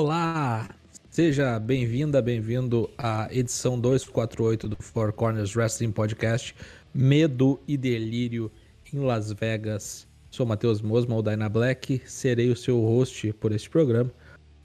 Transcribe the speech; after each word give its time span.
Olá! 0.00 0.68
Seja 1.10 1.58
bem-vinda, 1.58 2.22
bem-vindo 2.22 2.88
à 2.96 3.26
edição 3.32 3.76
248 3.80 4.68
do 4.68 4.76
Four 4.80 5.12
Corners 5.12 5.56
Wrestling 5.56 5.90
Podcast 5.90 6.54
Medo 6.94 7.60
e 7.66 7.76
Delírio 7.76 8.48
em 8.94 9.00
Las 9.00 9.32
Vegas. 9.32 10.06
Sou 10.30 10.46
Matheus 10.46 10.80
Mosma, 10.80 11.16
o 11.16 11.20
Dyna 11.20 11.48
Black, 11.48 12.00
serei 12.06 12.48
o 12.48 12.56
seu 12.56 12.80
host 12.80 13.32
por 13.32 13.50
este 13.50 13.68
programa. 13.68 14.12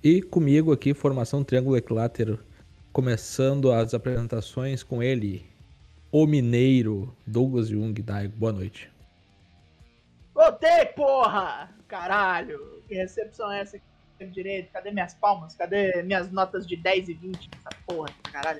E 0.04 0.22
comigo 0.22 0.72
aqui, 0.72 0.94
Formação 0.94 1.44
Triângulo 1.44 1.78
Equilátero, 1.78 2.38
começando 2.92 3.72
as 3.72 3.96
apresentações 3.96 4.84
com 4.84 5.02
ele, 5.02 5.44
o 6.12 6.28
mineiro 6.28 7.12
Douglas 7.26 7.70
Jung. 7.70 8.00
Daigo, 8.04 8.38
boa 8.38 8.52
noite. 8.52 8.88
Voltei, 10.32 10.86
porra! 10.96 11.72
Caralho! 11.88 12.84
Que 12.88 12.94
recepção 12.94 13.52
é 13.52 13.62
essa 13.62 13.78
aqui? 13.78 13.93
Direito? 14.32 14.72
Cadê 14.72 14.92
minhas 14.92 15.14
palmas? 15.14 15.56
Cadê 15.56 16.02
minhas 16.04 16.32
notas 16.32 16.66
de 16.66 16.76
10 16.76 17.10
e 17.10 17.14
20? 17.14 17.50
Essa 17.58 17.70
porra, 17.86 18.10
caralho. 18.32 18.60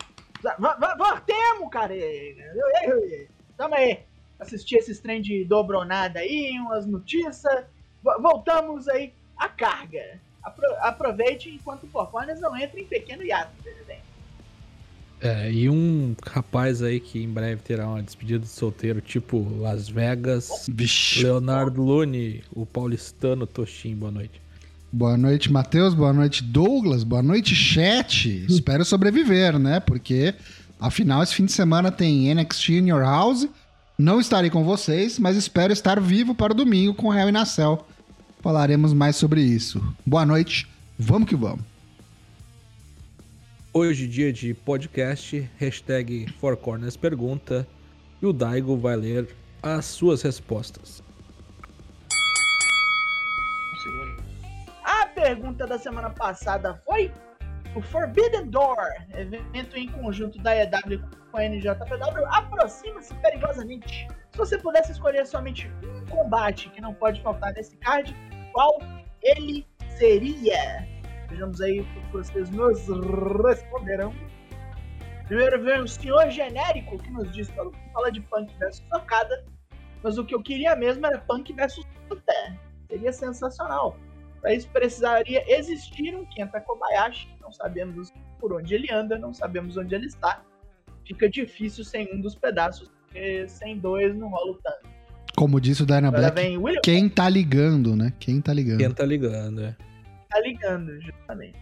Voltemos, 0.98 1.70
cara! 1.72 1.94
Tamo 3.58 3.76
aí. 3.76 4.00
Assistir 4.40 4.78
esses 4.78 5.00
trem 5.00 5.22
de 5.22 5.46
dobronada 5.46 6.20
aí, 6.20 6.52
umas 6.60 6.86
notícias. 6.86 7.66
Voltamos 8.04 8.88
aí 8.90 9.14
à 9.38 9.48
carga. 9.48 10.20
Apro 10.44 10.66
aproveite 10.82 11.50
enquanto 11.50 11.84
o 11.84 11.88
Porcones 11.88 12.42
não 12.42 12.56
entra 12.58 12.80
em 12.80 12.86
pequeno 12.86 13.24
hiato, 13.24 13.52
presidente. 13.64 14.04
É, 15.22 15.50
e 15.50 15.70
um 15.70 16.14
rapaz 16.28 16.84
aí 16.84 17.00
que 17.00 17.24
em 17.24 17.30
breve 17.30 17.62
terá 17.62 17.88
uma 17.88 18.04
despedida 18.04 18.40
de 18.40 18.48
solteiro, 18.48 19.00
tipo 19.00 19.48
Las 19.58 19.88
Vegas. 19.88 20.66
Vixe. 20.68 21.24
Leonardo 21.24 21.82
Lune, 21.82 22.44
o 22.52 22.66
paulistano 22.66 23.48
Toshin, 23.48 23.96
boa 23.96 24.12
noite. 24.12 24.43
Boa 24.96 25.18
noite, 25.18 25.52
Matheus. 25.52 25.96
Boa 25.96 26.14
noite, 26.14 26.44
Douglas. 26.44 27.04
Boa 27.04 27.24
noite, 27.24 27.56
chat. 27.56 28.46
Espero 28.48 28.86
sobreviver, 28.86 29.58
né? 29.58 29.80
Porque, 29.80 30.36
afinal, 30.80 31.24
esse 31.24 31.34
fim 31.34 31.46
de 31.46 31.52
semana 31.52 31.92
tem 31.92 32.32
NXT 32.32 32.70
in 32.70 32.90
Your 32.90 33.02
House. 33.02 33.50
Não 33.98 34.20
estarei 34.20 34.52
com 34.52 34.64
vocês, 34.64 35.18
mas 35.18 35.36
espero 35.36 35.74
estar 35.74 36.00
vivo 36.00 36.36
para 36.36 36.54
o 36.54 36.56
domingo 36.56 36.94
com 36.94 37.12
Hell 37.12 37.30
e 37.30 37.32
Nacel. 37.32 37.88
Falaremos 38.40 38.94
mais 38.94 39.16
sobre 39.16 39.42
isso. 39.42 39.84
Boa 40.06 40.28
noite. 40.28 40.68
Vamos 41.00 41.28
que 41.28 41.36
vamos. 41.36 41.66
Hoje, 43.74 44.08
dia 44.08 44.32
de 44.32 44.54
podcast, 44.54 45.50
hashtag 45.58 46.32
Four 46.40 46.56
Corners 46.56 46.96
pergunta, 46.96 47.68
e 48.22 48.28
o 48.28 48.32
Daigo 48.32 48.78
vai 48.78 48.96
ler 48.96 49.28
as 49.64 49.86
suas 49.86 50.22
respostas. 50.22 51.03
Pergunta 55.14 55.66
da 55.66 55.78
semana 55.78 56.10
passada 56.10 56.76
foi 56.86 57.12
o 57.76 57.82
Forbidden 57.82 58.50
Door, 58.50 58.78
evento 59.16 59.78
em 59.78 59.90
conjunto 59.90 60.38
da 60.40 60.56
EW 60.56 61.02
com 61.32 61.38
a 61.38 61.44
NJPW, 61.46 62.26
aproxima-se 62.28 63.14
perigosamente. 63.16 64.08
Se 64.32 64.38
você 64.38 64.58
pudesse 64.58 64.92
escolher 64.92 65.26
somente 65.26 65.72
um 65.84 66.06
combate 66.06 66.70
que 66.70 66.82
não 66.82 66.94
pode 66.94 67.22
faltar 67.22 67.54
nesse 67.54 67.76
card, 67.78 68.16
qual 68.52 68.80
ele 69.22 69.66
seria? 69.98 70.88
Vejamos 71.30 71.62
aí 71.62 71.80
o 71.80 71.86
que 71.86 72.12
vocês 72.12 72.50
nos 72.52 72.88
responderão. 73.44 74.14
Primeiro 75.28 75.64
vem 75.64 75.82
o 75.82 75.88
senhor 75.88 76.30
genérico 76.30 76.98
que 76.98 77.10
nos 77.10 77.32
diz 77.32 77.50
que 77.50 77.92
fala 77.94 78.12
de 78.12 78.22
Punk 78.22 78.54
versus 78.60 78.86
Socada, 78.92 79.44
mas 80.04 80.18
o 80.18 80.26
que 80.26 80.36
eu 80.36 80.44
queria 80.44 80.76
mesmo 80.76 81.06
era 81.08 81.18
Punk 81.20 81.52
versus 81.54 81.86
Santa. 82.08 82.60
Seria 82.88 83.12
sensacional. 83.12 83.98
Para 84.44 84.54
isso 84.54 84.68
precisaria 84.72 85.42
existir 85.48 86.14
um 86.14 86.26
Kenta 86.26 86.60
Kobayashi. 86.60 87.30
Não 87.42 87.50
sabemos 87.50 88.12
por 88.42 88.52
onde 88.52 88.76
ele 88.76 88.92
anda, 88.92 89.18
não 89.18 89.34
sabemos 89.34 89.78
onde 89.78 89.96
ele 89.96 90.08
está. 90.08 90.44
Fica 91.08 91.30
difícil 91.30 91.86
sem 91.86 92.14
um 92.14 92.20
dos 92.20 92.36
pedaços, 92.36 92.92
porque 93.06 93.48
sem 93.48 93.80
dois 93.80 94.14
não 94.14 94.28
rola 94.28 94.52
o 94.52 94.56
tanto. 94.56 94.90
Como 95.38 95.62
disse 95.62 95.84
o 95.84 95.86
Dyna 95.86 96.12
Black, 96.12 96.36
quem 96.84 97.08
tá 97.08 97.30
ligando, 97.30 97.96
né? 97.96 98.12
Quem 98.20 98.42
tá 98.42 98.52
ligando. 98.52 98.80
Quem 98.80 98.92
tá 98.92 99.06
ligando, 99.06 99.64
é. 99.64 99.78
Tá 100.30 100.42
ligando, 100.42 101.02
justamente. 101.02 101.58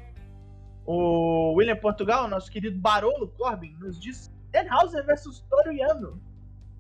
O 0.84 1.53
William 1.53 1.75
Portugal, 1.75 2.28
nosso 2.28 2.52
querido 2.52 2.80
Barolo 2.80 3.28
Corbin, 3.38 3.75
nos 3.80 4.00
diz 4.00 4.31
Denhauser 4.52 5.06
versus 5.06 5.46
Toro 5.52 5.72
Yano. 5.72 6.20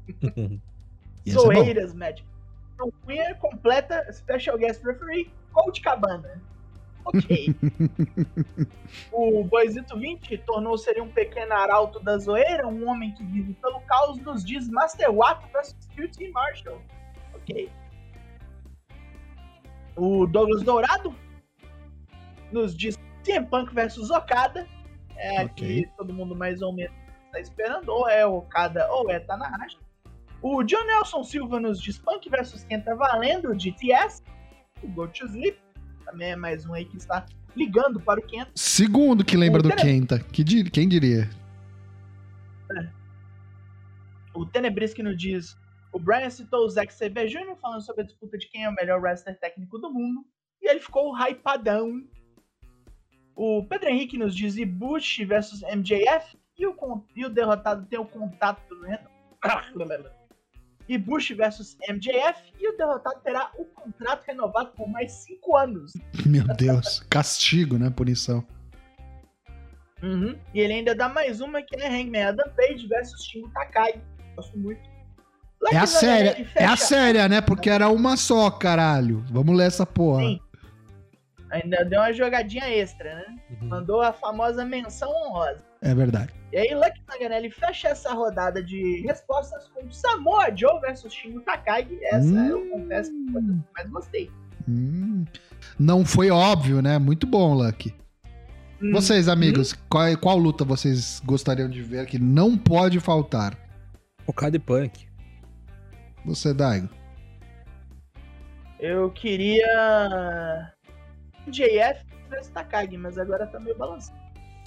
Zoeiras, 1.29 1.93
é 1.93 1.95
Magic. 1.95 2.27
Então, 2.73 2.91
Queer 3.05 3.37
completa 3.37 4.11
Special 4.11 4.57
Guest 4.57 4.83
Referee 4.83 5.31
Coach 5.53 5.81
Cabana. 5.81 6.41
Ok. 7.05 7.55
o 9.11 9.43
Boisito 9.43 9.97
20 9.97 10.37
tornou-se 10.39 10.89
um 11.01 11.09
pequeno 11.09 11.53
arauto 11.53 11.99
da 11.99 12.17
zoeira, 12.17 12.67
um 12.67 12.87
homem 12.87 13.13
que 13.13 13.23
vive 13.23 13.53
pelo 13.55 13.79
caos, 13.81 14.19
nos 14.19 14.45
diz 14.45 14.69
Master 14.69 15.11
Watt 15.11 15.45
vs 15.51 15.75
QT 15.95 16.29
Marshall. 16.31 16.81
Ok. 17.33 17.71
O 19.95 20.25
Douglas 20.25 20.63
Dourado 20.63 21.15
nos 22.51 22.75
diz 22.75 22.97
CM 23.23 23.45
Punk 23.47 23.73
vs 23.73 24.09
Okada. 24.09 24.67
É 25.17 25.43
okay. 25.43 25.83
que 25.83 25.89
todo 25.97 26.13
mundo 26.13 26.35
mais 26.35 26.61
ou 26.61 26.73
menos 26.73 26.95
está 27.25 27.39
esperando. 27.39 27.89
Ou 27.89 28.09
é 28.09 28.25
Okada 28.25 28.87
ou 28.91 29.09
é 29.09 29.19
Tanahashi. 29.19 29.77
O 30.41 30.63
John 30.63 30.83
Nelson 30.85 31.23
Silva 31.23 31.59
nos 31.59 31.79
diz 31.81 31.99
Punk 31.99 32.29
vs 32.29 32.63
Kenta 32.63 32.95
valendo 32.95 33.53
GTS 33.53 34.23
o 34.83 34.87
Go 34.87 35.07
to 35.07 35.25
Sleep. 35.25 35.57
Também 36.05 36.31
é 36.31 36.35
mais 36.35 36.65
um 36.65 36.73
aí 36.73 36.85
que 36.85 36.97
está 36.97 37.25
ligando 37.55 37.99
para 37.99 38.19
o 38.19 38.23
Kenta. 38.23 38.51
Segundo 38.55 39.23
que 39.23 39.37
lembra 39.37 39.59
o 39.59 39.63
do 39.63 39.69
Tene... 39.69 39.81
Kenta. 39.81 40.19
Que 40.19 40.43
dir... 40.43 40.69
Quem 40.69 40.87
diria? 40.87 41.29
É. 42.71 42.89
O 44.33 44.45
Tenebrisque 44.45 45.03
nos 45.03 45.17
diz: 45.17 45.57
o 45.91 45.99
Brian 45.99 46.29
citou 46.29 46.65
o 46.65 46.69
Zack 46.69 46.93
Sabre 46.93 47.27
Jr. 47.27 47.55
falando 47.61 47.81
sobre 47.81 48.01
a 48.01 48.05
disputa 48.05 48.37
de 48.37 48.47
quem 48.47 48.63
é 48.63 48.69
o 48.69 48.73
melhor 48.73 49.01
wrestler 49.01 49.37
técnico 49.39 49.77
do 49.77 49.91
mundo. 49.91 50.25
E 50.61 50.69
ele 50.69 50.79
ficou 50.79 51.13
hypadão. 51.15 52.03
O 53.35 53.65
Pedro 53.65 53.89
Henrique 53.89 54.17
nos 54.17 54.35
diz 54.35 54.55
Bush 54.65 55.17
versus 55.25 55.61
MJF. 55.61 56.37
E 56.57 56.67
o, 56.67 56.75
e 57.15 57.25
o 57.25 57.29
derrotado 57.29 57.85
tem 57.87 57.99
o 57.99 58.05
contato 58.05 58.61
do 58.69 58.81
e 60.87 60.97
Bush 60.97 61.31
versus 61.31 61.77
MJF 61.89 62.53
e 62.59 62.67
o 62.69 62.77
derrotado 62.77 63.19
terá 63.23 63.51
o 63.57 63.65
contrato 63.65 64.23
renovado 64.25 64.71
por 64.75 64.87
mais 64.89 65.11
cinco 65.11 65.55
anos. 65.55 65.93
Meu 66.25 66.45
Deus, 66.55 66.99
castigo, 67.09 67.77
né? 67.77 67.89
Punição. 67.89 68.45
Uhum. 70.03 70.35
E 70.53 70.59
ele 70.59 70.73
ainda 70.73 70.95
dá 70.95 71.07
mais 71.07 71.41
uma 71.41 71.61
que 71.61 71.75
é 71.75 71.87
Hangman 71.87 72.23
Adam 72.23 72.49
Page 72.55 72.87
versus 72.87 73.23
Shingo 73.23 73.49
Takai. 73.49 74.01
Gosto 74.35 74.57
muito. 74.57 74.81
é 75.71 75.77
a 75.77 75.85
séria, 75.85 76.47
é 76.55 76.65
a 76.65 76.75
séria, 76.75 77.29
né? 77.29 77.39
Porque 77.39 77.69
era 77.69 77.87
uma 77.89 78.17
só, 78.17 78.49
caralho. 78.49 79.23
Vamos 79.29 79.55
ler 79.55 79.67
essa 79.67 79.85
porra. 79.85 80.21
Sim. 80.23 80.39
Ainda 81.51 81.83
deu 81.83 81.99
uma 81.99 82.13
jogadinha 82.13 82.67
extra, 82.69 83.13
né? 83.15 83.35
Uhum. 83.49 83.67
Mandou 83.67 84.01
a 84.01 84.13
famosa 84.13 84.65
menção 84.65 85.09
honrosa. 85.09 85.70
É 85.81 85.95
verdade. 85.95 86.31
E 86.53 86.57
aí, 86.57 86.75
Lucky 86.75 87.01
Manganelli 87.09 87.49
fecha 87.49 87.89
essa 87.89 88.13
rodada 88.13 88.61
de 88.61 89.01
respostas 89.01 89.67
com 89.69 89.89
Samoa 89.91 90.55
Joe 90.55 90.79
versus 90.79 91.11
Shingo 91.11 91.41
Takagi. 91.41 91.97
Essa 92.03 92.27
hum. 92.27 92.47
eu 92.47 92.69
confesso 92.69 93.11
que 93.11 93.31
foi 93.31 93.41
a 93.41 93.45
que 93.45 93.73
mais 93.73 93.89
gostei. 93.89 94.31
Hum. 94.69 95.25
Não 95.79 96.05
foi 96.05 96.29
óbvio, 96.29 96.81
né? 96.81 96.99
Muito 96.99 97.25
bom, 97.25 97.55
Lucky. 97.55 97.95
Hum. 98.81 98.91
Vocês, 98.91 99.27
amigos, 99.27 99.73
hum. 99.73 99.77
qual, 99.89 100.17
qual 100.17 100.37
luta 100.37 100.63
vocês 100.63 101.19
gostariam 101.25 101.69
de 101.69 101.81
ver 101.81 102.05
que 102.05 102.19
não 102.19 102.55
pode 102.55 102.99
faltar? 102.99 103.57
Okada 104.27 104.55
e 104.55 104.59
Punk. 104.59 105.07
Você, 106.25 106.53
Daigo? 106.53 106.89
Eu 108.79 109.09
queria. 109.11 110.73
JF 111.47 112.05
versus 112.29 112.51
Takagi, 112.51 112.97
mas 112.97 113.17
agora 113.17 113.47
tá 113.47 113.59
meio 113.59 113.75
balançado. 113.75 114.20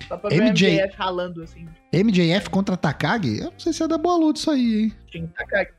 Só 0.09 0.17
pra 0.17 0.31
MJ... 0.31 0.83
MJF 0.83 0.97
ralando, 0.97 1.43
assim. 1.43 1.69
MJF 1.93 2.51
contra 2.51 2.77
Takagi? 2.77 3.39
Eu 3.39 3.51
não 3.51 3.59
sei 3.59 3.73
se 3.73 3.83
é 3.83 3.89
da 3.89 3.99
boa 3.99 4.17
luta 4.17 4.39
isso 4.39 4.51
aí, 4.51 4.83
hein? 4.83 4.93
Sim, 5.11 5.27
Takagi. 5.29 5.73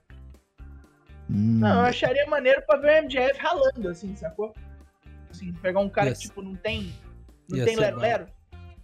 Hum. 1.29 1.59
Não, 1.59 1.79
eu 1.79 1.85
acharia 1.85 2.25
maneiro 2.27 2.61
pra 2.67 2.77
ver 2.77 3.01
o 3.01 3.05
MJF 3.05 3.39
ralando, 3.39 3.89
assim, 3.89 4.15
sacou? 4.15 4.53
Assim, 5.29 5.51
pegar 5.53 5.79
um 5.79 5.89
cara 5.89 6.11
que, 6.13 6.19
tipo, 6.19 6.41
não 6.41 6.55
tem. 6.55 6.93
Não 7.49 7.63
tem 7.65 7.75
lero-lero. 7.75 8.27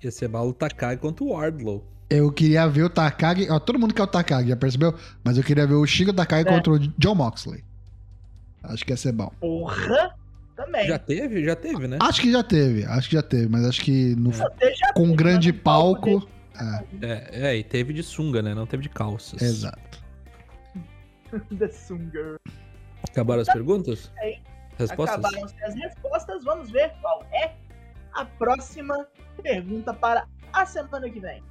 Ia 0.04 0.12
ser 0.12 0.28
mal 0.28 0.48
o 0.48 0.54
Takagi 0.54 0.98
contra 0.98 1.24
o 1.24 1.32
Wardlow. 1.32 1.86
Eu 2.10 2.32
queria 2.32 2.68
ver 2.68 2.84
o 2.84 2.90
Takagi. 2.90 3.50
Ó, 3.50 3.60
todo 3.60 3.80
mundo 3.80 3.94
quer 3.94 4.04
o 4.04 4.08
Takagi, 4.08 4.50
já 4.50 4.56
percebeu? 4.58 4.94
Mas 5.24 5.38
eu 5.38 5.44
queria 5.44 5.66
ver 5.66 5.76
o 5.76 5.86
Chico 5.86 6.12
Takagi 6.12 6.48
é. 6.48 6.52
contra 6.52 6.74
o 6.74 6.80
John 6.80 7.16
Moxley. 7.16 7.64
Acho 8.64 8.86
que 8.86 8.92
ia 8.92 8.98
ser 8.98 9.12
bom. 9.12 9.32
Porra! 9.40 10.16
Também. 10.56 10.88
Já 10.88 11.00
teve? 11.00 11.44
Já 11.44 11.56
teve, 11.56 11.88
né? 11.88 11.98
Acho 12.02 12.22
que 12.22 12.32
já 12.32 12.44
teve, 12.44 12.86
acho 12.86 13.10
que 13.10 13.16
já 13.16 13.24
teve, 13.24 13.48
mas 13.50 13.66
acho 13.66 13.82
que 13.82 14.16
no, 14.16 14.32
com 14.94 15.04
um 15.04 15.16
grande 15.16 15.52
palco. 15.52 16.28
É. 17.02 17.06
é. 17.06 17.30
É, 17.50 17.56
e 17.56 17.64
teve 17.64 17.94
de 17.94 18.04
sunga, 18.04 18.42
né? 18.42 18.54
Não 18.54 18.66
teve 18.66 18.84
de 18.84 18.90
calças. 18.90 19.42
Exato. 19.42 20.02
The 21.58 21.68
sunga. 21.70 22.40
Acabaram 23.10 23.42
as 23.42 23.48
perguntas? 23.48 24.12
É. 24.22 24.38
Respostas? 24.78 25.20
Acabaram 25.20 25.46
as 25.46 25.76
respostas, 25.76 26.44
vamos 26.44 26.72
ver 26.72 26.92
qual 27.02 27.26
é 27.34 27.54
a 28.14 28.26
próxima 28.26 29.08
pergunta 29.42 29.94
para 29.94 30.28
a 30.54 30.66
semana 30.66 31.10
que 31.10 31.20
vem. 31.20 31.42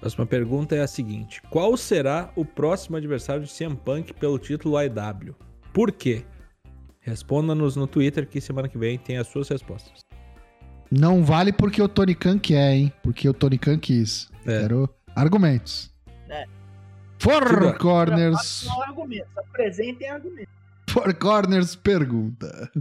Próxima 0.00 0.26
pergunta 0.26 0.74
é 0.74 0.80
a 0.80 0.86
seguinte: 0.86 1.42
Qual 1.50 1.76
será 1.76 2.30
o 2.34 2.44
próximo 2.44 2.96
adversário 2.96 3.44
de 3.44 3.52
CM 3.52 3.76
Punk 3.76 4.14
pelo 4.14 4.38
título 4.38 4.76
AEW? 4.76 5.36
Por 5.72 5.92
quê? 5.92 6.24
Responda-nos 7.10 7.74
no 7.74 7.88
Twitter 7.88 8.24
que 8.24 8.40
semana 8.40 8.68
que 8.68 8.78
vem 8.78 8.96
tem 8.96 9.16
as 9.18 9.26
suas 9.26 9.48
respostas. 9.48 9.98
Não 10.88 11.24
vale 11.24 11.52
porque 11.52 11.82
o 11.82 11.88
Tony 11.88 12.14
Khan 12.14 12.38
quer, 12.38 12.72
hein? 12.72 12.92
Porque 13.02 13.28
o 13.28 13.34
Tony 13.34 13.58
Khan 13.58 13.78
quis. 13.78 14.30
É. 14.46 14.60
Quero 14.60 14.88
argumentos. 15.16 15.92
É. 16.28 16.44
Four. 17.18 17.76
Corners. 17.78 18.64
Não 18.64 18.80
argumentos, 18.82 19.36
apresentem 19.36 20.08
argumentos. 20.08 20.54
Four 20.88 21.12
Corners 21.14 21.74
pergunta. 21.74 22.70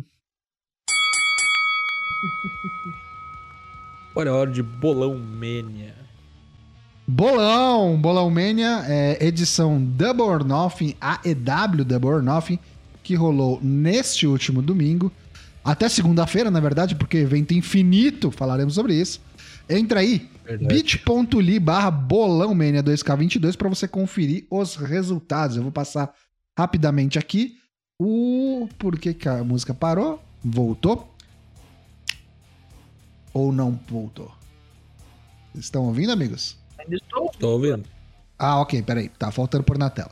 Olha 4.16 4.30
a 4.30 4.36
hora 4.36 4.52
de 4.52 4.62
Bolão 4.62 5.18
Mania. 5.18 5.96
Bolão, 7.08 8.00
Bolão 8.00 8.30
Mania, 8.30 8.84
é, 8.88 9.26
edição 9.26 9.84
Double 9.84 10.22
or 10.22 10.44
Nothing, 10.44 10.96
AEW 11.02 11.84
Double 11.84 12.10
or 12.12 12.22
Nothing, 12.22 12.60
que 13.10 13.16
rolou 13.16 13.60
neste 13.60 14.28
último 14.28 14.62
domingo, 14.62 15.12
até 15.64 15.90
segunda-feira, 15.90 16.52
na 16.52 16.60
verdade, 16.60 16.94
porque 16.94 17.18
evento 17.18 17.56
infinito, 17.56 18.30
falaremos 18.30 18.76
sobre 18.76 18.94
isso. 18.94 19.20
Entra 19.68 20.02
aí, 20.02 20.30
bit.ly 20.68 21.60
barra 21.60 21.90
Bolão 21.90 22.54
Mania 22.54 22.84
2K22 22.84 23.58
para 23.58 23.68
você 23.68 23.88
conferir 23.88 24.46
os 24.48 24.76
resultados. 24.76 25.58
Eu 25.58 25.64
vou 25.64 25.72
passar 25.72 26.14
rapidamente 26.56 27.18
aqui 27.18 27.58
o... 28.00 28.70
Por 28.78 29.00
que, 29.00 29.28
a 29.28 29.44
música 29.44 29.74
parou? 29.74 30.22
Voltou? 30.44 31.12
Ou 33.34 33.52
não 33.52 33.80
voltou? 33.90 34.32
Estão 35.56 35.86
ouvindo, 35.86 36.12
amigos? 36.12 36.60
Estou 36.88 37.54
ouvindo. 37.54 37.86
Ah, 38.38 38.62
ok, 38.62 38.84
peraí. 38.84 39.10
Tá 39.10 39.32
faltando 39.32 39.64
por 39.64 39.80
na 39.80 39.90
tela. 39.90 40.12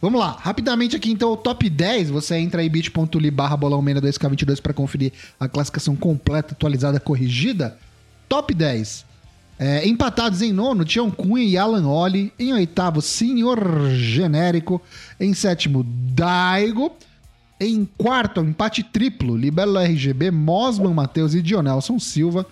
Vamos 0.00 0.20
lá, 0.20 0.36
rapidamente 0.40 0.94
aqui 0.94 1.10
então, 1.10 1.32
o 1.32 1.36
top 1.36 1.68
10, 1.68 2.10
você 2.10 2.36
entra 2.36 2.60
aí 2.60 2.68
bit.ly 2.68 3.30
barra 3.30 3.56
bolão 3.56 3.82
2K22 3.82 4.60
para 4.60 4.72
conferir 4.72 5.12
a 5.40 5.48
classificação 5.48 5.96
completa, 5.96 6.52
atualizada, 6.52 7.00
corrigida. 7.00 7.76
Top 8.28 8.52
10. 8.54 9.04
É, 9.58 9.88
empatados 9.88 10.40
em 10.40 10.52
nono, 10.52 10.84
Tião 10.84 11.10
Cunha 11.10 11.42
e 11.44 11.56
Alan 11.58 11.88
Oli. 11.88 12.32
Em 12.38 12.52
oitavo, 12.52 13.02
Senhor 13.02 13.90
Genérico. 13.90 14.80
Em 15.18 15.34
sétimo, 15.34 15.82
Daigo. 15.84 16.92
Em 17.60 17.84
quarto, 17.98 18.40
empate 18.40 18.84
triplo, 18.84 19.36
Libelo 19.36 19.78
RGB, 19.80 20.30
Mosman 20.30 20.94
Matheus 20.94 21.34
e 21.34 21.42
Dionelson 21.42 21.98
Silva. 21.98 22.46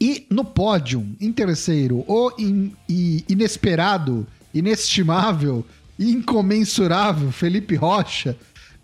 E 0.00 0.26
no 0.30 0.44
pódio, 0.44 1.04
em 1.20 1.32
terceiro, 1.32 2.04
o 2.06 2.30
in- 2.38 2.72
i- 2.88 3.24
inesperado, 3.28 4.26
inestimável, 4.54 5.66
incomensurável 6.00 7.30
Felipe 7.30 7.76
Rocha. 7.76 8.36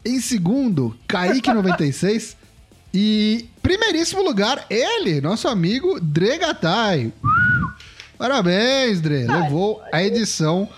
Em 0.04 0.20
segundo, 0.20 0.96
Kaique 1.08 1.52
96. 1.52 2.36
E 2.92 3.48
primeiríssimo 3.62 4.22
lugar, 4.22 4.66
ele, 4.70 5.20
nosso 5.20 5.48
amigo 5.48 5.98
Dre 5.98 6.38
Gattai. 6.38 7.12
Parabéns, 8.18 9.00
Dre. 9.00 9.26
Levou 9.26 9.82
a 9.92 10.02
edição 10.02 10.68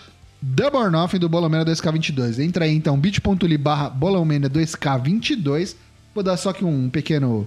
or 0.73 0.91
Nothing 0.91 1.19
do 1.19 1.29
Bolomena 1.29 1.65
2K22. 1.65 2.39
Entra 2.39 2.65
aí 2.65 2.75
então, 2.75 2.99
bit.ly 2.99 3.59
barra 3.59 3.91
Bolomena 3.91 4.49
2K22. 4.49 5.77
Vou 6.15 6.25
dar 6.25 6.37
só 6.37 6.51
aqui 6.51 6.65
um 6.65 6.89
pequeno 6.89 7.47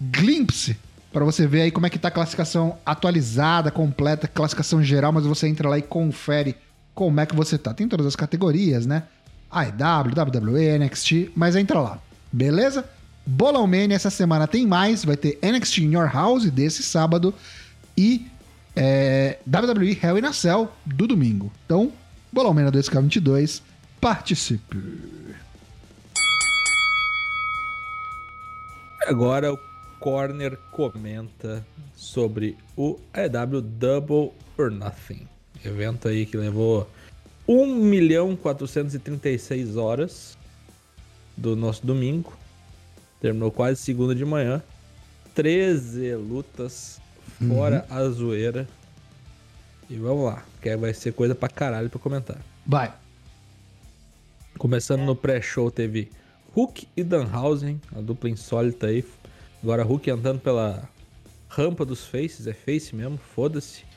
glimpse 0.00 0.76
para 1.12 1.24
você 1.24 1.46
ver 1.46 1.62
aí 1.62 1.70
como 1.70 1.86
é 1.86 1.90
que 1.90 1.98
tá 1.98 2.08
a 2.08 2.10
classificação 2.12 2.78
atualizada, 2.84 3.70
completa, 3.70 4.28
classificação 4.28 4.82
geral, 4.82 5.10
mas 5.10 5.26
você 5.26 5.48
entra 5.48 5.68
lá 5.68 5.78
e 5.78 5.82
confere 5.82 6.54
como 6.98 7.20
é 7.20 7.26
que 7.26 7.36
você 7.36 7.56
tá. 7.56 7.72
Tem 7.72 7.86
todas 7.86 8.04
as 8.06 8.16
categorias, 8.16 8.84
né? 8.84 9.04
AEW, 9.52 10.10
WWE, 10.16 10.78
NXT, 10.80 11.30
mas 11.36 11.54
entra 11.54 11.78
lá. 11.78 12.00
Beleza? 12.32 12.84
Bolão 13.24 13.68
Mania 13.68 13.94
essa 13.94 14.10
semana 14.10 14.48
tem 14.48 14.66
mais, 14.66 15.04
vai 15.04 15.16
ter 15.16 15.38
NXT 15.40 15.78
in 15.78 15.92
Your 15.92 16.12
House 16.12 16.50
desse 16.50 16.82
sábado 16.82 17.32
e 17.96 18.26
é, 18.74 19.38
WWE 19.46 19.96
Hell 20.02 20.18
in 20.18 20.24
a 20.24 20.32
Cell 20.32 20.72
do 20.84 21.06
domingo. 21.06 21.52
Então, 21.64 21.92
Bolão 22.32 22.52
Mania 22.52 22.72
2K22, 22.72 23.62
participe. 24.00 24.76
Agora 29.06 29.52
o 29.52 29.58
Corner 30.00 30.58
comenta 30.72 31.64
sobre 31.94 32.56
o 32.76 32.98
AEW 33.14 33.62
Double 33.62 34.32
or 34.58 34.72
Nothing. 34.72 35.28
Evento 35.64 36.08
aí 36.08 36.24
que 36.24 36.36
levou 36.36 36.88
1 37.46 37.66
milhão 37.74 38.36
436 38.36 39.76
horas 39.76 40.36
do 41.36 41.56
nosso 41.56 41.86
domingo. 41.86 42.36
Terminou 43.20 43.50
quase 43.50 43.80
segunda 43.80 44.14
de 44.14 44.24
manhã. 44.24 44.62
13 45.34 46.14
lutas 46.16 47.00
fora 47.48 47.86
a 47.90 48.04
zoeira. 48.08 48.68
E 49.88 49.96
vamos 49.96 50.26
lá, 50.26 50.44
que 50.60 50.76
vai 50.76 50.92
ser 50.92 51.12
coisa 51.12 51.34
pra 51.34 51.48
caralho 51.48 51.88
pra 51.88 51.98
comentar. 51.98 52.38
Vai. 52.66 52.92
Começando 54.58 55.02
no 55.02 55.16
pré-show 55.16 55.70
teve 55.70 56.10
Hulk 56.54 56.88
e 56.96 57.02
Danhausen, 57.02 57.80
a 57.96 58.00
dupla 58.00 58.28
insólita 58.28 58.88
aí. 58.88 59.04
Agora 59.62 59.82
Hulk 59.82 60.10
andando 60.10 60.40
pela 60.40 60.88
rampa 61.48 61.84
dos 61.84 62.04
faces, 62.04 62.46
é 62.46 62.52
face 62.52 62.94
mesmo, 62.94 63.18
foda-se. 63.34 63.87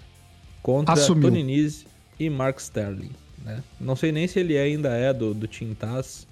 Contra 0.62 0.94
Assumiu. 0.94 1.30
Tony 1.30 1.44
Nese 1.44 1.86
e 2.19 2.30
Mark 2.30 2.60
Sterling, 2.60 3.12
né? 3.44 3.63
Não 3.80 3.96
sei 3.96 4.12
nem 4.12 4.28
se 4.28 4.40
ele 4.40 4.58
ainda 4.58 4.90
é 4.90 5.12
do, 5.13 5.34
do 5.34 5.48
Team 5.48 5.74
Taz 5.74 6.28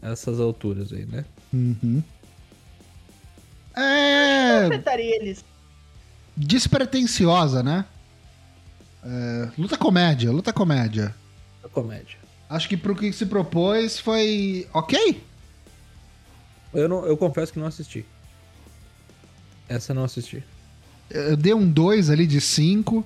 essas 0.00 0.40
alturas 0.40 0.92
aí, 0.92 1.06
né? 1.06 1.24
Uhum. 1.52 2.02
É. 3.76 4.66
enfrentaria 4.66 5.16
eles. 5.16 5.44
despretensiosa, 6.36 7.62
né? 7.62 7.84
É, 9.04 9.50
luta 9.58 9.76
comédia, 9.76 10.30
luta 10.30 10.52
comédia. 10.52 11.14
A 11.62 11.68
comédia. 11.68 12.18
Acho 12.48 12.68
que 12.68 12.76
pro 12.76 12.94
que 12.94 13.12
se 13.12 13.26
propôs 13.26 13.98
foi 13.98 14.66
ok. 14.72 15.22
Eu, 16.72 16.88
não, 16.88 17.06
eu 17.06 17.16
confesso 17.16 17.52
que 17.52 17.58
não 17.58 17.66
assisti. 17.66 18.04
Essa 19.68 19.92
eu 19.92 19.96
não 19.96 20.04
assisti. 20.04 20.42
Eu 21.10 21.36
dei 21.36 21.54
um 21.54 21.70
2 21.70 22.10
ali 22.10 22.26
de 22.26 22.40
5, 22.40 23.04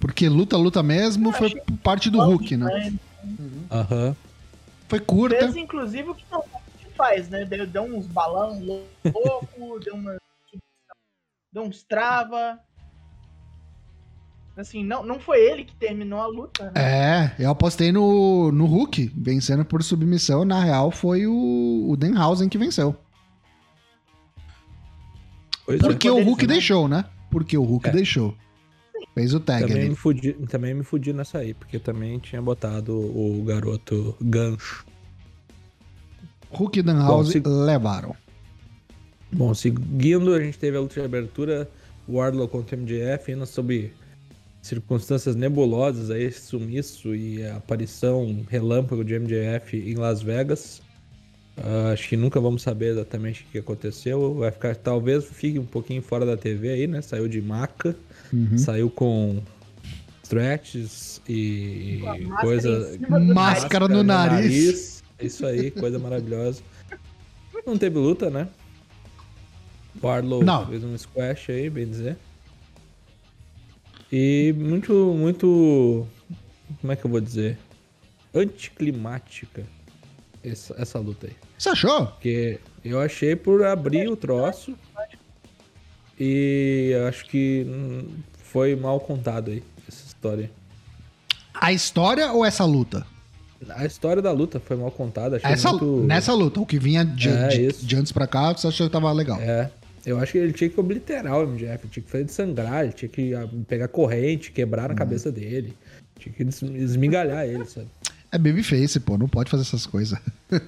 porque 0.00 0.28
luta, 0.28 0.56
luta 0.56 0.82
mesmo, 0.82 1.32
foi 1.32 1.54
parte 1.82 2.10
do 2.10 2.20
Hulk, 2.20 2.56
né? 2.56 2.92
Aham. 3.70 4.16
Foi 4.88 5.00
curta. 5.00 5.38
Fez, 5.38 5.56
inclusive, 5.56 6.10
o 6.10 6.14
que 6.14 6.24
não 6.30 6.42
faz, 6.96 7.28
né? 7.28 7.44
Deu, 7.44 7.66
deu 7.66 7.82
uns 7.82 8.06
balão 8.06 8.60
louco, 9.04 9.80
deu 9.84 9.94
uma. 9.94 10.16
Deu 11.52 11.62
uns 11.62 11.82
trava. 11.82 12.58
Assim, 14.56 14.82
não, 14.82 15.04
não 15.04 15.20
foi 15.20 15.40
ele 15.40 15.64
que 15.64 15.74
terminou 15.76 16.20
a 16.20 16.26
luta, 16.26 16.72
né? 16.72 17.32
É, 17.38 17.44
eu 17.44 17.48
apostei 17.50 17.92
no, 17.92 18.50
no 18.50 18.66
Hulk, 18.66 19.12
vencendo 19.16 19.64
por 19.64 19.84
submissão. 19.84 20.44
Na 20.44 20.60
real, 20.60 20.90
foi 20.90 21.28
o, 21.28 21.86
o 21.88 21.96
Denhausen 21.96 22.48
que 22.48 22.58
venceu. 22.58 22.96
Pois 25.64 25.80
Porque 25.80 26.08
é. 26.08 26.10
o 26.10 26.24
Hulk 26.24 26.46
né? 26.46 26.54
deixou, 26.54 26.88
né? 26.88 27.04
Porque 27.30 27.56
o 27.56 27.62
Hulk 27.62 27.88
É. 27.88 27.92
deixou. 27.92 28.34
Fez 29.18 29.34
o 29.34 29.40
tag 29.40 29.66
Também 29.66 29.80
ali. 29.80 29.90
me, 29.90 29.96
fudi, 29.96 30.32
também 30.48 30.72
me 30.74 30.84
fudi 30.84 31.12
nessa 31.12 31.38
aí, 31.38 31.52
porque 31.52 31.76
também 31.80 32.20
tinha 32.20 32.40
botado 32.40 32.96
o 32.96 33.42
garoto 33.44 34.14
gancho. 34.20 34.86
Hulk 36.50 36.78
e 36.78 36.82
Denhausen 36.84 37.42
Bom, 37.42 37.50
se- 37.50 37.64
levaram. 37.64 38.14
Bom, 39.32 39.52
seguindo, 39.54 40.32
a 40.34 40.40
gente 40.40 40.56
teve 40.56 40.76
a 40.76 40.80
luta 40.80 40.94
de 40.94 41.04
abertura, 41.04 41.68
Wardlow 42.08 42.46
contra 42.46 42.76
o 42.76 42.78
MJF, 42.78 43.32
indo 43.32 43.44
sob 43.44 43.92
circunstâncias 44.62 45.34
nebulosas, 45.34 46.12
aí, 46.12 46.22
esse 46.22 46.42
sumiço 46.42 47.12
e 47.12 47.44
a 47.44 47.56
aparição 47.56 48.44
relâmpago 48.48 49.04
de 49.04 49.14
MJF 49.18 49.76
em 49.76 49.94
Las 49.96 50.22
Vegas. 50.22 50.80
Ah, 51.56 51.90
acho 51.92 52.08
que 52.08 52.16
nunca 52.16 52.40
vamos 52.40 52.62
saber 52.62 52.92
exatamente 52.92 53.42
o 53.42 53.46
que 53.50 53.58
aconteceu. 53.58 54.34
Vai 54.36 54.52
ficar, 54.52 54.76
talvez 54.76 55.24
fique 55.24 55.58
um 55.58 55.66
pouquinho 55.66 56.02
fora 56.02 56.24
da 56.24 56.36
TV 56.36 56.68
aí, 56.68 56.86
né? 56.86 57.02
Saiu 57.02 57.26
de 57.26 57.42
maca, 57.42 57.96
Uhum. 58.32 58.58
saiu 58.58 58.90
com 58.90 59.42
stretches 60.22 61.20
e 61.28 62.00
máscara 62.02 62.40
coisa. 62.40 62.98
do 62.98 63.34
Máscara 63.34 63.88
no 63.88 64.02
nariz. 64.02 65.02
Isso 65.20 65.46
aí, 65.46 65.70
coisa 65.70 65.98
maravilhosa. 65.98 66.62
Não 67.66 67.76
teve 67.76 67.98
luta, 67.98 68.30
né? 68.30 68.48
Barlow 69.94 70.44
Não. 70.44 70.66
fez 70.66 70.84
um 70.84 70.96
squash 70.96 71.50
aí, 71.50 71.68
bem 71.68 71.86
dizer. 71.88 72.16
E 74.12 74.54
muito, 74.56 74.92
muito. 74.92 76.06
Como 76.80 76.92
é 76.92 76.96
que 76.96 77.04
eu 77.04 77.10
vou 77.10 77.20
dizer? 77.20 77.58
Anticlimática 78.34 79.64
essa, 80.42 80.74
essa 80.78 80.98
luta 80.98 81.26
aí. 81.26 81.36
Você 81.58 81.68
achou? 81.70 82.06
Porque 82.06 82.60
eu 82.84 83.00
achei 83.00 83.34
por 83.34 83.64
abrir 83.64 84.08
o 84.08 84.16
troço. 84.16 84.76
E 86.18 86.92
acho 87.08 87.24
que 87.26 87.64
hum, 87.68 88.08
foi 88.42 88.74
mal 88.74 88.98
contado 89.00 89.50
aí, 89.50 89.62
essa 89.88 90.04
história. 90.06 90.50
A 91.54 91.72
história 91.72 92.32
ou 92.32 92.44
essa 92.44 92.64
luta? 92.64 93.06
A 93.70 93.84
história 93.84 94.22
da 94.22 94.30
luta 94.30 94.60
foi 94.60 94.76
mal 94.76 94.90
contada. 94.90 95.36
Achei 95.36 95.50
Essa, 95.50 95.70
muito... 95.70 96.04
Nessa 96.04 96.32
luta, 96.32 96.60
o 96.60 96.66
que 96.66 96.78
vinha 96.78 97.04
de, 97.04 97.28
É, 97.28 97.48
de, 97.48 97.72
de 97.84 97.96
antes 97.96 98.12
pra 98.12 98.26
cá, 98.26 98.52
você 98.52 98.68
achou 98.68 98.86
que 98.86 98.92
tava 98.92 99.10
legal. 99.12 99.40
É. 99.40 99.70
Eu 100.06 100.18
acho 100.20 100.32
que 100.32 100.38
ele 100.38 100.52
tinha 100.52 100.70
que 100.70 100.78
obliterar 100.78 101.36
o 101.38 101.46
MJF, 101.46 101.88
tinha 101.88 102.02
que 102.02 102.10
fazer 102.10 102.24
de 102.24 102.32
sangrar, 102.32 102.84
ele 102.84 102.92
tinha 102.92 103.08
que 103.08 103.34
ah, 103.34 103.48
pegar 103.66 103.88
corrente, 103.88 104.52
quebrar 104.52 104.84
na 104.84 104.90
Uhum. 104.90 104.96
cabeça 104.96 105.30
dele. 105.30 105.76
Tinha 106.18 106.32
que 106.32 106.42
esmigalhar 106.42 107.44
ele, 107.44 107.64
sabe? 107.64 107.88
É 108.30 108.38
babyface, 108.38 109.00
pô, 109.00 109.18
não 109.18 109.28
pode 109.28 109.50
fazer 109.50 109.62
essas 109.62 109.86
coisas. 109.86 110.18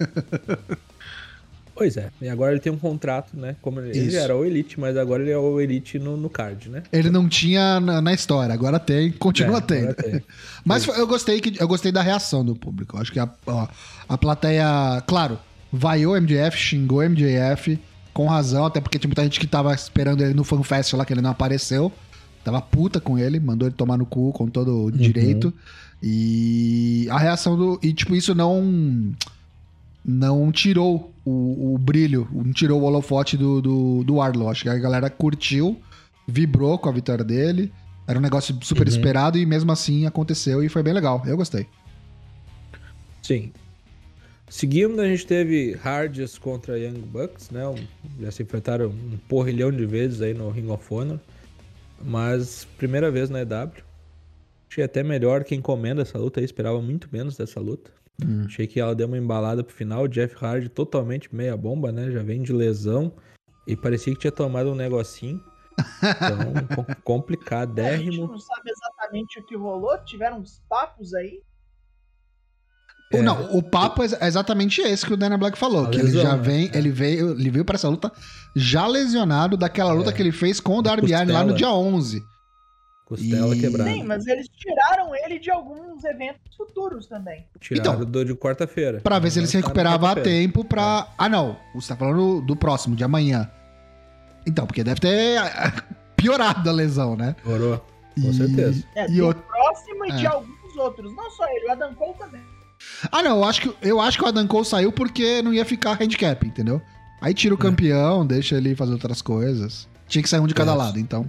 Pois 1.81 1.97
é. 1.97 2.11
E 2.21 2.29
agora 2.29 2.53
ele 2.53 2.61
tem 2.61 2.71
um 2.71 2.77
contrato, 2.77 3.35
né? 3.35 3.57
Como 3.63 3.81
ele, 3.81 3.99
ele 3.99 4.15
era 4.15 4.37
o 4.37 4.45
Elite, 4.45 4.79
mas 4.79 4.99
agora 4.99 5.23
ele 5.23 5.31
é 5.31 5.39
o 5.39 5.59
Elite 5.59 5.99
no, 5.99 6.15
no 6.15 6.29
card, 6.29 6.69
né? 6.69 6.83
Ele 6.93 7.09
não 7.09 7.27
tinha 7.27 7.81
na, 7.81 8.03
na 8.03 8.13
história, 8.13 8.53
agora 8.53 8.79
tem, 8.79 9.11
continua 9.13 9.57
É, 9.57 9.61
tendo. 9.63 9.95
tem. 9.95 10.23
Mas 10.63 10.87
eu 10.87 11.07
gostei, 11.07 11.41
que, 11.41 11.59
eu 11.59 11.67
gostei 11.67 11.91
da 11.91 12.03
reação 12.03 12.45
do 12.45 12.55
público. 12.55 12.99
Eu 12.99 13.01
acho 13.01 13.11
que 13.11 13.19
a, 13.19 13.27
ó, 13.47 13.67
a 14.07 14.19
plateia, 14.19 15.03
claro, 15.07 15.39
vaiou 15.73 16.13
o 16.13 16.21
MJF, 16.21 16.55
xingou 16.59 16.99
o 16.99 17.09
MJF, 17.09 17.79
com 18.13 18.27
razão, 18.27 18.67
até 18.67 18.79
porque 18.79 18.99
tinha 18.99 19.09
muita 19.09 19.23
gente 19.23 19.41
que 19.41 19.47
tava 19.47 19.73
esperando 19.73 20.23
ele 20.23 20.35
no 20.35 20.45
FanFest 20.45 20.93
lá, 20.93 21.07
que 21.07 21.15
ele 21.15 21.23
não 21.23 21.31
apareceu. 21.31 21.91
Tava 22.45 22.61
puta 22.61 23.01
com 23.01 23.19
ele, 23.19 23.41
mandou 23.41 23.67
ele 23.67 23.75
tomar 23.75 23.97
no 23.97 24.05
cu 24.05 24.35
com 24.35 24.49
todo 24.49 24.85
o 24.85 24.93
direito. 24.93 25.51
E 26.03 27.07
a 27.11 27.19
reação 27.19 27.57
do. 27.57 27.81
E, 27.83 27.95
tipo, 27.95 28.15
isso 28.15 28.35
não. 28.35 29.15
Não 30.05 30.53
tirou 30.53 31.11
o, 31.31 31.75
o 31.75 31.79
brilho, 31.79 32.29
tirou 32.55 32.81
o 32.81 32.85
holofote 32.85 33.37
do, 33.37 33.61
do, 33.61 34.05
do 34.05 34.21
Arlo. 34.21 34.49
Acho 34.49 34.63
que 34.65 34.69
a 34.69 34.79
galera 34.79 35.09
curtiu, 35.11 35.81
vibrou 36.27 36.79
com 36.79 36.89
a 36.89 36.93
vitória 36.93 37.25
dele. 37.25 37.73
Era 38.07 38.19
um 38.19 38.23
negócio 38.23 38.59
super 38.63 38.87
Uhum. 38.87 38.93
esperado 38.93 39.39
e 39.39 39.47
mesmo 39.47 39.71
assim 39.71 40.07
aconteceu 40.07 40.63
e 40.65 40.69
foi 40.69 40.83
bem 40.83 40.93
legal. 40.93 41.23
Eu 41.27 41.37
gostei. 41.37 41.67
Sim. 43.23 43.53
Seguindo, 44.49 45.01
a 45.01 45.07
gente 45.07 45.25
teve 45.27 45.75
Hardys 45.81 46.37
contra 46.37 46.77
Young 46.79 47.01
Bucks, 47.03 47.51
né? 47.51 47.63
Já 48.21 48.33
se 48.33 48.43
enfrentaram 48.43 48.89
um 48.89 49.17
porrilhão 49.29 49.71
de 49.71 49.87
vezes 49.87 50.21
aí 50.21 50.35
no 50.35 50.51
Ring 50.51 50.69
of 50.71 50.85
Honor. 50.93 51.21
Mas 52.03 52.67
primeira 52.77 53.11
vez 53.11 53.31
na 53.31 53.43
EW. 53.43 53.71
Achei 54.69 54.85
até 54.85 55.03
melhor 55.03 55.45
quem 55.45 55.59
encomenda 55.59 56.03
essa 56.03 56.19
luta 56.19 56.41
aí, 56.41 56.45
esperava 56.45 56.81
muito 56.81 57.09
menos 57.13 57.37
dessa 57.37 57.61
luta. 57.61 57.91
Achei 58.47 58.67
que 58.67 58.79
ela 58.81 58.95
deu 58.95 59.07
uma 59.07 59.19
embalada 59.19 59.63
pro 59.65 59.75
final. 59.75 60.07
Jeff 60.09 60.35
Hardy 60.45 60.69
totalmente 60.69 61.35
meia 61.35 61.57
bomba, 61.57 61.91
né? 61.93 62.11
Já 62.11 62.23
vem 62.23 62.43
de 62.43 62.53
lesão. 62.53 63.13
E 63.67 63.77
parecia 63.77 64.13
que 64.15 64.21
tinha 64.21 64.33
tomado 64.33 64.71
um 64.71 64.75
negocinho. 64.75 65.41
Então, 65.99 66.67
com- 66.77 66.83
A 66.83 66.87
gente 66.93 67.03
complicadérrimo. 67.03 68.27
não 68.29 68.39
sabe 68.39 68.71
exatamente 68.71 69.39
o 69.41 69.45
que 69.47 69.57
rolou, 69.57 69.97
tiveram 70.05 70.39
uns 70.41 70.61
papos 70.69 71.15
aí. 71.15 71.41
É. 73.13 73.21
Não, 73.23 73.57
o 73.57 73.63
papo 73.63 74.03
é 74.03 74.05
ex- 74.05 74.23
exatamente 74.23 74.81
esse 74.81 75.05
que 75.05 75.13
o 75.13 75.17
Dana 75.17 75.37
Black 75.37 75.59
falou. 75.59 75.87
A 75.87 75.91
que 75.91 75.97
ele 75.97 76.05
lesão, 76.05 76.23
já 76.23 76.37
né? 76.37 76.43
vem, 76.43 76.71
É. 76.73 76.79
ele 76.79 76.91
veio, 76.91 77.31
ele 77.33 77.51
veio 77.51 77.65
para 77.65 77.75
essa 77.75 77.89
luta 77.89 78.13
já 78.55 78.87
lesionado 78.87 79.57
daquela 79.57 79.93
luta 79.93 80.11
É. 80.11 80.13
que 80.13 80.23
ele 80.23 80.31
fez 80.31 80.61
com 80.61 80.77
o 80.79 80.83
Darby 80.83 81.13
Allin 81.13 81.33
lá 81.33 81.43
no 81.45 81.55
dia 81.55 81.71
11. 81.71 82.23
Costela 83.11 83.57
E- 83.57 83.61
quebrada. 83.61 83.91
Sim, 83.91 84.05
mas 84.05 84.25
eles 84.29 84.47
tiraram 84.49 85.13
ele 85.17 85.39
de 85.41 85.51
alguns 85.51 86.05
eventos 86.05 86.55
futuros 86.57 87.07
também. 87.09 87.45
Tiraram 87.59 87.95
Então, 87.95 88.05
do 88.05 88.25
de 88.25 88.35
quarta-feira. 88.37 89.01
Pra 89.01 89.19
ver 89.19 89.31
se 89.33 89.41
ele 89.41 89.49
se 89.49 89.57
recuperava 89.57 90.13
a 90.13 90.15
tempo 90.15 90.65
pra. 90.65 91.09
Ah, 91.19 91.29
não. 91.29 91.57
Você 91.75 91.89
tá 91.89 91.97
falando 91.97 92.41
do 92.41 92.55
próximo, 92.55 92.95
de 92.95 93.03
amanhã. 93.03 93.51
Então, 94.47 94.65
porque 94.67 94.85
deve 94.85 95.01
ter 95.01 95.37
ah, 95.39 95.73
piorado 96.17 96.69
a 96.71 96.73
lesão, 96.73 97.17
né? 97.17 97.35
Piorou. 97.43 97.85
Com 98.15 98.31
E- 98.31 98.33
certeza. 98.35 98.85
É, 98.95 99.11
E 99.11 99.21
o- 99.21 99.35
próximo 99.35 100.07
e 100.07 100.13
de 100.13 100.25
É. 100.25 100.29
alguns 100.29 100.77
outros. 100.77 101.15
Não 101.15 101.31
só 101.33 101.45
ele, 101.51 101.67
o 101.67 101.73
Adam 101.73 101.93
Cole 101.95 102.15
também. 102.17 102.41
Ah, 103.11 103.23
não. 103.25 103.39
Eu 103.39 103.45
acho, 103.45 103.61
que, 103.61 103.75
eu 103.89 104.01
acho 104.01 104.17
que 104.19 104.25
o 104.25 104.29
Adam 104.29 104.47
Cole 104.47 104.65
saiu 104.65 104.93
porque 104.93 105.43
não 105.43 105.53
ia 105.53 105.65
ficar 105.65 106.01
handicap, 106.01 106.47
entendeu? 106.47 106.81
Aí 107.21 107.35
tira 107.35 107.55
o 107.55 107.59
É. 107.59 107.61
campeão, 107.61 108.25
deixa 108.25 108.57
ele 108.57 108.75
fazer 108.77 108.93
outras 108.93 109.21
coisas. 109.21 109.89
Tinha 110.07 110.23
que 110.23 110.29
sair 110.29 110.41
um 110.41 110.47
de 110.47 110.55
cada 110.55 110.73
É. 110.73 110.75
lado, 110.77 110.99
então. 110.99 111.27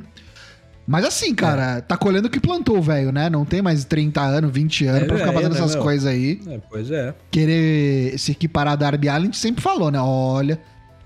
Mas 0.92 1.06
assim, 1.06 1.34
cara, 1.34 1.80
tá 1.80 1.96
colhendo 1.96 2.28
o 2.28 2.30
que 2.30 2.38
plantou 2.38 2.78
o 2.78 2.82
velho, 2.82 3.14
né? 3.14 3.30
Não 3.30 3.46
tem 3.46 3.62
mais 3.62 3.86
30 3.86 4.20
anos, 4.20 4.52
20 4.52 4.88
anos 4.88 5.04
É 5.04 5.06
pra 5.06 5.16
ficar 5.16 5.32
velho, 5.32 5.38
fazendo 5.44 5.54
né, 5.54 5.60
essas 5.66 5.76
coisas 5.82 6.06
aí. 6.06 6.42
É, 6.46 6.60
pois 6.70 6.92
é. 6.92 7.16
Querer 7.32 8.20
se 8.20 8.34
equiparar 8.34 8.74
a 8.74 8.76
Darby 8.76 9.08
Allin, 9.08 9.22
a 9.22 9.26
gente 9.28 9.38
sempre 9.38 9.62
falou, 9.64 9.90
né? 9.90 10.02
Olha, 10.02 10.60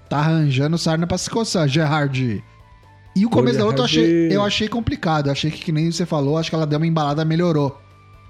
tá 0.10 0.18
arranjando 0.18 0.76
sarna 0.76 1.06
pra 1.06 1.20
se 1.20 1.30
coçar, 1.30 1.68
Gerard. 1.68 2.44
E 3.16 3.26
o 3.28 3.30
começo 3.30 3.60
da 3.60 3.66
luta 3.66 3.82
eu 3.82 3.86
achei, 3.86 4.36
eu 4.36 4.44
achei 4.44 4.68
complicado. 4.68 5.28
Eu 5.28 5.34
achei 5.34 5.52
que, 5.52 5.60
que 5.60 5.72
nem 5.72 5.92
você 5.92 6.04
falou, 6.04 6.40
acho 6.40 6.50
que 6.50 6.56
ela 6.56 6.66
deu 6.66 6.80
uma 6.80 6.88
embalada, 6.88 7.24
melhorou. 7.24 7.80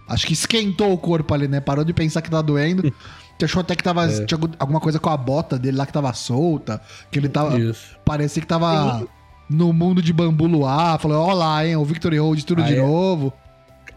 Acho 0.10 0.28
que 0.28 0.34
esquentou 0.34 0.92
o 0.92 0.98
corpo 0.98 1.34
ali, 1.34 1.48
né? 1.48 1.62
Parou 1.62 1.86
de 1.86 1.94
pensar 1.94 2.22
que 2.22 2.30
tá 2.30 2.42
doendo. 2.42 2.94
Você 3.38 3.46
achou 3.46 3.60
até 3.60 3.76
que 3.76 3.84
tava, 3.84 4.06
É. 4.06 4.26
tinha 4.26 4.40
alguma 4.60 4.80
coisa 4.80 4.98
com 4.98 5.10
a 5.10 5.18
bota 5.18 5.60
dele 5.60 5.76
lá 5.76 5.86
que 5.86 5.92
tava 5.92 6.14
solta. 6.14 6.82
Que 7.12 7.20
ele 7.20 7.28
tava. 7.28 7.60
Isso. 7.60 7.98
Parecia 8.06 8.42
que 8.42 8.48
tava 8.48 9.06
no 9.50 9.72
mundo 9.74 10.02
de 10.02 10.12
bambu 10.14 10.48
luar. 10.48 11.00
Falou, 11.00 11.18
ó 11.30 11.34
lá, 11.34 11.66
hein? 11.66 11.76
O 11.76 11.86
Victory 11.86 12.18
Hold 12.18 12.42
tudo 12.44 12.62
Ah, 12.62 12.66
de 12.66 12.74
é? 12.76 12.78
novo. 12.82 13.32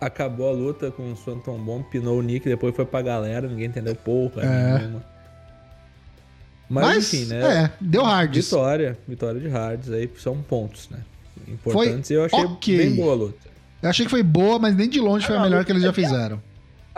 Acabou 0.00 0.48
a 0.48 0.52
luta 0.52 0.90
com 0.92 1.10
o 1.12 1.16
Swanton 1.16 1.58
Bomb, 1.58 1.82
pinou 1.90 2.18
o 2.18 2.22
Nick, 2.22 2.48
depois 2.48 2.74
foi 2.76 2.84
pra 2.84 3.02
galera, 3.02 3.48
ninguém 3.48 3.66
entendeu 3.66 3.94
porra 3.96 4.42
É. 4.42 4.78
nenhuma. 4.78 5.02
Mas, 6.70 6.86
Mas, 6.86 7.14
enfim, 7.14 7.24
né? 7.26 7.64
é, 7.64 7.70
deu 7.80 8.04
hard. 8.04 8.34
Vitória, 8.34 8.98
vitória 9.08 9.40
de 9.40 9.48
Hards 9.48 9.90
aí 9.90 10.08
são 10.18 10.36
pontos, 10.42 10.88
né? 10.90 10.98
Importantes. 11.48 12.10
e 12.10 12.14
eu 12.14 12.24
achei 12.26 12.44
ok. 12.44 12.76
bem 12.76 12.94
boa 12.94 13.12
a 13.12 13.16
luta. 13.16 13.48
Eu 13.82 13.88
achei 13.88 14.04
que 14.04 14.10
foi 14.10 14.22
boa, 14.22 14.58
mas 14.58 14.76
nem 14.76 14.88
de 14.88 15.00
longe 15.00 15.26
foi 15.26 15.34
a 15.36 15.40
Ah, 15.40 15.42
melhor 15.44 15.64
que 15.64 15.72
eles 15.72 15.82
já 15.82 15.88
é 15.88 15.92
que- 15.92 16.02
fizeram. 16.02 16.42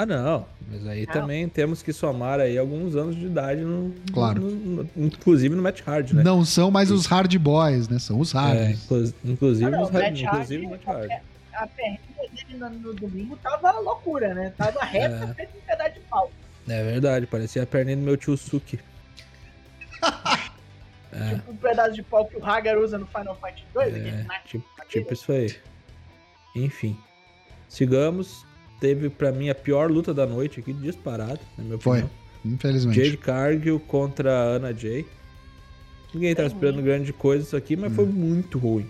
Ah, 0.03 0.07
não. 0.07 0.47
Mas 0.71 0.87
aí 0.87 1.05
Não. 1.07 1.13
também 1.13 1.49
temos 1.49 1.83
que 1.83 1.93
somar 1.93 2.41
aí 2.41 2.57
alguns 2.57 2.97
anos 2.97 3.17
de 3.17 3.27
idade, 3.27 3.61
no, 3.61 3.95
Claro. 4.13 4.41
no- 4.41 4.85
no- 4.85 4.91
inclusive 4.97 5.55
no 5.55 5.61
Match 5.63 5.81
Hard, 5.83 6.13
né? 6.13 6.23
Não 6.23 6.45
são 6.45 6.71
mais 6.71 6.91
os 6.91 7.05
hard 7.07 7.35
boys, 7.39 7.89
né? 7.89 7.99
São 7.99 8.19
os 8.21 8.35
É, 8.35 8.39
hard. 8.39 8.71
inclu- 8.71 9.15
inclusive, 9.25 9.67
Ah, 9.67 9.71
não, 9.71 9.81
nos 9.81 9.89
o 9.91 9.93
hard, 9.93 10.05
Matt 10.07 10.21
inclusive 10.23 10.65
no 10.65 10.71
Match 10.71 10.85
Hard. 10.87 11.11
A 11.53 11.67
perninha 11.67 12.01
dele 12.17 12.59
no, 12.59 12.71
no 12.71 12.95
domingo 12.95 13.37
tava 13.43 13.73
loucura, 13.81 14.33
né? 14.33 14.53
Tava 14.57 14.83
reta, 14.85 15.17
É. 15.31 15.35
feito 15.35 15.59
um 15.59 15.61
pedaço 15.67 15.95
de 15.95 16.01
pau. 16.01 16.31
É 16.69 16.85
verdade, 16.85 17.27
parecia 17.27 17.63
a 17.63 17.67
perninha 17.67 17.97
do 17.97 18.03
meu 18.03 18.17
tio 18.17 18.37
Suki. 18.37 18.79
É. 20.01 20.01
Tipo 21.35 21.51
um 21.53 21.57
pedaço 21.57 21.93
de 21.95 22.03
pau 22.03 22.25
que 22.27 22.37
o 22.37 22.45
Hagar 22.45 22.79
usa 22.79 22.97
no 22.97 23.07
Final 23.07 23.37
Fight 23.45 23.67
2. 23.75 23.95
É, 23.95 24.25
tipo, 24.47 24.65
tipo 24.89 25.13
isso 25.13 25.33
aí. 25.33 25.55
Enfim. 26.55 26.97
Sigamos. 27.69 28.47
Teve 28.81 29.11
pra 29.11 29.31
mim 29.31 29.51
a 29.51 29.55
pior 29.55 29.91
luta 29.91 30.15
da 30.15 30.27
noite 30.27 30.61
aqui, 30.61 30.73
disparado, 30.73 31.39
na 31.59 31.65
minha 31.65 31.79
Foi. 31.79 31.99
opinião. 31.99 32.11
Infelizmente. 32.45 33.05
Jade 33.05 33.17
Cargill 33.19 33.79
contra 33.81 34.33
a 34.33 34.43
Anna 34.57 34.73
Jay. 34.73 35.05
Ninguém 36.15 36.35
tá 36.35 36.45
esperando 36.45 36.83
grande 36.83 37.13
coisa 37.13 37.45
isso 37.45 37.57
aqui, 37.57 37.77
mas 37.77 37.95
foi 37.95 38.05
Hum. 38.05 38.09
muito 38.13 38.59
ruim. 38.59 38.87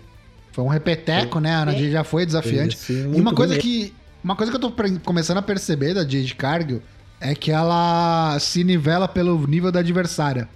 Foi 0.53 0.63
um 0.63 0.67
repeteco, 0.69 1.39
né? 1.39 1.53
A 1.53 1.59
Ana 1.63 1.71
Jade 1.73 1.91
já 1.91 2.03
foi 2.03 2.25
desafiante. 2.25 2.75
Foi, 2.77 2.95
assim, 3.01 3.13
E 3.17 3.21
uma 3.21 3.33
coisa 3.33 3.53
ruim. 3.53 3.61
que. 3.61 3.93
Uma 4.23 4.35
coisa 4.35 4.51
que 4.51 4.55
eu 4.55 4.61
tô 4.61 4.71
começando 5.03 5.37
a 5.39 5.41
perceber 5.41 5.93
da 5.95 6.01
Jade 6.01 6.35
Cargill 6.35 6.81
é 7.19 7.33
que 7.35 7.51
ela 7.51 8.37
se 8.39 8.63
nivela 8.63 9.07
pelo 9.07 9.45
nível 9.47 9.71
da 9.71 9.79
adversária. 9.79 10.47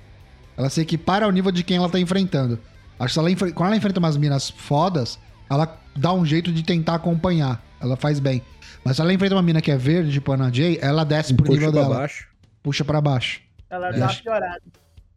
Ela 0.57 0.69
se 0.69 0.79
equipara 0.81 1.25
ao 1.25 1.31
nível 1.31 1.51
de 1.51 1.63
quem 1.63 1.77
ela 1.77 1.89
tá 1.89 1.99
enfrentando. 1.99 2.59
Acho 2.99 3.13
que 3.15 3.19
ela 3.19 3.51
quando 3.53 3.67
ela 3.67 3.75
enfrenta 3.77 3.99
umas 3.99 4.15
minas 4.17 4.49
fodas, 4.49 5.19
ela 5.49 5.81
dá 5.95 6.13
um 6.13 6.25
jeito 6.25 6.51
de 6.51 6.63
tentar 6.63 6.95
acompanhar. 6.95 7.64
Ela 7.79 7.95
faz 7.95 8.19
bem. 8.19 8.41
Mas 8.83 8.95
se 8.95 9.01
ela 9.01 9.13
enfrenta 9.13 9.35
uma 9.35 9.41
mina 9.41 9.61
que 9.61 9.71
é 9.71 9.77
verde, 9.77 10.11
tipo 10.11 10.31
a 10.31 10.35
Ana 10.35 10.51
Jay, 10.53 10.77
ela 10.81 11.03
desce 11.03 11.33
pro 11.33 11.45
Puxa 11.45 11.57
nível 11.57 11.71
pra 11.73 11.81
dela. 11.81 11.95
baixo. 11.95 12.27
Puxa 12.63 12.85
pra 12.85 13.01
baixo. 13.01 13.41
Ela 13.69 13.89
É. 13.89 13.99
dá 13.99 14.05
uma 14.07 14.13
piorada. 14.15 14.61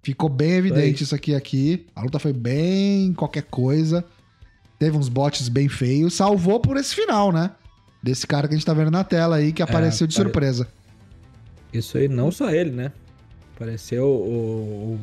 Ficou 0.03 0.29
bem 0.29 0.53
evidente 0.53 0.95
Isso 0.97 1.05
isso 1.05 1.15
aqui 1.15 1.35
aqui. 1.35 1.87
A 1.95 2.03
luta 2.03 2.19
foi 2.19 2.33
bem 2.33 3.13
qualquer 3.15 3.43
coisa. 3.43 4.05
Teve 4.79 4.97
uns 4.97 5.09
botes 5.09 5.49
bem 5.49 5.69
feios. 5.69 6.15
Salvou 6.15 6.61
por 6.61 6.77
esse 6.77 6.95
final, 6.95 7.31
né? 7.33 7.51
Desse 8.03 8.27
cara 8.27 8.47
que 8.49 8.55
a 8.55 8.57
gente 8.57 8.65
tá 8.67 8.73
vendo 8.73 8.91
na 8.91 9.03
tela 9.05 9.37
aí, 9.37 9.53
que 9.53 9.61
apareceu 9.63 10.07
de 10.07 10.15
pare- 10.15 10.25
surpresa. 10.29 10.69
Isso 11.73 11.99
aí, 11.99 12.09
não 12.09 12.31
só 12.31 12.51
ele, 12.51 12.71
né? 12.71 12.93
Apareceu 13.57 14.07
o, 14.07 14.99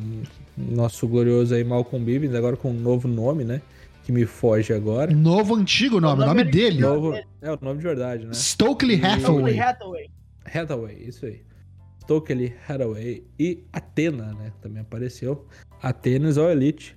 o 0.56 0.74
nosso 0.74 1.06
glorioso 1.06 1.54
aí 1.54 1.62
Malcolm 1.62 2.04
Bivens, 2.04 2.34
agora 2.34 2.56
com 2.56 2.70
um 2.70 2.74
novo 2.80 3.06
nome, 3.06 3.44
né? 3.44 3.60
Que 4.06 4.12
me 4.12 4.24
foge 4.24 4.72
agora. 4.72 5.10
Novo 5.12 5.56
antigo 5.56 6.00
nome, 6.00 6.22
o 6.22 6.26
nome 6.26 6.38
nome 6.44 6.52
dele. 6.52 6.80
Novo, 6.80 7.12
é 7.12 7.50
o 7.50 7.58
nome 7.60 7.78
de 7.78 7.82
verdade, 7.82 8.24
né? 8.24 8.32
Stokely 8.34 8.98
Stokely 8.98 9.04
Hathaway. 9.04 9.58
Hathaway. 9.58 10.10
Hathaway, 10.54 10.94
isso 11.08 11.26
aí. 11.26 11.42
Stokely 12.02 12.54
Hathaway 12.68 13.24
e 13.36 13.64
Atena, 13.72 14.32
né? 14.34 14.52
Também 14.62 14.80
apareceu. 14.82 15.44
Atenas 15.82 16.38
ao 16.38 16.48
Elite. 16.48 16.96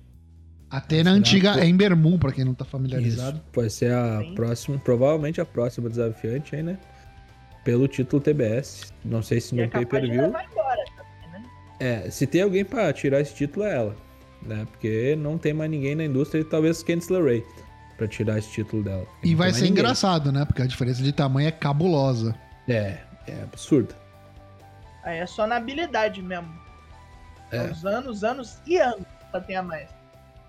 Atena 0.70 1.10
antiga 1.10 1.66
Ember 1.66 1.96
Moon, 1.96 2.16
pra 2.16 2.30
quem 2.30 2.44
não 2.44 2.54
tá 2.54 2.64
familiarizado. 2.64 3.38
Isso. 3.38 3.46
Vai 3.56 3.68
ser 3.68 3.92
a 3.92 4.20
Sim. 4.20 4.34
próxima, 4.36 4.78
provavelmente 4.78 5.40
a 5.40 5.44
próxima 5.44 5.88
desafiante 5.90 6.54
aí, 6.54 6.62
né? 6.62 6.78
Pelo 7.64 7.88
título 7.88 8.22
TBS. 8.22 8.92
Não 9.04 9.20
sei 9.20 9.40
se 9.40 9.52
E 9.56 9.58
é 9.58 9.62
no 9.62 9.66
de 9.66 9.72
pay-per-view. 9.72 10.30
né? 10.30 10.44
É, 11.80 12.08
se 12.08 12.24
tem 12.24 12.42
alguém 12.42 12.64
pra 12.64 12.92
tirar 12.92 13.20
esse 13.20 13.34
título 13.34 13.66
é 13.66 13.74
ela. 13.74 13.96
Né? 14.42 14.66
Porque 14.70 15.16
não 15.16 15.38
tem 15.38 15.52
mais 15.52 15.70
ninguém 15.70 15.94
na 15.94 16.04
indústria 16.04 16.40
e 16.40 16.44
talvez 16.44 16.82
Candice 16.82 17.12
LeRae 17.12 17.44
pra 17.96 18.08
tirar 18.08 18.38
esse 18.38 18.50
título 18.50 18.82
dela. 18.82 19.06
E 19.22 19.30
Não 19.30 19.36
vai 19.38 19.52
ser 19.52 19.62
ninguém. 19.62 19.72
engraçado, 19.72 20.32
né? 20.32 20.44
Porque 20.44 20.62
a 20.62 20.66
diferença 20.66 21.02
de 21.02 21.12
tamanho 21.12 21.48
é 21.48 21.52
cabulosa. 21.52 22.34
É, 22.68 22.98
é 23.26 23.42
absurdo. 23.42 23.94
Aí 25.04 25.18
é 25.18 25.26
só 25.26 25.46
na 25.46 25.56
habilidade 25.56 26.22
mesmo. 26.22 26.52
É. 27.50 27.64
Os 27.70 27.84
anos, 27.84 28.22
anos 28.24 28.58
e 28.66 28.78
anos 28.78 29.04
pra 29.30 29.40
ter 29.40 29.56
a 29.56 29.62
mais. 29.62 29.88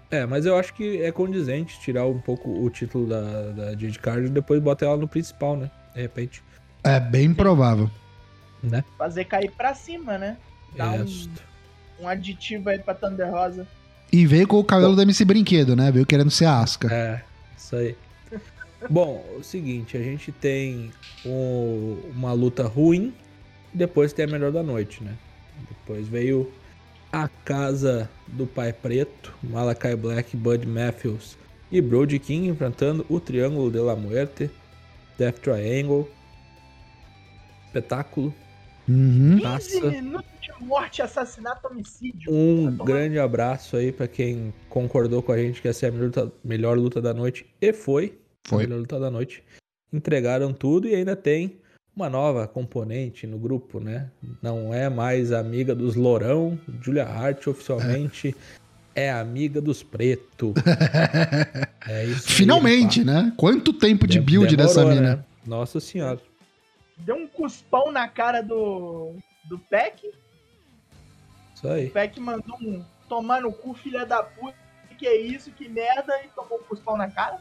É, 0.09 0.25
mas 0.25 0.45
eu 0.45 0.57
acho 0.57 0.73
que 0.73 1.01
é 1.01 1.11
condizente 1.11 1.79
tirar 1.79 2.05
um 2.05 2.19
pouco 2.19 2.49
o 2.49 2.69
título 2.69 3.07
da, 3.07 3.51
da 3.51 3.71
Jade 3.71 3.97
Carter 3.97 4.25
e 4.25 4.29
depois 4.29 4.61
botar 4.61 4.87
ela 4.87 4.97
no 4.97 5.07
principal, 5.07 5.55
né? 5.55 5.71
De 5.95 6.01
repente. 6.01 6.43
É 6.83 6.99
bem 6.99 7.33
provável. 7.33 7.89
Né? 8.61 8.83
Fazer 8.97 9.25
cair 9.25 9.51
pra 9.51 9.73
cima, 9.73 10.17
né? 10.17 10.37
Dá 10.75 10.91
um, 10.91 11.03
Isso. 11.05 11.29
um 11.99 12.07
aditivo 12.07 12.69
aí 12.69 12.77
pra 12.79 12.93
Thunder 12.93 13.31
Rosa. 13.31 13.65
E 14.11 14.25
veio 14.25 14.47
com 14.47 14.59
o 14.59 14.63
cabelo 14.63 14.95
da 14.95 15.03
MC 15.03 15.23
Brinquedo, 15.23 15.75
né? 15.75 15.91
Veio 15.91 16.05
querendo 16.05 16.29
ser 16.29 16.45
asca. 16.45 16.93
É, 16.93 17.23
isso 17.57 17.75
aí. 17.75 17.95
Bom, 18.89 19.23
o 19.37 19.43
seguinte, 19.43 19.95
a 19.95 20.01
gente 20.01 20.31
tem 20.31 20.91
um- 21.25 21.99
uma 22.15 22.33
luta 22.33 22.67
ruim 22.67 23.13
e 23.73 23.77
depois 23.77 24.11
tem 24.11 24.25
a 24.25 24.27
melhor 24.27 24.51
da 24.51 24.63
noite, 24.63 25.03
né? 25.03 25.13
Depois 25.69 26.07
veio 26.07 26.51
a 27.11 27.27
casa 27.27 28.09
do 28.27 28.45
Pai 28.47 28.73
Preto, 28.73 29.33
Malakai 29.43 29.95
Black, 29.95 30.35
Bud 30.35 30.65
Matthews 30.67 31.37
e 31.71 31.79
Brody 31.79 32.17
King 32.19 32.47
enfrentando 32.47 33.05
o 33.07 33.19
Triângulo 33.19 33.69
de 33.71 33.79
la 33.79 33.95
Muerte, 33.95 34.49
Death 35.17 35.39
Triangle. 35.39 36.09
Espetáculo. 37.67 38.33
Uhum. 38.89 39.37
15 39.39 39.41
Taça. 39.81 40.23
Morte, 40.61 41.01
assassinato, 41.01 41.67
homicídio. 41.67 42.31
Um 42.31 42.75
grande 42.77 43.19
abraço 43.19 43.75
aí 43.77 43.91
pra 43.91 44.07
quem 44.07 44.53
concordou 44.69 45.21
com 45.21 45.31
a 45.31 45.37
gente 45.37 45.61
que 45.61 45.67
essa 45.67 45.85
é 45.85 45.89
a 45.89 45.91
melhor 45.91 46.05
luta, 46.05 46.31
melhor 46.43 46.77
luta 46.77 47.01
da 47.01 47.13
noite. 47.13 47.45
E 47.59 47.73
foi. 47.73 48.17
Foi. 48.45 48.63
A 48.63 48.67
melhor 48.67 48.79
luta 48.81 48.99
da 48.99 49.11
noite. 49.11 49.43
Entregaram 49.91 50.53
tudo 50.53 50.87
e 50.87 50.95
ainda 50.95 51.15
tem 51.15 51.59
uma 51.95 52.09
nova 52.09 52.47
componente 52.47 53.27
no 53.27 53.37
grupo, 53.37 53.79
né? 53.79 54.09
Não 54.41 54.73
é 54.73 54.89
mais 54.89 55.31
amiga 55.31 55.75
dos 55.75 55.95
Lourão. 55.95 56.57
Julia 56.81 57.05
Hart 57.05 57.45
oficialmente 57.47 58.35
é, 58.95 59.11
amiga 59.11 59.61
dos 59.61 59.83
Preto. 59.83 60.53
É 61.87 62.05
isso 62.05 62.29
aí, 62.29 62.35
Finalmente, 62.35 63.03
pá. 63.03 63.11
né? 63.11 63.33
Quanto 63.35 63.73
tempo 63.73 64.05
de 64.05 64.19
build 64.19 64.55
dessa 64.55 64.81
demorou, 64.81 64.95
mina? 65.01 65.15
né? 65.15 65.23
Nossa 65.47 65.79
senhora. 65.79 66.19
Deu 66.99 67.15
um 67.15 67.27
cuspão 67.27 67.91
na 67.91 68.07
cara 68.07 68.41
do, 68.41 69.15
do 69.49 69.57
Peck. 69.57 70.11
Isso 71.61 71.67
aí. 71.67 71.87
O 71.87 71.91
Peck 71.91 72.19
mandou 72.19 72.55
um 72.61 72.83
tomar 73.07 73.41
no 73.41 73.51
cu, 73.53 73.73
filha 73.75 74.05
da 74.05 74.23
puta. 74.23 74.55
Que 74.97 75.07
é 75.07 75.19
isso, 75.19 75.51
que 75.51 75.67
merda. 75.67 76.13
E 76.23 76.27
tomou 76.29 76.59
um 76.59 76.63
cuspão 76.63 76.95
na 76.97 77.09
cara. 77.09 77.39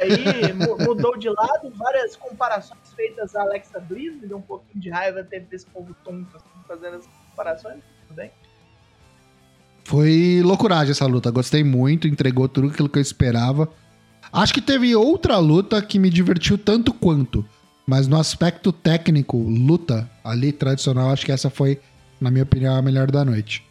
Aí 0.00 0.52
mu- 0.54 0.78
mudou 0.78 1.16
de 1.16 1.28
lado, 1.28 1.70
várias 1.74 2.16
comparações 2.16 2.80
feitas 2.96 3.34
a 3.36 3.42
Alexa 3.42 3.78
Bliss. 3.80 4.14
Me 4.20 4.26
deu 4.26 4.38
um 4.38 4.42
pouquinho 4.42 4.80
de 4.82 4.90
raiva 4.90 5.22
ter 5.22 5.40
desse 5.40 5.66
povo 5.66 5.94
tonto 6.04 6.36
assim, 6.36 6.46
fazendo 6.66 6.96
as 6.96 7.06
comparações. 7.30 7.80
Tudo 8.08 8.16
bem. 8.16 8.30
Foi 9.84 10.40
loucuragem 10.42 10.92
essa 10.92 11.06
luta. 11.06 11.30
Gostei 11.30 11.62
muito, 11.62 12.08
entregou 12.08 12.48
tudo 12.48 12.68
aquilo 12.68 12.88
que 12.88 12.98
eu 12.98 13.02
esperava. 13.02 13.68
Acho 14.32 14.54
que 14.54 14.60
teve 14.62 14.96
outra 14.96 15.38
luta 15.38 15.80
que 15.82 15.98
me 15.98 16.08
divertiu 16.10 16.56
tanto 16.56 16.92
quanto. 16.92 17.44
Mas 17.86 18.08
no 18.08 18.18
aspecto 18.18 18.72
técnico, 18.72 19.36
luta 19.36 20.10
ali 20.24 20.50
tradicional, 20.50 21.10
acho 21.10 21.26
que 21.26 21.30
essa 21.32 21.50
foi, 21.50 21.78
na 22.20 22.30
minha 22.30 22.44
opinião, 22.44 22.76
a 22.76 22.82
melhor 22.82 23.10
da 23.10 23.24
noite. 23.24 23.66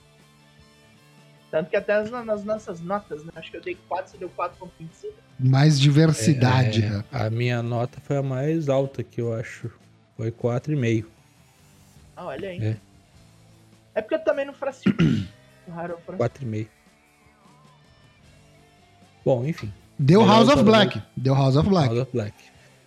Tanto 1.54 1.70
que 1.70 1.76
até 1.76 2.02
nas, 2.10 2.44
nossas 2.44 2.82
notas, 2.82 3.24
né? 3.24 3.32
Acho 3.36 3.52
que 3.52 3.58
eu 3.58 3.62
dei 3.62 3.78
4, 3.88 4.12
você 4.12 4.18
deu 4.18 4.30
4.25. 4.30 5.12
Mais 5.40 5.80
diversidade. 5.80 6.84
É, 6.84 6.90
né? 6.90 7.04
a 7.12 7.30
minha 7.30 7.62
nota 7.62 8.00
foi 8.02 8.18
a 8.18 8.24
mais 8.24 8.70
alta 8.70 9.04
que 9.04 9.22
eu 9.22 9.34
acho. 9.34 9.70
Foi 10.18 10.32
4,5. 10.32 11.06
Ah, 12.16 12.26
olha 12.26 12.50
aí. 12.50 12.60
É. 12.60 12.78
É, 13.94 14.02
porque 14.02 14.16
eu 14.16 14.24
também 14.24 14.46
não 14.46 14.54
fraciono. 14.54 14.98
O 15.66 15.72
Harold 15.72 16.02
fraciono. 16.04 16.30
4,5. 16.30 16.68
Bom, 19.24 19.46
enfim. 19.46 19.72
Deu 19.98 20.22
Melhor 20.22 20.36
House 20.36 20.50
of 20.50 20.64
Black. 20.64 21.02
Deu 21.16 21.36
House 21.36 21.56
of 21.56 21.70
Black. 21.70 21.88
House 21.88 22.02
of 22.02 22.12
Black. 22.12 22.34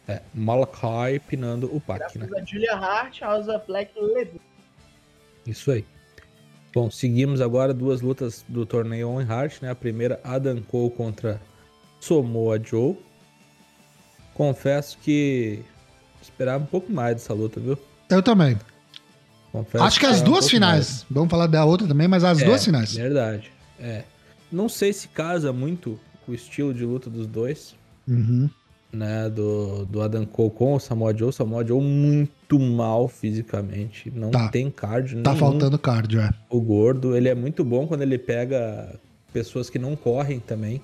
É, 0.09 0.21
Malakai 0.35 1.19
pinando 1.19 1.75
o 1.75 1.81
Pac, 1.81 2.01
Graças 2.01 2.31
né? 2.31 2.41
a 2.41 2.45
Julia 2.45 2.75
Hart, 2.75 3.21
House 3.21 3.49
of 3.49 3.67
Black 3.67 3.93
levou. 3.99 4.41
Isso 5.47 5.71
aí. 5.71 5.85
Bom, 6.75 6.91
seguimos 6.91 7.41
agora 7.41 7.73
duas 7.73 8.01
lutas 8.03 8.45
do 8.49 8.67
torneio 8.67 9.09
On 9.09 9.21
Heart, 9.21 9.63
né? 9.63 9.71
A 9.71 9.75
primeira, 9.75 10.21
Adam 10.23 10.61
Cole 10.63 10.91
contra 10.91 11.41
Samoa 12.01 12.61
Joe. 12.63 12.97
Confesso 14.35 14.99
que 14.99 15.61
esperava 16.21 16.63
um 16.63 16.67
pouco 16.67 16.93
mais 16.93 17.17
dessa 17.17 17.33
luta, 17.33 17.59
viu? 17.61 17.79
Eu 18.11 18.23
também. 18.23 18.59
Confesso 19.53 19.85
Acho 19.85 20.01
que 20.01 20.07
as 20.07 20.17
esperava 20.17 20.29
um 20.29 20.33
duas 20.33 20.45
pouco 20.45 20.51
finais. 20.55 21.07
Vamos 21.11 21.31
falar 21.31 21.47
da 21.47 21.65
outra 21.65 21.87
também, 21.89 22.07
mas 22.09 22.23
as 22.25 22.41
É, 22.41 22.45
duas 22.45 22.65
finais. 22.65 22.95
Verdade. 22.95 23.51
É. 23.81 24.05
Não 24.53 24.69
sei 24.69 24.93
se 24.93 25.09
casa 25.09 25.53
muito 25.53 25.99
o 26.29 26.35
estilo 26.35 26.75
de 26.75 26.85
luta 26.85 27.09
dos 27.09 27.27
dois, 27.27 27.75
Uhum. 28.07 28.51
né? 28.93 29.31
Do, 29.31 29.87
do 29.87 30.03
Adam 30.03 30.27
Cole 30.27 30.51
com 30.51 30.75
o 30.75 30.79
Samoa 30.81 31.17
Joe. 31.17 31.31
O 31.31 31.33
Samoa 31.33 31.65
Joe 31.67 31.81
muito 31.83 32.31
mal 32.59 33.09
fisicamente. 33.09 34.13
Não 34.15 34.31
Tá. 34.31 34.49
tem 34.49 34.71
cardio 34.71 35.23
Tá 35.23 35.31
nenhum. 35.33 35.41
faltando 35.41 35.79
cardio, 35.79 36.21
é. 36.21 36.31
O 36.49 36.61
gordo, 36.61 37.17
ele 37.17 37.29
é 37.29 37.35
muito 37.35 37.65
bom 37.65 37.87
quando 37.87 38.03
ele 38.03 38.19
pega 38.19 38.99
pessoas 39.33 39.69
que 39.71 39.79
não 39.79 39.97
correm 39.97 40.39
também. 40.41 40.81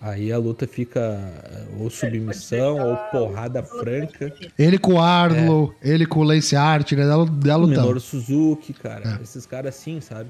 Aí 0.00 0.30
a 0.32 0.36
luta 0.38 0.66
fica 0.66 1.00
eh, 1.00 1.64
ou 1.80 1.88
submissão 1.88 2.78
ou 2.90 2.96
porrada 3.10 3.62
franca. 3.62 4.32
Ele 4.58 4.76
com 4.78 4.94
o 4.94 5.00
Arlo, 5.00 5.74
ele 5.82 6.04
com 6.04 6.20
o 6.20 6.24
Lance 6.24 6.54
Art, 6.56 6.92
ele 6.92 7.02
dá, 7.02 7.16
dá 7.16 7.56
O 7.56 7.60
lutão. 7.60 7.82
Minoru 7.82 8.00
Suzuki, 8.00 8.72
cara. 8.74 9.18
É. 9.18 9.22
Esses 9.22 9.46
caras 9.46 9.74
assim, 9.74 10.00
sabe? 10.02 10.28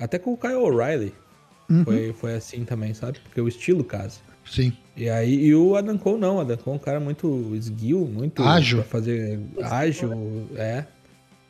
Até 0.00 0.18
com 0.18 0.32
o 0.32 0.36
Kyle 0.36 0.54
O'Reilly 0.54 1.14
Uhum. 1.68 1.84
foi, 1.84 2.12
foi 2.12 2.34
assim 2.34 2.64
também, 2.64 2.94
sabe? 2.94 3.18
Porque 3.20 3.40
o 3.40 3.48
estilo 3.48 3.84
casa. 3.84 4.20
Sim. 4.44 4.72
E 4.96 5.08
aí, 5.08 5.46
e 5.46 5.54
o 5.54 5.76
Adam 5.76 5.98
Cole 5.98 6.18
não, 6.20 6.36
o 6.36 6.40
Adam 6.40 6.56
Cole 6.56 6.76
é 6.76 6.80
um 6.80 6.82
cara 6.82 6.98
muito 7.00 7.54
esguio, 7.54 8.06
muito 8.06 8.42
Ágil. 8.42 8.78
pra 8.78 8.86
fazer 8.86 9.38
ágil, 9.62 10.48
é. 10.56 10.84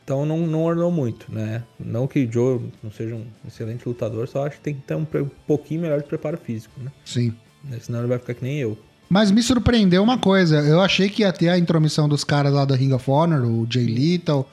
Então 0.05 0.27
não, 0.27 0.47
não 0.47 0.63
ornou 0.63 0.91
muito, 0.91 1.33
né? 1.33 1.63
Não 1.79 2.07
que 2.07 2.25
o 2.25 2.33
Joe 2.33 2.61
não 2.83 2.91
seja 2.91 3.15
um 3.15 3.27
excelente 3.47 3.87
lutador, 3.87 4.27
só 4.27 4.47
acho 4.47 4.57
que 4.57 4.63
tem 4.63 4.75
que 4.75 4.81
ter 4.81 4.95
um, 4.95 5.03
um 5.03 5.31
pouquinho 5.47 5.83
melhor 5.83 6.01
de 6.01 6.09
preparo 6.09 6.39
físico, 6.39 6.75
né? 6.81 6.91
Sim. 7.05 7.33
Senão 7.81 8.01
ele 8.01 8.09
vai 8.09 8.19
ficar 8.19 8.35
que 8.35 8.43
nem 8.43 8.59
eu. 8.59 8.77
Mas 9.09 9.31
me 9.31 9.43
surpreendeu 9.43 10.03
uma 10.03 10.19
coisa. 10.19 10.61
Eu 10.61 10.81
achei 10.81 11.09
que 11.09 11.23
ia 11.23 11.33
ter 11.33 11.49
a 11.49 11.59
intromissão 11.59 12.09
dos 12.09 12.25
caras 12.25 12.53
lá 12.53 12.65
da 12.65 12.75
Ring 12.75 12.93
of 12.93 13.11
Honor, 13.11 13.45
o 13.47 13.67
Jay 13.71 13.85
Little, 13.85 14.47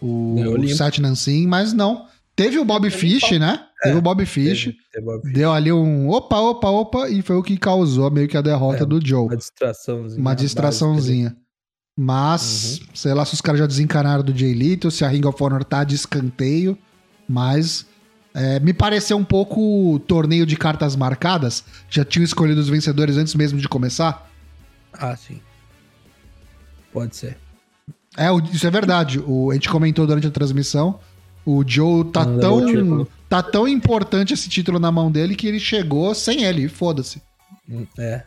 o 0.00 0.34
Ganhou 0.36 0.56
limpo. 0.56 0.74
Sat 0.74 1.00
Nansin, 1.00 1.46
mas 1.46 1.72
não. 1.72 2.06
Teve 2.34 2.58
o 2.58 2.64
Bob 2.64 2.88
Fish, 2.90 3.32
né? 3.38 3.66
Teve 3.82 3.98
o 3.98 4.02
Bob 4.02 4.24
Fish. 4.24 4.64
Teve- 4.64 4.76
teve 4.92 5.06
uma, 5.08 5.20
Deu 5.32 5.52
ali 5.52 5.70
um 5.72 6.08
opa, 6.08 6.38
opa, 6.38 6.68
opa, 6.70 7.08
e 7.08 7.20
foi 7.22 7.36
o 7.36 7.42
que 7.42 7.56
causou 7.58 8.10
meio 8.10 8.26
que 8.28 8.36
a 8.36 8.40
derrota 8.42 8.84
É, 8.84 8.86
do 8.86 9.04
Joe. 9.04 9.26
uma 9.26 9.36
distraçãozinha. 9.36 10.20
Uma 10.20 10.34
distraçãozinha. 10.34 11.36
Mas, 11.96 12.78
Uhum. 12.80 12.86
sei 12.94 13.12
lá 13.14 13.24
se 13.24 13.34
os 13.34 13.40
caras 13.42 13.58
já 13.60 13.66
desencanaram 13.66 14.24
do 14.24 14.36
Jay 14.36 14.54
Little, 14.54 14.90
se 14.90 15.04
a 15.04 15.08
Ring 15.08 15.26
of 15.26 15.42
Honor 15.42 15.62
tá 15.62 15.84
de 15.84 15.94
escanteio. 15.94 16.76
Mas 17.28 17.86
é, 18.34 18.58
me 18.60 18.72
pareceu 18.72 19.16
um 19.18 19.24
pouco 19.24 19.98
torneio 20.06 20.46
de 20.46 20.56
cartas 20.56 20.96
marcadas. 20.96 21.62
Já 21.90 22.02
tinham 22.04 22.24
escolhido 22.24 22.60
os 22.60 22.68
vencedores 22.68 23.16
antes 23.18 23.34
mesmo 23.34 23.58
de 23.58 23.68
começar. 23.68 24.30
Ah, 24.92 25.14
sim. 25.16 25.38
Pode 26.92 27.14
ser. 27.16 27.36
É, 28.16 28.28
isso 28.52 28.66
é 28.66 28.70
verdade. 28.70 29.18
O, 29.26 29.50
a 29.50 29.54
gente 29.54 29.68
comentou 29.68 30.06
durante 30.06 30.26
a 30.26 30.30
transmissão. 30.30 30.98
O 31.44 31.64
Joe 31.66 32.04
tá 32.10 32.24
Não 32.24 32.38
tão, 32.40 33.06
tá 33.28 33.42
tão 33.42 33.66
importante 33.66 34.32
esse 34.32 34.48
título 34.48 34.78
na 34.78 34.92
mão 34.92 35.10
dele 35.10 35.34
que 35.34 35.46
ele 35.48 35.58
chegou 35.58 36.14
sem 36.14 36.44
ele, 36.44 36.68
foda-se. 36.68 37.20
Hum, 37.68 37.86
É. 37.98 38.22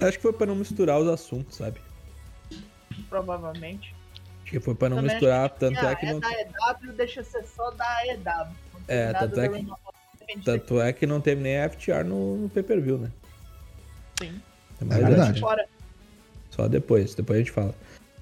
Acho 0.00 0.16
que 0.18 0.22
foi 0.22 0.32
pra 0.32 0.46
não 0.46 0.54
misturar 0.56 1.00
os 1.00 1.08
assuntos, 1.08 1.56
sabe? 1.56 1.78
Provavelmente. 3.08 3.94
Acho 4.42 4.50
que 4.52 4.60
foi 4.60 4.74
pra 4.74 4.88
não 4.88 4.96
Também 4.98 5.12
misturar, 5.12 5.46
acho 5.46 5.54
tanto 5.58 5.78
Ah, 5.80 5.90
é 5.90 5.94
que 5.96 6.06
não. 6.06 6.20
da 6.20 6.28
EW, 6.32 6.92
deixa 6.96 7.22
ser 7.24 7.44
só 7.44 7.70
da 7.70 8.06
EW. 8.06 8.52
É, 8.88 9.12
tanto 9.12 9.40
é 9.40 9.48
que- 9.48 9.66
Tanto 10.44 10.80
é 10.80 10.92
que 10.92 11.06
não 11.06 11.20
teve 11.20 11.40
nem 11.40 11.56
a 11.58 11.64
FTR 11.68 12.02
no, 12.04 12.36
no 12.36 12.48
pay-per-view, 12.48 12.98
né? 12.98 13.10
Sim. 14.20 14.40
Verdade. 14.80 15.38
é, 15.38 15.40
Fora. 15.40 15.66
Só 16.50 16.66
depois, 16.68 17.14
depois 17.14 17.36
a 17.38 17.42
gente 17.42 17.52
fala. 17.52 17.74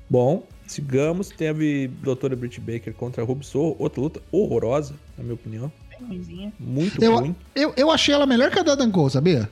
Bom, 0.09 0.47
sigamos. 0.67 1.29
Teve 1.29 1.89
Doutora 2.03 2.35
Britt 2.37 2.61
Baker 2.61 2.93
contra 2.95 3.23
a 3.23 3.27
Ruby 3.27 3.45
Soho, 3.47 3.77
outra 3.79 4.01
luta 4.01 4.23
horrorosa, 4.33 4.95
na 5.17 5.25
minha 5.25 5.35
opinião. 5.35 5.73
Bem. 6.01 6.53
Muito 6.59 7.03
Eu- 7.03 7.17
ruim. 7.19 7.37
Eu, 7.55 7.73
eu 7.77 7.91
achei 7.91 8.13
ela 8.15 8.27
melhor 8.27 8.51
que 8.51 8.59
a 8.59 8.63
da 8.63 8.75
Dan 8.75 8.91
Cole, 8.91 9.11
sabia? 9.11 9.49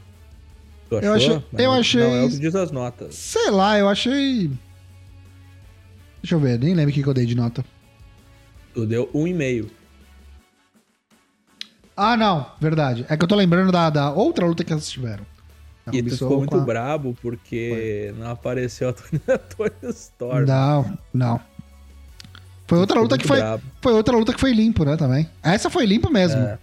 Tu 0.89 0.97
eu 0.97 1.15
achou? 1.15 1.37
achei- 1.37 1.45
Mas 1.53 1.63
eu 1.65 1.71
não- 1.71 1.79
achei- 1.81 2.01
Não 2.03 2.15
é 2.17 2.25
o 2.25 2.31
que 2.31 2.39
diz 2.39 2.55
as 2.55 2.71
notas. 2.71 3.15
Sei 3.15 3.51
lá, 3.51 3.79
eu 3.79 3.89
achei. 3.89 4.51
Deixa 6.23 6.35
eu 6.35 6.41
ver, 6.41 6.59
nem 6.59 6.75
lembro 6.75 6.91
o 6.91 6.95
que 6.95 7.03
que 7.03 7.09
eu 7.09 7.15
dei 7.15 7.25
de 7.27 7.35
nota. 7.35 7.65
Tu 8.75 8.87
deu 8.87 9.09
um 9.15 9.27
e 9.27 9.33
meio. 9.33 9.71
Ah, 11.97 12.17
não, 12.17 12.47
verdade. 12.61 13.05
É 13.09 13.17
que 13.17 13.23
eu 13.25 13.29
tô 13.29 13.35
lembrando 13.37 13.71
da, 13.71 13.91
da 13.91 14.11
outra 14.13 14.47
luta 14.47 14.65
que 14.65 14.73
elas 14.73 14.89
tiveram. 14.89 15.25
E 15.93 16.03
tu 16.03 16.11
ficou 16.11 16.39
muito 16.39 16.57
a- 16.57 16.61
brabo 16.61 17.17
porque 17.23 18.15
não 18.19 18.31
apareceu 18.31 18.91
a 18.91 18.93
Tony, 18.93 19.21
a 19.27 19.39
Tony 19.39 19.71
Storm. 19.95 20.47
Não, 20.47 20.99
não. 21.13 21.41
Foi 22.67 22.79
outra 22.79 23.01
luta 23.01 23.19
que 23.19 23.27
foi. 23.27 23.39
brabo. 23.39 23.63
Foi 23.81 23.93
outra 23.93 24.17
luta 24.17 24.33
que 24.33 24.41
foi 24.41 24.53
limpo, 24.53 24.85
né, 24.85 24.97
também. 24.97 25.29
Essa 25.43 25.69
foi 25.69 25.85
limpo 25.87 26.11
mesmo. 26.11 26.41
É. 26.41 26.59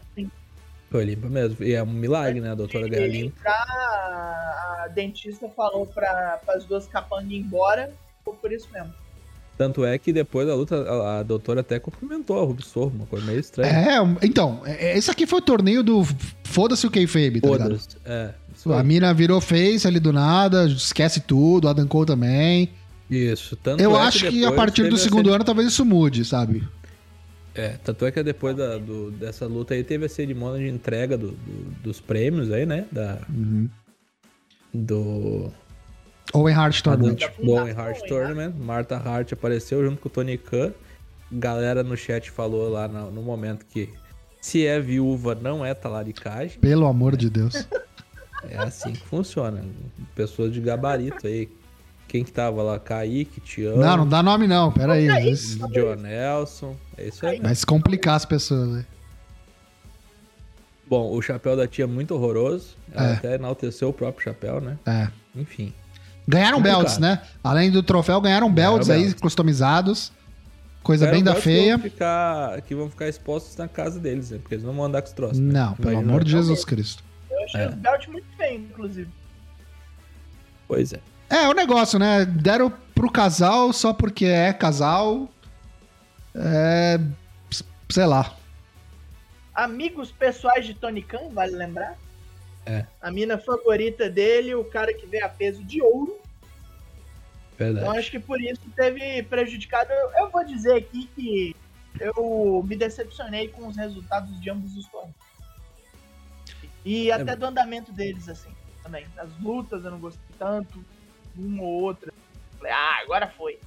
Foi 0.89 1.03
limpa 1.05 1.27
mesmo. 1.27 1.63
E 1.63 1.73
é 1.73 1.83
um 1.83 1.85
milagre, 1.87 2.39
né? 2.41 2.51
A 2.51 2.55
doutora 2.55 2.87
Galinha. 2.87 3.31
pra- 3.41 4.83
a 4.85 4.87
dentista 4.87 5.47
falou 5.49 5.85
para 5.85 6.39
as 6.47 6.63
duas 6.65 6.87
capangas 6.87 7.29
ir 7.31 7.35
embora, 7.37 7.91
ficou 8.19 8.33
por 8.33 8.51
isso 8.51 8.67
mesmo. 8.73 8.91
Tanto 9.59 9.83
é 9.83 9.97
que 9.97 10.13
depois 10.13 10.47
da 10.47 10.55
luta, 10.55 10.77
a, 10.89 11.19
a 11.19 11.23
doutora 11.23 11.59
até 11.59 11.77
cumprimentou 11.79 12.41
a 12.41 12.45
Ruby 12.45 12.63
Sorro, 12.63 12.93
uma 12.95 13.05
coisa 13.05 13.25
meio 13.25 13.41
estranha. 13.41 13.69
É, 13.69 14.25
então, 14.25 14.61
é- 14.65 14.97
esse 14.97 15.11
aqui 15.11 15.27
foi 15.27 15.39
o 15.39 15.41
torneio 15.41 15.83
do 15.83 16.01
foda-se 16.45 16.87
o 16.87 16.89
Kayfabe, 16.89 17.41
tá 17.41 17.49
ligado? 17.49 17.77
É. 18.05 18.33
A 18.73 18.81
mina 18.83 19.13
virou 19.13 19.41
face 19.41 19.85
ali 19.85 19.99
do 19.99 20.13
nada, 20.13 20.65
esquece 20.65 21.19
tudo, 21.19 21.67
a 21.67 21.71
Adam 21.71 21.85
Cole 21.87 22.07
também. 22.07 22.69
Isso. 23.11 23.57
Tanto 23.57 23.83
Eu 23.83 23.97
é 23.97 23.99
acho 23.99 24.19
que, 24.19 24.27
a 24.27 24.31
depois 24.49 24.55
partir 24.55 24.87
do 24.87 24.95
a 24.95 24.97
segundo 24.97 25.33
ano 25.33 25.43
talvez 25.43 25.67
isso 25.67 25.83
mude, 25.83 26.23
sabe? 26.23 26.65
É, 27.53 27.75
tanto 27.83 28.05
é 28.05 28.11
que 28.13 28.23
depois 28.23 28.55
da- 28.55 28.77
do- 28.77 29.11
dessa 29.11 29.45
luta 29.45 29.73
aí 29.73 29.83
teve 29.83 30.05
a 30.05 30.09
cerimônia 30.09 30.65
de 30.65 30.73
entrega 30.73 31.17
do- 31.17 31.31
do- 31.31 31.71
dos 31.83 31.99
prêmios 31.99 32.49
aí, 32.49 32.65
né? 32.65 32.85
Da, 32.89 33.17
do 34.73 35.51
Owen 36.33 36.55
Hart 36.55 36.81
Tournament. 36.81 37.19
Owen 37.41 37.73
Hart 37.77 37.97
hein, 38.01 38.07
Tournament. 38.07 38.55
Marta 38.57 38.97
Hart 38.97 39.33
apareceu 39.33 39.83
junto 39.83 40.01
com 40.01 40.07
o 40.09 40.11
Tony 40.11 40.37
Khan. 40.37 40.71
Galera 41.31 41.83
no 41.83 41.95
chat 41.97 42.29
falou 42.31 42.69
lá 42.69 42.87
no, 42.87 43.11
no 43.11 43.21
momento 43.21 43.65
que 43.65 43.89
se 44.41 44.65
é 44.65 44.79
viúva 44.79 45.35
não 45.35 45.65
é 45.65 45.73
talaricagem. 45.73 46.59
Pelo 46.59 46.85
amor 46.87 47.15
de 47.17 47.29
Deus. 47.29 47.67
É 48.49 48.57
assim 48.57 48.93
que 48.93 49.05
funciona. 49.05 49.61
Pessoas 50.15 50.53
de 50.53 50.61
gabarito 50.61 51.27
aí. 51.27 51.49
Quem 52.07 52.23
que 52.23 52.31
tava 52.31 52.63
lá? 52.63 52.79
Kaique, 52.79 53.39
Tião, 53.41 53.77
Não, 53.77 53.97
não 53.97 54.07
dá 54.07 54.23
nome 54.23 54.47
não, 54.47 54.71
pera 54.71 54.93
aí. 54.93 55.07
Kaique. 55.07 55.29
Isso 55.31 55.67
John 55.69 55.95
Nelson. 55.95 56.75
É 56.97 57.07
isso 57.07 57.25
aí. 57.27 57.39
Vai 57.39 57.53
se 57.53 57.65
complicar 57.65 58.15
as 58.15 58.25
pessoas, 58.25 58.67
né? 58.69 58.85
Bom, 60.87 61.11
o 61.15 61.21
chapéu 61.21 61.55
da 61.55 61.67
tia 61.67 61.83
é 61.83 61.87
muito 61.87 62.15
horroroso. 62.15 62.75
Ela 62.91 63.09
É. 63.09 63.13
até 63.13 63.35
enalteceu 63.35 63.89
o 63.89 63.93
próprio 63.93 64.23
chapéu, 64.23 64.59
né? 64.59 64.77
É. 64.87 65.07
Enfim. 65.35 65.71
Ganharam 66.29 66.57
Complicado. 66.57 66.79
belts, 66.81 66.97
né? 66.99 67.21
Além 67.43 67.71
do 67.71 67.81
troféu, 67.81 68.21
ganharam 68.21 68.51
belts 68.51 68.89
aí, 68.89 69.01
belts. 69.05 69.19
customizados. 69.21 70.11
Coisa 70.83 71.05
Eram 71.05 71.15
bem 71.15 71.23
da 71.23 71.31
belts 71.31 71.43
que 71.43 71.49
feia. 71.49 71.77
vão 71.77 71.83
ficar- 71.89 72.61
que 72.61 72.75
vão 72.75 72.89
ficar 72.89 73.07
expostos 73.09 73.57
na 73.57 73.67
casa 73.67 73.99
deles, 73.99 74.29
né? 74.31 74.37
Porque 74.37 74.55
eles 74.55 74.63
não 74.63 74.73
vão 74.73 74.85
andar 74.85 75.01
com 75.01 75.07
os 75.07 75.13
troços. 75.13 75.39
né? 75.39 75.51
Não, 75.59 75.73
pelo 75.73 75.91
Imagina- 75.91 76.11
amor 76.11 76.23
de 76.23 76.31
Jesus 76.31 76.63
Cristo. 76.63 77.03
Eu 77.29 77.43
achei 77.43 77.61
É. 77.61 77.67
os 77.69 77.75
belt 77.75 78.07
muito 78.07 78.27
feio, 78.37 78.59
inclusive. 78.61 79.09
Pois 80.67 80.93
é. 80.93 80.99
É, 81.29 81.47
o 81.47 81.53
negócio, 81.53 81.97
né? 81.99 82.25
Deram 82.25 82.71
pro 82.95 83.11
casal 83.11 83.73
só 83.73 83.91
porque 83.93 84.25
é 84.25 84.53
casal. 84.53 85.27
É. 86.35 86.99
Sei 87.89 88.05
lá. 88.05 88.33
Amigos 89.53 90.11
pessoais 90.11 90.65
de 90.65 90.73
Tony 90.73 91.01
Khan, 91.01 91.29
vale 91.33 91.55
lembrar? 91.55 91.97
É. 92.65 92.85
A 93.01 93.11
mina 93.11 93.37
favorita 93.37 94.09
dele, 94.09 94.53
o 94.55 94.63
cara 94.63 94.93
que 94.93 95.05
veio 95.05 95.25
a 95.25 95.29
peso 95.29 95.63
de 95.63 95.81
ouro. 95.81 96.19
Então 97.55 97.73
Verdade. 97.73 97.97
acho 97.97 98.11
que 98.11 98.19
por 98.19 98.39
isso 98.39 98.61
teve 98.75 99.23
prejudicado. 99.23 99.91
Eu, 99.91 100.11
eu 100.23 100.29
vou 100.29 100.45
dizer 100.45 100.75
aqui 100.75 101.09
que 101.15 101.55
eu 101.99 102.63
me 102.65 102.75
decepcionei 102.75 103.49
com 103.49 103.67
os 103.67 103.75
resultados 103.75 104.39
de 104.39 104.49
ambos 104.49 104.77
os 104.77 104.87
torneios. 104.87 105.15
E 106.85 107.11
até 107.11 107.35
do 107.35 107.45
andamento 107.45 107.91
deles, 107.91 108.29
assim, 108.29 108.49
também. 108.81 109.05
As 109.17 109.29
lutas 109.41 109.83
eu 109.83 109.91
não 109.91 109.99
gostei 109.99 110.35
tanto, 110.37 110.83
uma 111.35 111.63
ou 111.63 111.81
outra. 111.81 112.13
Falei, 112.57 112.71
ah, 112.71 112.99
agora 113.01 113.27
foi. 113.27 113.59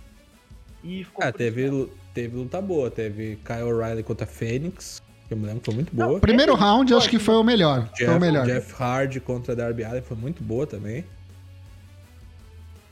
E 0.82 1.04
ficou 1.04 1.24
Ah, 1.24 1.32
teve, 1.32 1.90
teve 2.14 2.36
luta 2.36 2.60
boa. 2.60 2.90
Teve 2.90 3.36
Kyle 3.44 3.62
O'Reilly 3.62 4.02
contra 4.02 4.26
Fênix, 4.26 5.01
que 5.32 5.38
eu 5.38 5.40
me 5.40 5.46
lembro 5.46 5.60
que 5.60 5.66
foi 5.66 5.74
muito 5.74 5.96
Não, 5.96 6.08
boa. 6.08 6.20
Primeiro 6.20 6.52
Teve- 6.52 6.64
round, 6.64 6.92
eu 6.92 6.98
acho 6.98 7.08
que 7.08 7.18
foi 7.18 7.34
o 7.36 7.42
melhor. 7.42 7.88
Foi 7.96 8.06
o 8.06 8.08
Jeff, 8.10 8.20
melhor. 8.20 8.46
Jeff 8.46 8.74
Hardy 8.82 9.20
contra 9.20 9.56
Darby 9.56 9.84
Allin 9.84 10.02
foi 10.02 10.16
muito 10.16 10.42
boa 10.42 10.66
também. 10.66 11.04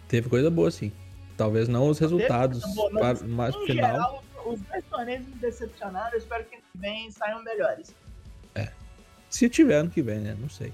Teve 0.08 0.28
coisa 0.28 0.50
boa, 0.50 0.70
sim. 0.70 0.90
Talvez 1.36 1.68
não 1.68 1.88
os 1.88 1.98
resultados, 1.98 2.62
mas, 2.92 3.22
mas 3.22 3.54
no 3.54 3.66
final. 3.66 3.90
geral, 3.92 4.24
os 4.46 4.60
dois 4.60 4.84
torneios 4.90 5.26
me 5.26 5.34
decepcionaram. 5.36 6.12
Eu 6.12 6.18
espero 6.18 6.44
que 6.44 6.54
ano 6.56 6.64
que 6.72 6.78
vem 6.78 7.10
saiam 7.10 7.42
melhores. 7.44 7.94
Se 9.28 9.48
tiver 9.48 9.76
ano 9.76 9.90
que 9.90 10.02
vem, 10.02 10.18
né? 10.18 10.36
Não 10.40 10.48
sei. 10.50 10.72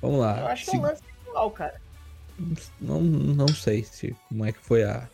Vamos 0.00 0.20
lá. 0.20 0.40
Eu 0.40 0.46
acho 0.46 0.64
que 0.64 0.70
é 0.70 0.72
Se- 0.72 0.78
um 0.78 0.82
lance 0.82 1.02
igual, 1.26 1.50
cara. 1.50 1.74
não, 2.80 3.00
não 3.02 3.48
sei 3.48 3.84
se 3.84 4.16
como 4.30 4.46
é 4.46 4.52
que 4.52 4.60
foi 4.60 4.82
a, 4.82 5.06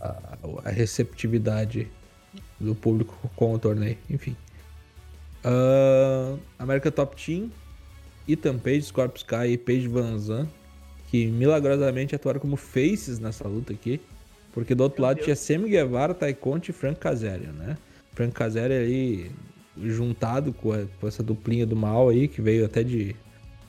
a, 0.00 0.16
a 0.64 0.70
receptividade 0.70 1.86
do 2.60 2.74
público 2.74 3.30
com 3.36 3.52
o 3.54 3.58
torneio. 3.58 3.98
Enfim. 4.10 4.36
Ah, 5.42 6.36
América 6.58 6.90
Top 6.90 7.14
Team, 7.22 7.50
Ethan 8.28 8.58
Page, 8.58 8.82
Scorpio 8.82 9.18
Sky 9.18 9.52
e 9.52 9.58
Paige 9.58 9.88
Van 9.88 10.18
Zandt, 10.18 10.50
que 11.10 11.26
milagrosamente 11.26 12.14
atuaram 12.14 12.40
como 12.40 12.56
faces 12.56 13.18
nessa 13.18 13.46
luta 13.46 13.72
aqui. 13.72 14.00
Porque 14.52 14.74
do 14.74 14.84
outro 14.84 15.00
Meu 15.00 15.08
lado 15.08 15.16
Deus. 15.16 15.24
tinha 15.26 15.36
Sammy 15.36 15.68
Guevara, 15.68 16.14
Tai 16.14 16.32
Conte 16.32 16.70
e 16.70 16.72
Frank 16.72 16.98
Kazarian, 17.00 17.52
né? 17.52 17.76
Frank 18.12 18.32
Kazarian 18.32 18.78
ali 18.80 19.30
juntado 19.76 20.52
com, 20.52 20.72
a- 20.72 20.86
com 21.00 21.08
essa 21.08 21.22
duplinha 21.22 21.66
do 21.66 21.74
mal 21.74 22.08
aí, 22.08 22.28
que 22.28 22.40
veio 22.40 22.64
até 22.64 22.84
de 22.84 23.16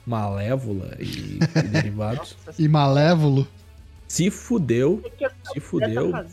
Malévola 0.06 0.96
e, 1.00 1.38
e 1.58 1.62
derivados. 1.68 2.36
Nossa, 2.46 2.62
E 2.62 2.68
Malévolo. 2.68 3.46
Se 4.06 4.30
fudeu, 4.30 5.02
que 5.18 5.24
essa 5.24 5.34
se 5.52 5.58
fudeu. 5.58 6.12
Tá? 6.12 6.24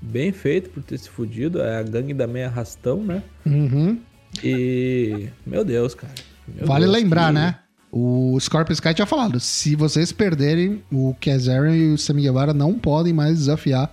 Bem 0.00 0.32
feito 0.32 0.70
por 0.70 0.82
ter 0.82 0.98
se 0.98 1.08
fudido. 1.08 1.60
É 1.60 1.78
a 1.78 1.82
gangue 1.82 2.14
da 2.14 2.26
meia 2.26 2.46
arrastão, 2.48 3.02
né? 3.02 3.22
Uhum. 3.46 3.98
E. 4.42 5.28
Meu 5.46 5.64
Deus, 5.64 5.94
cara. 5.94 6.12
Meu 6.48 6.66
Vale 6.66 6.84
Deus, 6.86 6.96
lembrar, 6.96 7.26
que- 7.28 7.32
né? 7.34 7.58
O 7.92 8.38
Scorpio 8.40 8.72
Sky 8.72 8.94
tinha 8.94 9.06
falado: 9.06 9.40
se 9.40 9.74
vocês 9.74 10.12
perderem, 10.12 10.82
o 10.92 11.14
Kazarian 11.20 11.74
e 11.76 11.92
o 11.92 11.98
Sammy 11.98 12.22
Guevara 12.22 12.54
não 12.54 12.78
podem 12.78 13.12
mais 13.12 13.38
desafiar 13.38 13.92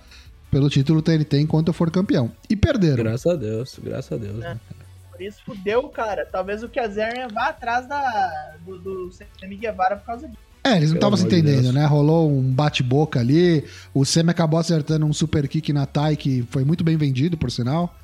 pelo 0.50 0.70
título 0.70 1.02
TNT 1.02 1.40
enquanto 1.40 1.68
eu 1.68 1.74
for 1.74 1.90
campeão. 1.90 2.30
E 2.48 2.54
perderam. 2.56 3.02
Graças 3.04 3.26
a 3.32 3.36
Deus, 3.36 3.78
graças 3.82 4.12
a 4.12 4.16
Deus. 4.16 4.36
né? 4.38 4.58
Por 5.10 5.20
isso 5.20 5.38
fudeu, 5.44 5.82
cara. 5.88 6.24
Talvez 6.24 6.62
o 6.62 6.68
Kazarian 6.68 7.26
vá 7.28 7.48
atrás 7.48 7.88
da, 7.88 8.54
do, 8.64 8.78
do 8.78 9.10
Sammy 9.40 9.56
Guevara 9.56 9.96
por 9.96 10.06
causa 10.06 10.28
disso. 10.28 10.38
É, 10.72 10.76
eles 10.76 10.90
não 10.90 10.96
estavam 10.96 11.16
se 11.16 11.24
entendendo, 11.26 11.62
Deus. 11.62 11.74
né? 11.74 11.84
Rolou 11.86 12.30
um 12.30 12.42
bate-boca 12.52 13.20
ali. 13.20 13.64
O 13.94 14.04
Sammy 14.04 14.30
acabou 14.30 14.58
acertando 14.60 15.06
um 15.06 15.12
super 15.12 15.46
kick 15.48 15.72
na 15.72 15.86
Tai, 15.86 16.16
que 16.16 16.46
foi 16.50 16.64
muito 16.64 16.82
bem 16.84 16.96
vendido, 16.96 17.36
por 17.36 17.50
sinal. 17.50 17.94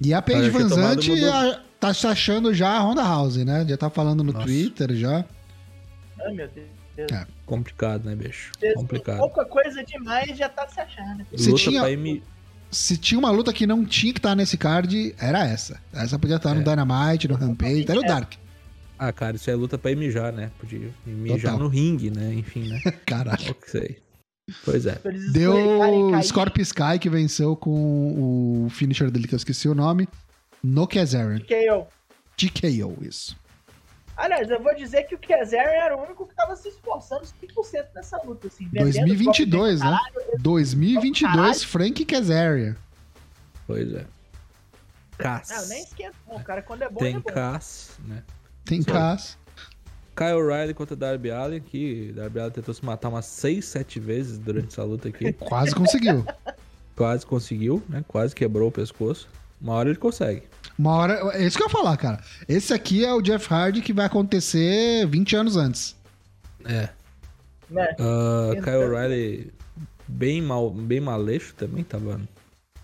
E 0.00 0.12
a 0.12 0.20
Paige 0.20 0.50
Parece 0.50 0.56
ter 0.56 0.62
Van 0.64 0.68
tomado 0.68 1.02
Zandt 1.02 1.10
uma 1.24 1.52
a- 1.52 1.60
tá 1.78 1.94
se 1.94 2.06
achando 2.06 2.52
já 2.54 2.70
a 2.70 2.80
Honda 2.80 3.02
House, 3.02 3.36
né? 3.36 3.64
Já 3.68 3.76
tá 3.76 3.88
falando 3.90 4.22
no 4.24 4.32
Nossa. 4.32 4.44
Twitter 4.46 4.94
já. 4.94 5.24
Ai, 6.20 6.32
meu 6.32 6.48
Deus. 6.48 6.66
É. 7.10 7.26
Complicado, 7.46 8.04
né, 8.04 8.14
bicho? 8.14 8.52
Complicado. 8.74 9.18
Pouca 9.18 9.44
coisa 9.44 9.82
demais 9.84 10.36
já 10.36 10.48
tá 10.48 10.68
se 10.68 10.80
achando. 10.80 11.24
Se 11.36 11.50
Luta 11.50 11.62
tinha- 11.62 11.90
M... 11.90 12.22
Se 12.70 12.96
tinha 12.96 13.18
uma 13.18 13.30
luta 13.30 13.52
que 13.52 13.66
não 13.66 13.84
tinha 13.84 14.12
que 14.14 14.18
estar 14.18 14.34
nesse 14.34 14.56
card, 14.56 15.14
era 15.18 15.46
essa. 15.46 15.78
Essa 15.92 16.18
podia 16.18 16.36
estar 16.36 16.54
no 16.54 16.62
É. 16.62 16.64
Dynamite, 16.64 17.28
no 17.28 17.34
Rampage, 17.34 17.82
até 17.82 17.94
no 17.94 18.02
É. 18.04 18.06
Dark. 18.08 18.32
Ah, 19.04 19.12
cara, 19.12 19.34
isso 19.34 19.50
é 19.50 19.54
luta 19.56 19.76
pra 19.76 19.92
mijar, 19.96 20.32
né? 20.32 20.52
Podia 20.60 20.92
mijar 21.04 21.40
Total. 21.40 21.58
no 21.58 21.66
ringue, 21.66 22.08
né? 22.08 22.32
Enfim, 22.34 22.68
né? 22.68 22.80
Que 23.60 23.68
sei. 23.68 23.98
Pois 24.64 24.86
é. 24.86 24.96
Deu. 25.32 25.54
Scorpio 26.22 26.62
Sky 26.62 27.00
que 27.00 27.10
venceu 27.10 27.56
com 27.56 28.66
o 28.66 28.70
finisher 28.70 29.10
dele, 29.10 29.26
que 29.26 29.34
eu 29.34 29.38
esqueci 29.38 29.68
o 29.68 29.74
nome. 29.74 30.08
No 30.62 30.86
Kazarian. 30.86 31.40
TKO. 31.40 31.88
TKO, 32.36 33.04
isso. 33.04 33.36
Aliás, 34.16 34.48
eu 34.48 34.62
vou 34.62 34.72
dizer 34.76 35.02
que 35.04 35.16
o 35.16 35.18
Kazarian 35.18 35.82
era 35.82 35.96
o 35.96 36.04
único 36.04 36.24
que 36.28 36.36
tava 36.36 36.54
se 36.54 36.68
esforçando 36.68 37.22
100% 37.24 37.86
nessa 37.96 38.22
luta, 38.22 38.46
assim. 38.46 38.66
vendendo 38.66 38.84
2022, 38.84 39.80
golpe 39.80 39.96
né? 39.96 40.00
caralho. 40.14 40.38
2022, 40.38 41.34
Caralho. 41.34 41.58
Frank 41.66 42.04
Kazarian. 42.04 42.76
Pois 43.66 43.92
é. 43.94 44.06
Cass. 45.18 45.50
Não, 45.50 45.68
nem 45.68 45.82
esquenta. 45.82 46.14
não. 46.28 46.36
O 46.36 46.44
cara, 46.44 46.62
quando 46.62 46.82
é 46.82 46.88
bom, 46.88 47.00
Tem 47.00 47.16
é 47.16 47.18
bom. 47.18 47.32
Cass, 47.32 47.98
né? 48.06 48.22
Tem 48.64 48.82
caso. 48.82 49.36
Kyle 50.14 50.34
O'Reilly 50.34 50.74
contra 50.74 50.94
Darby 50.94 51.30
Allin, 51.30 51.60
que 51.60 52.12
Darby 52.14 52.40
Allin 52.40 52.50
tentou 52.52 52.74
se 52.74 52.84
matar 52.84 53.08
umas 53.08 53.24
6, 53.26 53.64
7 53.64 54.00
vezes 54.00 54.38
durante 54.38 54.68
essa 54.68 54.84
luta 54.84 55.08
aqui. 55.08 55.32
Quase 55.40 55.74
conseguiu. 55.74 56.24
Quase 56.94 57.24
conseguiu, 57.24 57.82
né? 57.88 58.04
Quase 58.06 58.34
quebrou 58.34 58.68
o 58.68 58.72
pescoço. 58.72 59.28
Uma 59.60 59.74
hora 59.74 59.88
ele 59.88 59.98
consegue. 59.98 60.42
Uma 60.78 60.92
hora. 60.92 61.14
É 61.34 61.44
isso 61.44 61.56
que 61.56 61.62
eu 61.62 61.66
ia 61.66 61.72
falar, 61.72 61.96
cara. 61.96 62.22
Esse 62.48 62.74
aqui 62.74 63.04
é 63.04 63.12
o 63.12 63.22
Jeff 63.22 63.52
Hardy 63.52 63.80
que 63.80 63.92
vai 63.92 64.06
acontecer 64.06 65.06
20 65.06 65.36
anos 65.36 65.56
antes. 65.56 65.96
É. 66.64 66.88
Né? 67.70 67.96
Uh. 67.98 68.60
Kyle 68.62 68.84
O'Reilly 68.84 69.52
bem 70.06 70.42
mal, 70.42 70.70
bem 70.70 71.00
maleixo 71.00 71.54
também, 71.54 71.82
tava 71.82 72.20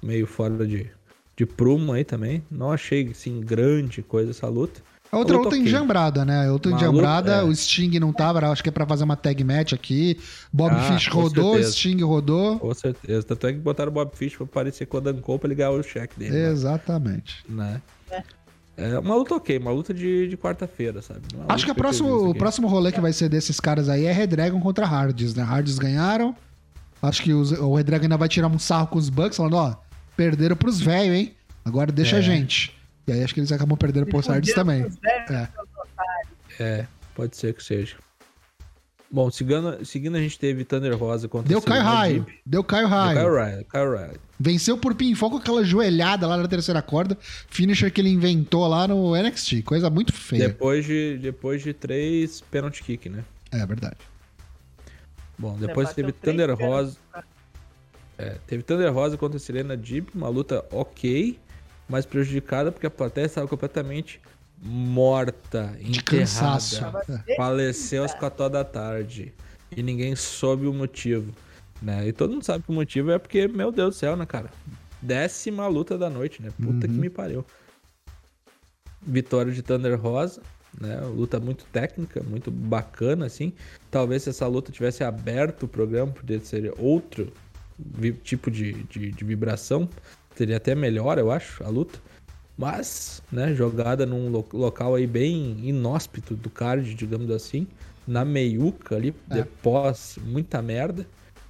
meio 0.02 0.26
fora 0.26 0.66
de 0.66 0.90
de 1.38 1.46
prumo 1.46 1.92
aí 1.92 2.04
também. 2.04 2.42
Não 2.50 2.72
achei, 2.72 3.10
assim, 3.10 3.40
grande 3.40 4.02
coisa 4.02 4.32
essa 4.32 4.48
luta. 4.48 4.80
A 5.10 5.16
outra 5.16 5.36
luta 5.38 5.56
enjambrada, 5.56 6.24
né? 6.24 6.46
A 6.48 6.52
outra 6.52 6.70
Uma 6.70 6.76
enjambrada, 6.78 7.36
luta, 7.42 7.46
é. 7.48 7.50
o 7.50 7.54
Sting 7.56 7.98
não 7.98 8.12
tava, 8.12 8.46
acho 8.50 8.62
que 8.62 8.68
é 8.68 8.72
pra 8.72 8.86
fazer 8.86 9.04
uma 9.04 9.16
tag 9.16 9.42
match 9.42 9.72
aqui. 9.72 10.18
Bob 10.52 10.72
Ah, 10.74 10.80
Fish 10.92 11.08
rodou, 11.08 11.54
certeza. 11.54 11.72
Sting 11.72 12.02
rodou. 12.02 12.58
Com 12.58 12.74
certeza. 12.74 13.22
Tanto 13.22 13.46
é 13.46 13.52
que 13.54 13.58
botaram 13.58 13.90
o 13.90 13.94
Bob 13.94 14.10
Fish 14.14 14.36
pra 14.36 14.46
parecer 14.46 14.84
com 14.86 14.98
o 14.98 15.00
Dan 15.00 15.16
Cole 15.20 15.38
pra 15.38 15.54
ganhar 15.54 15.70
o 15.70 15.82
cheque 15.82 16.18
dele. 16.18 16.32
né? 16.36 16.50
Exatamente. 16.50 17.42
né? 17.48 17.80
É 18.76 18.96
uma 18.98 19.16
luta 19.16 19.34
ok, 19.34 19.58
uma 19.58 19.72
luta 19.72 19.92
de, 19.92 20.28
de 20.28 20.36
quarta-feira, 20.36 21.02
sabe? 21.02 21.20
É 21.32 21.36
uma 21.36 21.46
Acho 21.52 21.64
que 21.64 21.70
o 21.72 21.74
próximo, 21.74 22.28
o 22.30 22.34
próximo 22.34 22.68
rolê 22.68 22.92
que 22.92 23.00
vai 23.00 23.12
ser 23.12 23.28
desses 23.28 23.58
caras 23.58 23.88
aí 23.88 24.04
é 24.04 24.12
Red 24.12 24.28
Dragon 24.28 24.60
contra 24.60 24.86
Hardys, 24.86 25.34
né? 25.34 25.42
Hardys 25.42 25.78
ganharam. 25.78 26.36
Acho 27.02 27.22
que 27.22 27.32
os- 27.32 27.50
o 27.52 27.74
Red 27.74 27.84
Dragon 27.84 28.04
ainda 28.04 28.16
vai 28.16 28.28
tirar 28.28 28.46
um 28.46 28.58
sarro 28.58 28.86
com 28.88 28.98
os 28.98 29.08
Bucks, 29.08 29.36
falando, 29.36 29.54
ó, 29.56 29.74
perderam 30.16 30.54
pros 30.54 30.78
velhos, 30.80 31.16
hein? 31.16 31.32
Agora 31.64 31.90
deixa 31.90 32.16
É. 32.16 32.18
a 32.20 32.22
gente. 32.22 32.72
E 33.08 33.12
aí 33.12 33.24
acho 33.24 33.32
que 33.32 33.40
eles 33.40 33.50
acabam 33.50 33.76
perdendo 33.76 34.04
Hardys 34.04 34.52
fuderam 34.52 34.54
também. 34.54 34.86
É. 35.30 35.48
É, 36.60 36.86
pode 37.14 37.36
ser 37.36 37.54
que 37.54 37.64
seja. 37.64 37.96
Bom, 39.10 39.30
seguindo, 39.30 39.84
seguindo 39.86 40.16
a 40.16 40.20
gente 40.20 40.38
teve 40.38 40.64
Thunder 40.64 40.94
Rosa 40.94 41.26
contra 41.28 41.48
Deu 41.48 41.62
Caio 41.62 41.82
Raio. 41.82 42.26
Deu 42.44 42.62
Caio 42.62 42.86
Deu 42.86 43.34
Raio. 43.34 43.64
Kyle 43.64 43.88
Riley. 43.88 44.16
Venceu 44.38 44.76
por 44.76 44.94
pinfall 44.94 45.30
com 45.30 45.38
aquela 45.38 45.64
joelhada 45.64 46.26
lá 46.26 46.36
na 46.36 46.46
terceira 46.46 46.82
corda. 46.82 47.16
Finisher 47.48 47.90
que 47.90 48.02
ele 48.02 48.10
inventou 48.10 48.68
lá 48.68 48.86
no 48.86 49.16
NXT. 49.16 49.62
Coisa 49.62 49.88
muito 49.88 50.12
feia. 50.12 50.48
Depois 50.48 50.84
de, 50.84 51.18
depois 51.22 51.62
de 51.62 51.72
três 51.72 52.42
penalty 52.42 52.82
kick, 52.82 53.08
né? 53.08 53.24
É 53.50 53.64
verdade. 53.64 53.96
Bom, 55.38 55.56
depois 55.56 55.88
bateu 55.88 56.04
teve 56.04 56.12
Thunder. 56.12 56.54
Rosa. 56.54 56.98
É, 58.18 58.36
teve 58.46 58.62
Thunder 58.62 58.92
Rosa 58.92 59.16
contra 59.16 59.38
Serena 59.38 59.74
Deeb, 59.74 60.08
uma 60.14 60.28
luta 60.28 60.66
ok, 60.70 61.38
mas 61.88 62.04
prejudicada 62.06 62.70
porque 62.70 62.86
a 62.86 62.90
plateia 62.90 63.26
estava 63.26 63.46
completamente 63.48 64.20
morta, 64.60 65.72
De 65.80 66.02
cansaço. 66.02 66.76
enterrada. 66.76 67.24
É. 67.28 67.36
Faleceu 67.36 68.04
às 68.04 68.14
4 68.14 68.48
da 68.48 68.64
tarde. 68.64 69.32
E 69.76 69.82
ninguém 69.82 70.16
soube 70.16 70.66
o 70.66 70.72
motivo. 70.72 71.32
Né? 71.80 72.08
E 72.08 72.12
todo 72.12 72.32
mundo 72.32 72.44
sabe 72.44 72.64
que 72.64 72.70
o 72.70 72.74
motivo 72.74 73.10
é 73.10 73.18
porque, 73.18 73.46
meu 73.46 73.70
Deus 73.70 73.94
do 73.94 73.98
céu, 73.98 74.16
né, 74.16 74.26
cara? 74.26 74.50
Décima 75.00 75.66
luta 75.68 75.96
da 75.96 76.10
noite, 76.10 76.42
né? 76.42 76.50
Puta 76.60 76.88
que 76.88 76.94
me 76.94 77.08
pariu. 77.08 77.44
Vitória 79.00 79.52
de 79.52 79.62
Thunder 79.62 79.98
Rosa, 80.00 80.42
né? 80.80 81.00
Luta 81.02 81.38
muito 81.38 81.64
técnica, 81.66 82.20
muito 82.22 82.50
bacana, 82.50 83.26
assim. 83.26 83.52
Talvez 83.90 84.24
se 84.24 84.30
essa 84.30 84.46
luta 84.46 84.72
tivesse 84.72 85.04
aberto 85.04 85.64
o 85.64 85.68
programa, 85.68 86.10
poderia 86.10 86.44
ser 86.44 86.74
outro 86.78 87.32
tipo 88.24 88.50
de, 88.50 88.72
de, 88.84 89.12
de 89.12 89.24
vibração. 89.24 89.88
Seria 90.38 90.56
até 90.58 90.72
melhor, 90.72 91.18
eu 91.18 91.32
acho, 91.32 91.64
a 91.64 91.68
luta. 91.68 91.98
Mas, 92.56 93.20
né, 93.30 93.52
jogada 93.54 94.06
num 94.06 94.28
lo- 94.30 94.46
local 94.52 94.94
aí 94.94 95.04
bem 95.04 95.58
inóspito 95.64 96.36
do 96.36 96.48
card, 96.48 96.94
digamos 96.94 97.28
assim, 97.32 97.66
na 98.06 98.24
meiuca 98.24 98.94
ali, 98.94 99.12
É. 99.30 99.34
depois 99.34 100.16
muita 100.24 100.62
merda, 100.62 101.04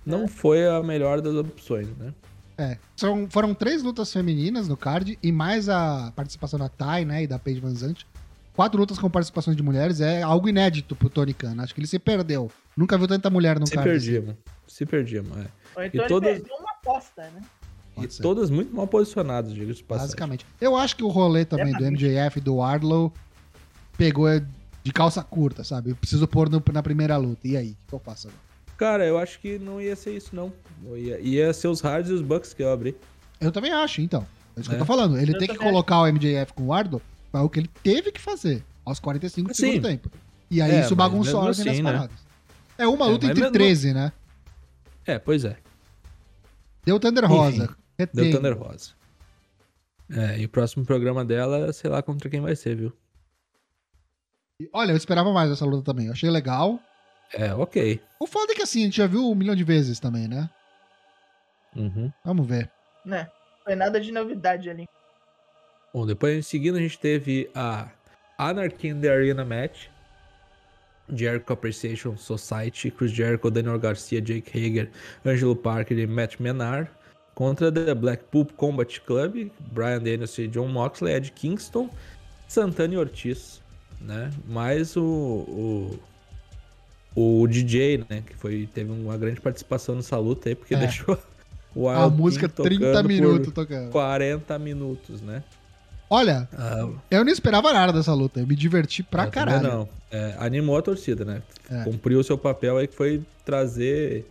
não 0.07 0.27
foi 0.27 0.67
a 0.67 0.83
melhor 0.83 1.21
das 1.21 1.35
opções, 1.35 1.87
né? 1.99 2.15
É. 2.57 2.79
São, 2.97 3.29
foram 3.31 3.53
três 3.55 3.83
lutas 3.83 4.11
femininas 4.11 4.69
no 4.69 4.77
card 4.77 5.19
e 5.23 5.31
mais 5.31 5.69
a 5.69 6.11
participação 6.17 6.59
da 6.59 6.69
Thay, 6.71 7.05
né, 7.05 7.25
e 7.25 7.27
da 7.27 7.39
Paige 7.39 7.61
Van 7.61 7.75
Zandt. 7.75 8.07
Quatro 8.55 8.81
lutas 8.81 8.99
com 8.99 9.09
participações 9.11 9.55
de 9.57 9.63
mulheres 9.63 10.01
é 10.01 10.23
algo 10.23 10.49
inédito 10.49 10.97
pro 10.97 11.11
Tony 11.11 11.35
Khan. 11.35 11.57
Acho 11.59 11.75
que 11.75 11.81
ele 11.81 11.87
se 11.87 11.99
perdeu. 11.99 12.51
Nunca 12.75 12.97
viu 12.97 13.07
tanta 13.07 13.29
mulher 13.29 13.61
no 13.61 13.67
Se 13.67 13.75
card. 13.75 13.91
assim. 13.91 14.07
perdíamos, 14.13 14.37
se 14.67 14.87
perdíamos, 14.87 15.37
é. 15.37 15.47
Ou 15.77 15.85
então 15.85 16.01
ele 16.01 16.09
todas- 16.09 16.39
perdeu 16.39 16.57
uma 16.57 16.71
aposta, 16.73 17.23
né? 17.31 17.41
E 18.05 18.11
ser. 18.11 18.23
todas 18.23 18.51
muito 18.51 18.75
mal 18.75 18.87
posicionadas, 18.87 19.53
de 19.53 19.61
passagem. 19.83 20.07
Basicamente. 20.09 20.47
Eu 20.61 20.77
acho 20.77 20.97
que 20.97 21.03
o 21.05 21.09
rolê 21.09 21.45
também 21.45 21.73
do 21.73 21.85
MJF 21.85 22.39
e 22.39 22.41
do 22.41 22.57
Wardlow 22.57 23.13
pegou 23.97 24.29
de 24.83 24.93
calça 24.93 25.23
curta, 25.23 25.65
sabe? 25.65 25.91
Eu 25.91 25.97
preciso 25.97 26.27
pôr 26.27 26.49
no- 26.49 26.63
na 26.73 26.83
primeira 26.83 27.17
luta. 27.17 27.47
E 27.47 27.57
aí? 27.57 27.71
O 27.71 27.89
que 27.89 27.95
eu 27.95 27.99
faço 27.99 28.29
agora? 28.29 28.43
Cara, 28.77 29.05
eu 29.07 29.19
acho 29.19 29.41
que 29.41 29.59
não 29.59 29.81
ia 29.81 29.97
ser 29.97 30.17
isso, 30.17 30.35
não. 30.35 30.53
Ia, 30.97 31.19
ia 31.21 31.53
ser 31.53 31.67
os 31.69 31.81
Hards 31.81 32.11
e 32.11 32.15
os 32.15 32.23
Bucks 32.23 32.55
que 32.55 32.63
eu 32.63 32.73
abri. 32.73 32.97
Eu 33.41 33.51
também 33.51 33.73
acho, 33.73 34.01
então. 34.01 34.25
É 34.57 34.61
isso 34.61 34.69
que 34.69 34.75
eu 34.75 34.77
É. 34.77 34.81
tô 34.81 34.85
falando. 34.87 35.19
Ele 35.19 35.35
Eu 35.35 35.39
tem 35.39 35.49
que 35.49 35.57
colocar 35.57 36.01
o 36.01 36.07
MJF 36.07 36.53
com 36.53 36.63
o 36.65 36.67
Wardlow, 36.69 37.03
foi 37.33 37.41
o 37.41 37.49
que 37.49 37.59
ele 37.61 37.71
teve 37.83 38.13
que 38.13 38.21
fazer 38.21 38.63
aos 38.85 39.01
45 39.01 39.49
do 39.49 39.55
Sim. 39.57 39.67
segundo 39.73 39.83
tempo. 39.89 40.11
E 40.51 40.63
aí 40.63 40.71
É, 40.77 40.81
isso 40.81 40.95
bagunçou 40.97 41.41
a 41.41 41.45
ordem 41.45 41.65
das 41.65 41.77
né? 41.79 41.83
paradas. 41.83 42.17
É 42.79 42.87
uma 42.87 43.07
É, 43.07 43.09
luta 43.11 43.27
entre 43.27 43.41
mesmo- 43.41 43.53
13, 43.53 43.93
né? 43.93 44.13
É, 45.05 45.19
pois 45.19 45.45
é. 45.45 45.57
Deu 46.85 46.99
Thunder 47.01 47.27
Rosa. 47.27 47.77
Retém. 47.99 48.33
Thunder 48.33 48.57
Rosa. 48.57 48.93
É, 50.11 50.39
e 50.39 50.47
o 50.47 50.49
próximo 50.49 50.85
programa 50.85 51.25
dela, 51.25 51.73
sei 51.73 51.91
lá 51.91 52.03
contra 52.03 52.31
quem 52.31 52.41
vai 52.41 52.57
ser, 52.57 52.77
viu? 52.77 52.93
Olha, 54.73 54.93
eu 54.93 54.97
esperava 54.97 55.33
mais 55.33 55.51
essa 55.51 55.65
luta 55.65 55.85
também. 55.85 56.07
Eu 56.07 56.13
achei 56.13 56.31
legal. 56.31 56.81
É, 57.33 57.55
ok. 57.55 58.01
O 58.19 58.27
foda 58.27 58.53
é 58.53 58.55
que 58.55 58.63
assim, 58.63 58.83
a 58.83 58.85
gente 58.87 58.97
já 58.97 59.07
viu 59.07 59.31
um 59.31 59.35
milhão 59.35 59.55
de 59.55 59.65
vezes 59.65 60.01
também, 60.01 60.27
né? 60.27 60.49
Uhum. 61.77 62.11
Vamos 62.25 62.47
ver. 62.47 62.71
Né? 63.05 63.31
Foi 63.63 63.75
nada 63.75 64.01
de 64.01 64.11
novidade 64.11 64.71
ali. 64.71 64.89
Bom, 65.93 66.07
depois 66.07 66.37
em 66.37 66.43
seguida 66.43 66.79
a 66.79 66.81
gente 66.81 66.99
teve 66.99 67.51
a 67.55 67.91
Anarchy 68.39 68.89
in 68.89 69.01
the 69.01 69.11
Arena 69.11 69.45
Match. 69.45 69.89
Jericho 71.11 71.53
Appreciation 71.53 72.17
Society, 72.17 72.91
Chris 72.91 73.13
Jericho, 73.13 73.51
Daniel 73.51 73.79
Garcia, 73.79 74.21
Jake 74.21 74.51
Hager, 74.51 74.91
Angelo 75.25 75.57
Parker 75.57 75.99
e 75.99 76.07
Matt 76.07 76.39
Menard. 76.39 76.91
Contra 77.39 77.71
The 77.71 77.95
Blackpool 77.95 78.47
Combat 78.57 79.01
Club, 79.03 79.49
Brian 79.71 79.99
Danielson 80.03 80.43
e 80.43 80.49
John 80.49 80.67
Moxley, 80.67 81.15
Ed 81.15 81.31
Kingston, 81.31 81.89
Santana 82.49 82.95
e 82.95 82.97
Ortiz. 82.97 83.61
Né? 84.01 84.33
Mais 84.49 84.97
o, 84.97 85.97
o, 87.15 87.43
o 87.43 87.47
DJ, 87.47 87.99
né? 88.11 88.25
Que 88.27 88.35
foi, 88.35 88.69
teve 88.75 88.91
uma 88.91 89.17
grande 89.17 89.41
participação 89.41 89.95
nessa 89.95 90.17
luta 90.19 90.49
aí, 90.49 90.57
porque 90.57 90.75
É. 90.75 90.79
deixou 90.79 91.17
o 91.77 91.89
a 91.89 92.11
música 92.11 92.49
King 92.49 92.61
30 92.61 92.85
tocando 92.87 93.03
por 93.03 93.09
minutos 93.09 93.53
tocando. 93.53 93.91
40 93.93 94.59
minutos, 94.59 95.21
né? 95.23 95.45
Olha, 96.11 96.49
Ah, 96.59 96.89
eu 97.09 97.25
não 97.25 97.31
esperava 97.31 97.73
nada 97.73 97.93
dessa 97.93 98.15
luta. 98.15 98.41
Eu 98.41 98.49
me 98.49 98.57
diverti 98.57 99.05
pra 99.05 99.29
caralho. 99.29 99.63
Não. 99.63 99.89
É, 100.11 100.35
animou 100.41 100.77
a 100.77 100.83
torcida, 100.83 101.25
né? 101.25 101.41
É. 101.71 101.85
Cumpriu 101.85 102.19
o 102.19 102.25
seu 102.25 102.37
papel 102.37 102.79
aí 102.79 102.89
que 102.89 102.97
foi 102.97 103.23
trazer 103.45 104.27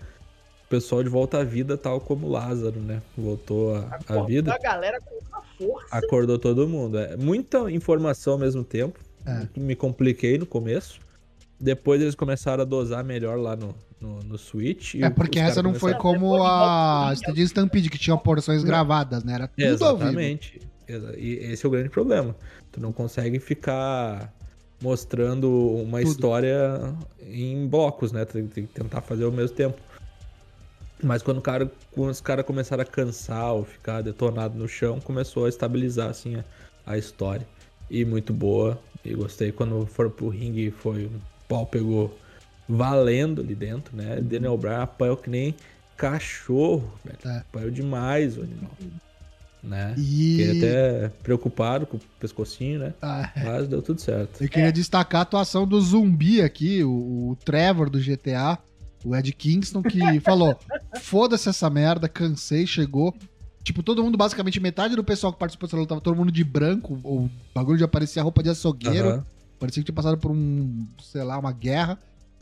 pessoal 0.69 1.03
de 1.03 1.09
volta 1.09 1.39
à 1.39 1.43
vida, 1.43 1.77
tal 1.77 1.99
como 1.99 2.27
Lázaro, 2.27 2.79
né? 2.79 3.01
Voltou 3.17 3.75
à- 3.75 4.23
vida, 4.25 4.53
A 4.53 4.57
galera 4.57 4.99
com 5.01 5.15
uma 5.29 5.41
força. 5.57 5.87
acordou 5.95 6.37
todo 6.37 6.67
mundo. 6.67 6.97
É 6.99 7.15
muita 7.17 7.71
informação 7.71 8.33
ao 8.33 8.39
mesmo 8.39 8.63
tempo. 8.63 8.99
É. 9.25 9.47
Me 9.59 9.75
compliquei 9.75 10.37
no 10.37 10.45
começo. 10.45 10.99
Depois 11.59 12.01
eles 12.01 12.15
começaram 12.15 12.61
a 12.61 12.65
dosar 12.65 13.03
melhor 13.03 13.37
lá 13.39 13.55
no, 13.55 13.73
no, 13.99 14.19
no 14.23 14.37
Switch. 14.37 14.93
e 14.93 15.03
É 15.03 15.09
porque 15.09 15.39
essa 15.39 15.63
não 15.63 15.73
foi 15.73 15.93
como 15.95 16.43
a 16.43 17.11
Stadium 17.15 17.43
Stampede, 17.45 17.89
que 17.89 17.97
tinha 17.97 18.15
porções 18.15 18.63
gravadas, 18.63 19.23
né? 19.23 19.33
Era 19.33 19.47
tudo 19.47 19.63
ao 19.85 19.97
vivo. 19.97 20.09
Exatamente. 20.09 20.61
E 21.17 21.39
esse 21.51 21.65
é 21.65 21.67
o 21.67 21.71
grande 21.71 21.89
problema. 21.89 22.35
Tu 22.71 22.79
não 22.79 22.93
consegue 22.93 23.39
ficar 23.39 24.31
mostrando 24.81 25.49
uma 25.83 25.99
Tudo. 25.99 26.11
história 26.11 26.93
em 27.27 27.67
blocos, 27.67 28.11
né? 28.11 28.23
Tem 28.25 28.47
que 28.47 28.61
tentar 28.63 29.01
fazer 29.01 29.23
ao 29.25 29.31
mesmo 29.31 29.55
tempo. 29.55 29.77
Mas 31.03 31.21
quando, 31.21 31.37
o 31.37 31.41
cara, 31.41 31.71
quando 31.91 32.09
os 32.09 32.21
caras 32.21 32.45
começaram 32.45 32.81
a 32.81 32.85
cansar 32.85 33.53
ou 33.53 33.63
ficar 33.63 34.01
detonado 34.01 34.57
no 34.57 34.67
chão, 34.67 34.99
começou 34.99 35.45
a 35.45 35.49
estabilizar 35.49 36.09
assim 36.09 36.35
a, 36.35 36.43
a 36.85 36.97
história. 36.97 37.47
E 37.89 38.03
muito 38.03 38.33
boa. 38.33 38.79
E 39.05 39.13
gostei 39.13 39.51
quando 39.51 39.85
foram 39.85 40.09
pro 40.09 40.27
ringue 40.29 40.71
foi 40.71 41.05
um 41.05 41.19
pau 41.47 41.65
pegou 41.65 42.17
valendo 42.67 43.41
ali 43.41 43.55
dentro, 43.55 43.95
né? 43.95 44.19
Daniel 44.21 44.57
Bryan 44.57 44.81
apanhou 44.81 45.15
que 45.15 45.29
nem 45.29 45.55
cachorro, 45.95 46.91
velho. 47.05 47.17
É. 47.25 47.37
Apanhou 47.39 47.71
demais 47.71 48.37
o 48.37 48.41
animal. 48.41 48.71
Né? 49.63 49.95
E 49.97 50.37
Fiquei 50.37 50.57
até 50.57 51.09
preocupado 51.23 51.85
com 51.85 51.97
o 51.97 52.01
pescocinho, 52.19 52.79
né? 52.79 52.93
Ah, 53.01 53.31
Mas 53.43 53.67
deu 53.67 53.81
tudo 53.81 53.99
certo. 53.99 54.41
eu 54.41 54.49
queria 54.49 54.71
destacar 54.71 55.19
a 55.19 55.23
atuação 55.23 55.67
do 55.67 55.81
zumbi 55.81 56.41
aqui, 56.41 56.83
o, 56.83 57.31
o 57.31 57.37
Trevor 57.43 57.89
do 57.89 57.99
GTA, 57.99 58.59
o 59.07 59.15
Ed 59.15 59.31
Kingston, 59.33 59.81
que 59.81 59.99
falou: 60.21 60.57
foda-se 61.01 61.49
essa 61.49 61.69
merda, 61.69 62.07
cansei, 62.09 62.65
chegou. 62.67 63.13
Tipo, 63.63 63.83
todo 63.83 64.03
mundo, 64.03 64.17
basicamente, 64.17 64.59
metade 64.59 64.95
do 64.95 65.03
pessoal 65.03 65.33
que 65.33 65.39
participou 65.39 65.67
dessa 65.67 65.75
luta 65.77 65.89
tava 65.89 66.01
todo 66.01 66.15
mundo 66.15 66.31
de 66.31 66.43
branco, 66.43 66.99
o 67.03 67.29
bagulho 67.53 67.77
já 67.77 67.87
parecia 67.87 68.23
roupa 68.23 68.41
de 68.41 68.49
açougueiro. 68.49 69.09
Aham. 69.09 69.25
Parecia 69.59 69.81
que 69.81 69.85
tinha 69.85 69.95
passado 69.95 70.17
por 70.17 70.31
um, 70.31 70.85
sei 71.03 71.23
lá, 71.23 71.37
uma 71.37 71.51
guerra. 71.51 71.99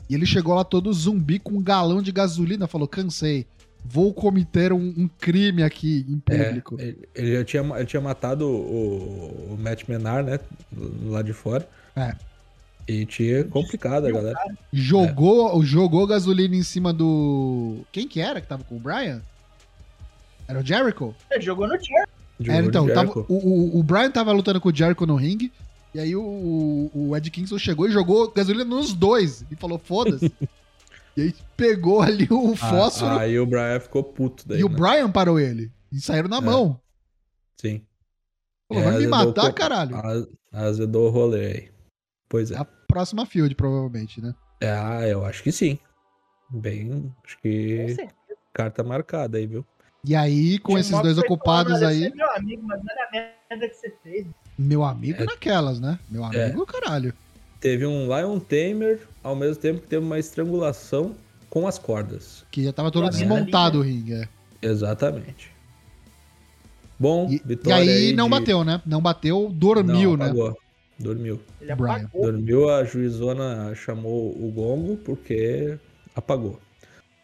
E 0.08 0.14
ele 0.14 0.24
chegou 0.26 0.54
lá 0.54 0.62
todo 0.62 0.92
zumbi 0.92 1.38
com 1.40 1.54
um 1.54 1.62
galão 1.62 2.00
de 2.00 2.12
gasolina. 2.12 2.66
Falou: 2.68 2.86
cansei. 2.86 3.46
Vou 3.84 4.12
cometer 4.12 4.72
um, 4.72 4.92
um 4.96 5.08
crime 5.18 5.62
aqui 5.62 6.04
em 6.08 6.22
É, 6.32 6.44
público. 6.44 6.76
ele, 6.78 7.08
ele 7.14 7.36
já 7.38 7.44
tinha, 7.44 7.62
ele 7.76 7.86
tinha 7.86 8.00
matado 8.02 8.44
o, 8.46 9.52
o 9.54 9.58
Matt 9.58 9.88
Menard, 9.88 10.28
né? 10.30 10.40
Lá 11.04 11.22
de 11.22 11.32
fora. 11.32 11.68
É. 11.94 12.14
E 12.88 13.04
tinha 13.04 13.42
complicado 13.44 14.06
a 14.06 14.12
galera. 14.12 14.38
Jogou, 14.72 15.62
jogou 15.64 16.06
gasolina 16.06 16.54
em 16.54 16.62
cima 16.62 16.92
do. 16.92 17.78
Quem 17.90 18.06
que 18.06 18.20
era 18.20 18.40
que 18.40 18.46
tava 18.46 18.62
com 18.64 18.76
o 18.76 18.80
Brian? 18.80 19.20
Era 20.46 20.60
o 20.60 20.64
Jericho? 20.64 21.14
Ele 21.30 21.40
jogou 21.42 21.66
no 21.66 21.76
tier. 21.78 22.06
De 22.38 22.50
É, 22.50 22.58
então, 22.60 22.86
de 22.86 22.92
tava- 22.94 23.06
Jericho. 23.08 23.26
o, 23.28 23.76
o, 23.76 23.80
o 23.80 23.82
Brian 23.82 24.10
tava 24.10 24.30
lutando 24.30 24.60
com 24.60 24.68
o 24.68 24.74
Jericho 24.74 25.04
no 25.06 25.16
ringue, 25.16 25.50
e 25.94 25.98
aí 25.98 26.14
o, 26.14 26.90
o 26.94 27.16
Ed 27.16 27.28
Kingston 27.30 27.58
chegou 27.58 27.88
e 27.88 27.90
jogou 27.92 28.30
gasolina 28.30 28.64
nos 28.64 28.92
dois. 28.94 29.44
E 29.50 29.56
falou, 29.56 29.78
foda-se. 29.78 30.32
e 31.16 31.22
aí 31.22 31.34
pegou 31.56 32.00
ali 32.02 32.28
o 32.30 32.52
Ah, 32.52 32.56
fósforo 32.56 33.18
Aí 33.18 33.36
o 33.40 33.46
Brian 33.46 33.80
ficou 33.80 34.04
puto 34.04 34.46
daí. 34.46 34.60
e 34.60 34.64
o 34.64 34.68
né? 34.68 34.76
Brian 34.76 35.10
parou 35.10 35.40
ele. 35.40 35.72
E 35.90 35.98
saíram 36.00 36.28
na 36.28 36.36
É. 36.36 36.40
mão. 36.40 36.78
Sim. 37.56 37.80
É, 38.70 38.80
vai 38.80 38.98
me 38.98 39.06
matar, 39.08 39.46
o 39.50 39.52
caralho. 39.52 39.96
Az- 39.96 40.28
Azedou 40.52 41.08
o 41.08 41.10
rolê 41.10 41.46
aí. 41.46 41.68
Pois 42.28 42.50
é. 42.50 42.56
A 42.56 42.64
próxima 42.64 43.24
field, 43.26 43.54
provavelmente, 43.54 44.20
né? 44.20 44.34
É, 44.60 44.70
Ah, 44.70 45.06
eu 45.06 45.24
acho 45.24 45.42
que 45.42 45.52
sim. 45.52 45.78
Bem, 46.50 47.12
acho 47.24 47.38
que 47.40 47.96
carta 48.52 48.82
marcada 48.82 49.36
aí, 49.38 49.46
viu? 49.46 49.64
E 50.04 50.14
aí, 50.14 50.58
com 50.60 50.72
Tinha 50.72 50.80
esses 50.80 51.02
dois 51.02 51.18
ocupados 51.18 51.72
falando, 51.80 51.86
"Olha, 51.86 51.88
aí, 51.96 52.00
Você 52.00 52.06
é 52.06 52.14
meu 52.14 52.30
amigo, 52.36 52.62
mas 52.64 52.80
olha 52.80 53.08
a 53.08 53.10
merda 53.50 53.68
que 53.68 53.74
você 53.74 53.94
fez. 54.02 54.26
meu 54.56 54.84
amigo 54.84 55.22
É. 55.22 55.26
naquelas, 55.26 55.80
né? 55.80 55.98
Meu 56.08 56.24
amigo, 56.24 56.64
caralho. 56.64 57.12
Teve 57.60 57.84
um 57.86 58.04
Lion 58.06 58.38
Tamer, 58.38 59.00
ao 59.24 59.34
mesmo 59.34 59.56
tempo 59.60 59.80
que 59.80 59.88
teve 59.88 60.04
uma 60.04 60.18
estrangulação 60.18 61.16
com 61.50 61.66
as 61.66 61.78
cordas. 61.78 62.44
Que 62.52 62.62
já 62.62 62.72
tava 62.72 62.90
todo 62.92 63.08
desmontado 63.10 63.78
o 63.78 63.82
ali, 63.82 63.90
ringue. 63.92 64.12
é. 64.14 64.28
Exatamente. 64.62 65.50
Bom, 66.98 67.28
E, 67.28 67.36
e 67.36 67.42
vitória 67.44 67.76
aí 67.92 68.12
não 68.12 68.26
de- 68.26 68.30
bateu, 68.30 68.64
né? 68.64 68.80
Não 68.86 69.00
bateu, 69.02 69.50
dormiu, 69.52 70.16
Não, 70.16 70.32
né? 70.32 70.52
Dormiu. 70.98 71.40
Ele 71.60 71.72
apagou. 71.72 72.22
Dormiu, 72.22 72.70
a 72.70 72.84
juizona 72.84 73.74
chamou 73.74 74.30
o 74.30 74.50
gongo 74.50 74.96
porque 74.96 75.78
apagou. 76.14 76.58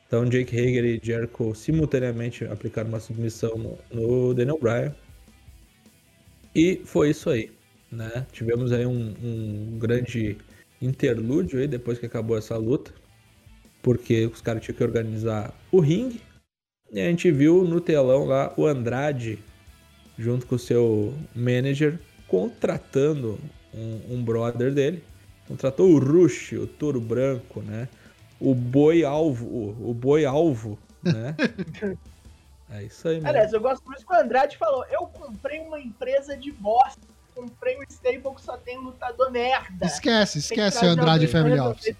Então 0.07 0.27
Jake 0.27 0.55
Hager 0.55 0.85
e 0.85 1.01
Jericho 1.03 1.55
simultaneamente 1.55 2.45
aplicaram 2.45 2.91
uma 2.91 3.01
submissão 3.01 3.57
no, 3.57 3.79
no 3.91 4.35
Daniel 4.35 4.59
Bryan. 4.61 4.95
E 6.55 6.83
foi 6.85 7.11
isso 7.11 7.31
aí, 7.31 7.51
né? 7.91 8.27
Tivemos 8.31 8.73
aí 8.73 8.85
um, 8.85 9.15
um 9.23 9.79
grande 9.79 10.37
interlúdio 10.83 11.61
aí 11.61 11.67
depois 11.67 11.99
que 11.99 12.05
acabou 12.05 12.37
essa 12.37 12.59
luta, 12.59 12.93
porque 13.81 14.27
os 14.27 14.43
caras 14.43 14.63
tinham 14.63 14.77
que 14.77 14.85
organizar 14.85 15.55
o 15.71 15.81
ringue. 15.81 16.21
E 16.93 17.01
a 17.01 17.09
gente 17.09 17.31
viu 17.31 17.65
no 17.65 17.81
telão 17.81 18.27
lá 18.27 18.53
o 18.59 18.67
Andrade 18.67 19.39
junto 20.19 20.47
com 20.47 20.57
o 20.57 20.59
seu 20.59 21.15
manager 21.35 21.99
contratando 22.29 23.39
um, 23.75 24.17
um 24.17 24.25
brother 24.25 24.73
dele. 24.73 25.03
Contratou 25.47 25.91
o 25.91 25.99
Rush, 25.99 26.53
o 26.53 26.67
touro 26.67 27.01
branco, 27.01 27.61
né? 27.61 27.89
O 28.41 28.55
boi 28.55 29.05
alvo, 29.05 29.47
o, 29.47 29.91
o 29.91 29.95
boi 29.95 30.25
alvo, 30.25 30.79
né? 31.03 31.37
é 32.71 32.85
isso 32.85 33.09
aí, 33.09 33.17
mano. 33.17 33.29
Aliás, 33.29 33.53
eu 33.53 33.61
gosto 33.61 33.85
muito 33.85 34.05
que 34.05 34.13
o 34.13 34.17
Andrade 34.17 34.57
falou: 34.57 34.85
eu 34.91 35.07
comprei 35.07 35.61
uma 35.61 35.81
empresa 35.81 36.37
de 36.37 36.53
bosta. 36.53 37.01
Comprei 37.35 37.79
um 37.79 37.83
stable 37.89 38.35
que 38.35 38.43
só 38.43 38.59
tem 38.59 38.79
lutador 38.79 39.31
merda. 39.31 39.87
Esquece, 39.87 40.39
esquece 40.39 40.85
o 40.85 40.89
Andrade 40.89 41.27
Family 41.27 41.59
Office. 41.59 41.97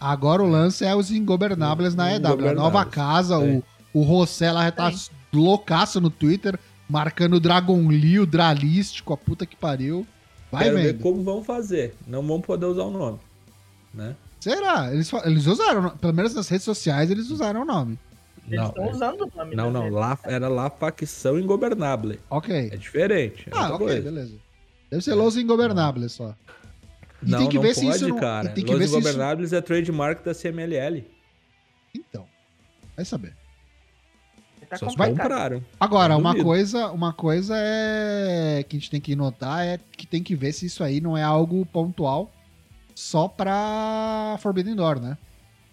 Agora 0.00 0.42
o 0.42 0.48
lance 0.48 0.84
é 0.84 0.94
os 0.94 1.10
ingobernáveis 1.12 1.94
na 1.94 2.12
EW. 2.14 2.48
A 2.48 2.54
nova 2.54 2.84
casa, 2.84 3.36
É. 3.36 3.38
o, 3.38 3.62
o 3.92 4.02
Rossella 4.02 4.64
já 4.64 4.72
tá 4.72 4.92
loucaço 5.32 6.00
no 6.00 6.10
Twitter, 6.10 6.58
marcando 6.88 7.34
o 7.34 7.40
Dragon 7.40 7.86
Lee, 7.86 8.18
o 8.18 8.26
Dralístico, 8.26 9.12
a 9.12 9.16
puta 9.16 9.46
que 9.46 9.56
pariu. 9.56 10.06
Vai 10.54 10.64
Quero 10.64 10.76
ver 10.76 10.92
vendo. 10.92 11.02
como 11.02 11.22
vão 11.22 11.42
fazer. 11.44 11.94
Não 12.06 12.22
vão 12.26 12.40
poder 12.40 12.66
usar 12.66 12.84
o 12.84 12.90
nome, 12.90 13.18
né? 13.92 14.16
Será? 14.40 14.92
Eles, 14.92 15.10
eles 15.24 15.46
usaram, 15.46 15.96
pelo 15.96 16.12
menos 16.12 16.34
nas 16.34 16.48
redes 16.48 16.64
sociais, 16.64 17.10
eles 17.10 17.30
usaram 17.30 17.62
o 17.62 17.64
nome. 17.64 17.98
Eles 18.46 18.60
Não, 18.60 18.68
estão 18.68 18.84
é- 18.84 18.90
usando 18.90 19.20
o 19.22 19.36
nome 19.38 19.56
não, 19.56 19.70
não. 19.70 19.88
Lá, 19.88 20.18
era 20.24 20.48
lá 20.48 20.68
facção 20.68 21.38
ingobernável. 21.38 22.18
Ok. 22.28 22.54
É 22.72 22.76
diferente. 22.76 23.48
É 23.48 23.52
ah, 23.56 23.74
ok, 23.74 23.78
coisa. 23.86 24.02
beleza. 24.02 24.34
Deve 24.90 25.02
ser 25.02 25.14
Los 25.14 25.36
Ingobernáveis 25.36 26.12
só. 26.12 26.34
E 27.22 27.30
Não, 27.30 27.38
tem 27.38 27.48
que 27.48 27.56
não 27.56 27.62
ver 27.62 27.74
pode, 27.74 27.86
se 27.86 27.88
isso 27.96 28.08
não. 28.08 28.18
cara. 28.18 28.48
tem 28.50 28.64
que 28.64 28.70
Los 28.70 28.78
ver 28.80 28.88
se 28.88 28.98
isso... 28.98 29.54
É 29.54 29.60
trademark 29.62 30.22
da 30.22 30.34
CMLL. 30.34 31.04
Então. 31.94 32.26
Vai 32.94 33.04
saber. 33.04 33.34
Tá 34.78 34.78
Só 34.78 34.86
complicado. 34.86 35.16
compraram. 35.18 35.62
Agora, 35.78 36.16
uma 36.16 36.34
coisa, 36.36 36.90
uma 36.90 37.12
coisa 37.12 37.54
é 37.56 38.64
que 38.68 38.76
a 38.76 38.78
gente 38.80 38.90
tem 38.90 39.00
que 39.00 39.14
notar 39.16 39.64
é 39.64 39.78
que 39.96 40.06
tem 40.06 40.22
que 40.22 40.34
ver 40.34 40.52
se 40.52 40.66
isso 40.66 40.82
aí 40.84 41.00
não 41.00 41.16
é 41.16 41.22
algo 41.22 41.64
pontual 41.66 42.30
só 42.94 43.26
pra 43.28 44.36
Forbidden 44.40 44.74
Door, 44.76 45.00
né? 45.00 45.16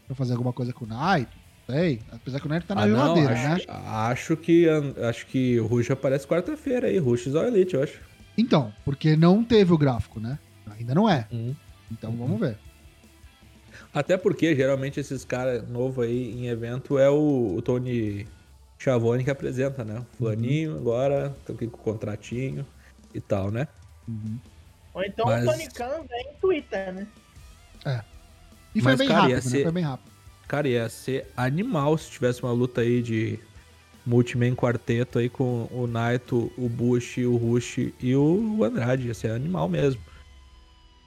Pra 0.07 0.15
fazer 0.15 0.33
alguma 0.33 0.51
coisa 0.53 0.73
com 0.73 0.85
o 0.85 0.87
Knight, 0.87 1.29
não 1.67 1.75
sei. 1.75 2.01
Apesar 2.11 2.39
que 2.39 2.47
o 2.47 2.49
Knight 2.49 2.65
tá 2.65 2.75
na 2.75 2.81
Ah, 2.83 2.87
não, 2.87 3.15
geladeira, 3.15 3.33
né? 3.33 3.45
acho, 3.53 3.65
acho 3.69 4.37
que 4.37 4.67
acho 5.07 5.25
que 5.27 5.59
o 5.59 5.67
Rush 5.67 5.91
aparece 5.91 6.27
quarta-feira 6.27 6.87
aí, 6.87 6.97
Rush 6.97 7.27
All 7.35 7.45
Elite, 7.45 7.75
eu 7.75 7.83
acho. 7.83 7.99
Então, 8.37 8.73
porque 8.83 9.15
não 9.15 9.43
teve 9.43 9.71
o 9.73 9.77
gráfico, 9.77 10.19
né? 10.19 10.39
Ainda 10.77 10.95
não 10.95 11.07
é. 11.09 11.27
Uhum. 11.31 11.55
Então 11.91 12.11
vamos 12.15 12.39
ver. 12.39 12.57
Até 13.93 14.17
porque 14.17 14.55
geralmente 14.55 14.99
esses 14.99 15.23
caras 15.25 15.67
novos 15.67 16.05
aí 16.05 16.31
em 16.31 16.47
evento 16.47 16.97
é 16.97 17.09
o, 17.09 17.55
o 17.57 17.61
Tony 17.61 18.25
Schiavone 18.85 19.23
que 19.23 19.29
apresenta, 19.29 19.83
né? 19.85 19.99
O 19.99 20.17
Fulaninho 20.17 20.75
agora, 20.75 21.35
tô 21.45 21.53
aqui 21.53 21.67
com 21.67 21.77
o 21.77 21.81
contratinho 21.93 22.65
e 23.13 23.21
tal, 23.21 23.51
né? 23.51 23.67
Ou 24.91 25.03
então 25.03 25.27
Mas- 25.27 25.43
o 25.47 25.51
Tony 25.51 25.67
Khan 25.69 26.03
vem 26.09 26.25
no 26.33 26.39
Twitter, 26.41 26.91
né? 26.93 27.07
E 28.73 28.81
foi 28.81 28.91
Mas, 28.93 28.97
bem 28.99 29.07
cara, 29.07 29.21
rápido, 29.21 29.35
né? 29.35 29.41
ser- 29.41 29.63
Foi 29.63 29.71
bem 29.71 29.83
rápido. 29.83 30.11
Cara, 30.47 30.67
ia 30.67 30.89
ser 30.89 31.27
animal 31.37 31.95
se 31.97 32.09
tivesse 32.09 32.41
uma 32.41 32.51
luta 32.51 32.81
aí 32.81 33.03
de 33.03 33.37
multiman 34.05 34.55
quarteto 34.55 35.19
aí 35.19 35.29
com 35.29 35.67
o 35.71 35.85
Naito, 35.85 36.51
o 36.57 36.67
Bush, 36.67 37.17
o 37.19 37.37
Rush 37.37 37.77
e 37.99 38.15
o 38.15 38.63
Andrade. 38.63 39.07
Ia 39.07 39.13
ser 39.13 39.29
animal 39.31 39.69
mesmo. 39.69 40.01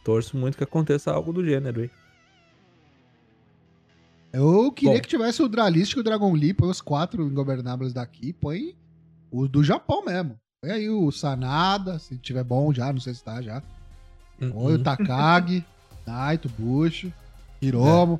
Torço 0.05 0.37
muito 0.37 0.57
que 0.57 0.63
aconteça 0.65 1.11
algo 1.13 1.33
do 1.33 1.45
gênero 1.45 1.81
aí. 1.81 1.91
Eu 4.37 4.73
queria 4.73 4.95
Bom. 4.97 5.01
que 5.01 5.09
tivesse 5.09 5.43
o 5.43 5.49
Dralístico 5.49 6.01
e 6.01 6.03
o 6.03 6.05
Dragon 6.05 6.33
Lee, 6.33 6.53
põe 6.53 6.69
os 6.69 6.81
quatro 6.81 7.23
ingobernáveis 7.27 7.93
daqui, 7.93 8.33
põe 8.33 8.75
o 9.31 9.47
do 9.47 9.63
Japão 9.63 10.05
mesmo. 10.05 10.37
Põe 10.61 10.73
aí 10.73 10.91
o 10.91 11.11
Sanada, 11.13 11.99
se 11.99 12.17
tiver 12.19 12.43
bom 12.43 12.73
já, 12.73 12.93
não 12.93 13.01
sei 13.01 13.15
se 13.15 13.23
tá 13.23 13.41
já. 13.41 13.63
Põe 14.39 14.49
Uhum. 14.51 14.75
o 14.75 14.79
Takagi, 14.83 15.65
Naito, 16.07 16.49
Bush, 16.59 17.07
Hiromo. 17.63 18.19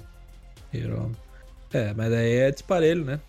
Hiromu. 0.73 1.13
É, 1.73 1.93
mas 1.95 2.13
aí 2.13 2.33
é 2.35 2.51
disparelho, 2.53 3.05
né? 3.05 3.21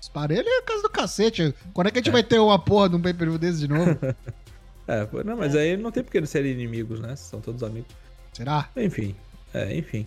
Esparelho 0.00 0.46
é 0.46 0.58
a 0.58 0.62
casa 0.62 0.82
do 0.82 0.90
cacete. 0.90 1.54
Quando 1.72 1.86
é 1.86 1.90
que 1.90 1.98
a 1.98 2.00
gente 2.00 2.10
É. 2.10 2.12
vai 2.12 2.22
ter 2.22 2.38
uma 2.38 2.58
porra 2.58 2.90
de 2.90 2.96
um 2.96 3.00
pay-per-view 3.00 3.38
desse 3.38 3.60
de 3.60 3.68
novo? 3.68 3.98
É, 4.86 5.08
não, 5.24 5.34
mas 5.38 5.56
aí 5.56 5.78
não 5.78 5.90
tem 5.90 6.04
porque 6.04 6.18
eles 6.18 6.28
serem 6.28 6.52
inimigos, 6.52 7.00
né? 7.00 7.16
São 7.16 7.40
todos 7.40 7.62
amigos. 7.62 7.88
Será? 8.34 8.68
Enfim, 8.76 9.14
é, 9.54 9.74
enfim. 9.74 10.06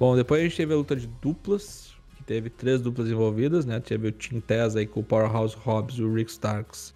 Bom, 0.00 0.16
depois 0.16 0.40
a 0.40 0.44
gente 0.44 0.56
teve 0.56 0.72
a 0.72 0.76
luta 0.76 0.96
de 0.96 1.06
duplas, 1.06 1.92
que 2.16 2.24
teve 2.24 2.48
três 2.48 2.80
duplas 2.80 3.08
envolvidas, 3.08 3.66
né? 3.66 3.78
Teve 3.80 4.08
o 4.08 4.12
Team 4.12 4.40
Taz 4.40 4.74
aí 4.74 4.86
com 4.86 5.00
o 5.00 5.04
Powerhouse 5.04 5.54
Hobbs 5.56 5.98
e 5.98 6.02
o 6.02 6.12
Rick 6.14 6.30
Starks. 6.30 6.94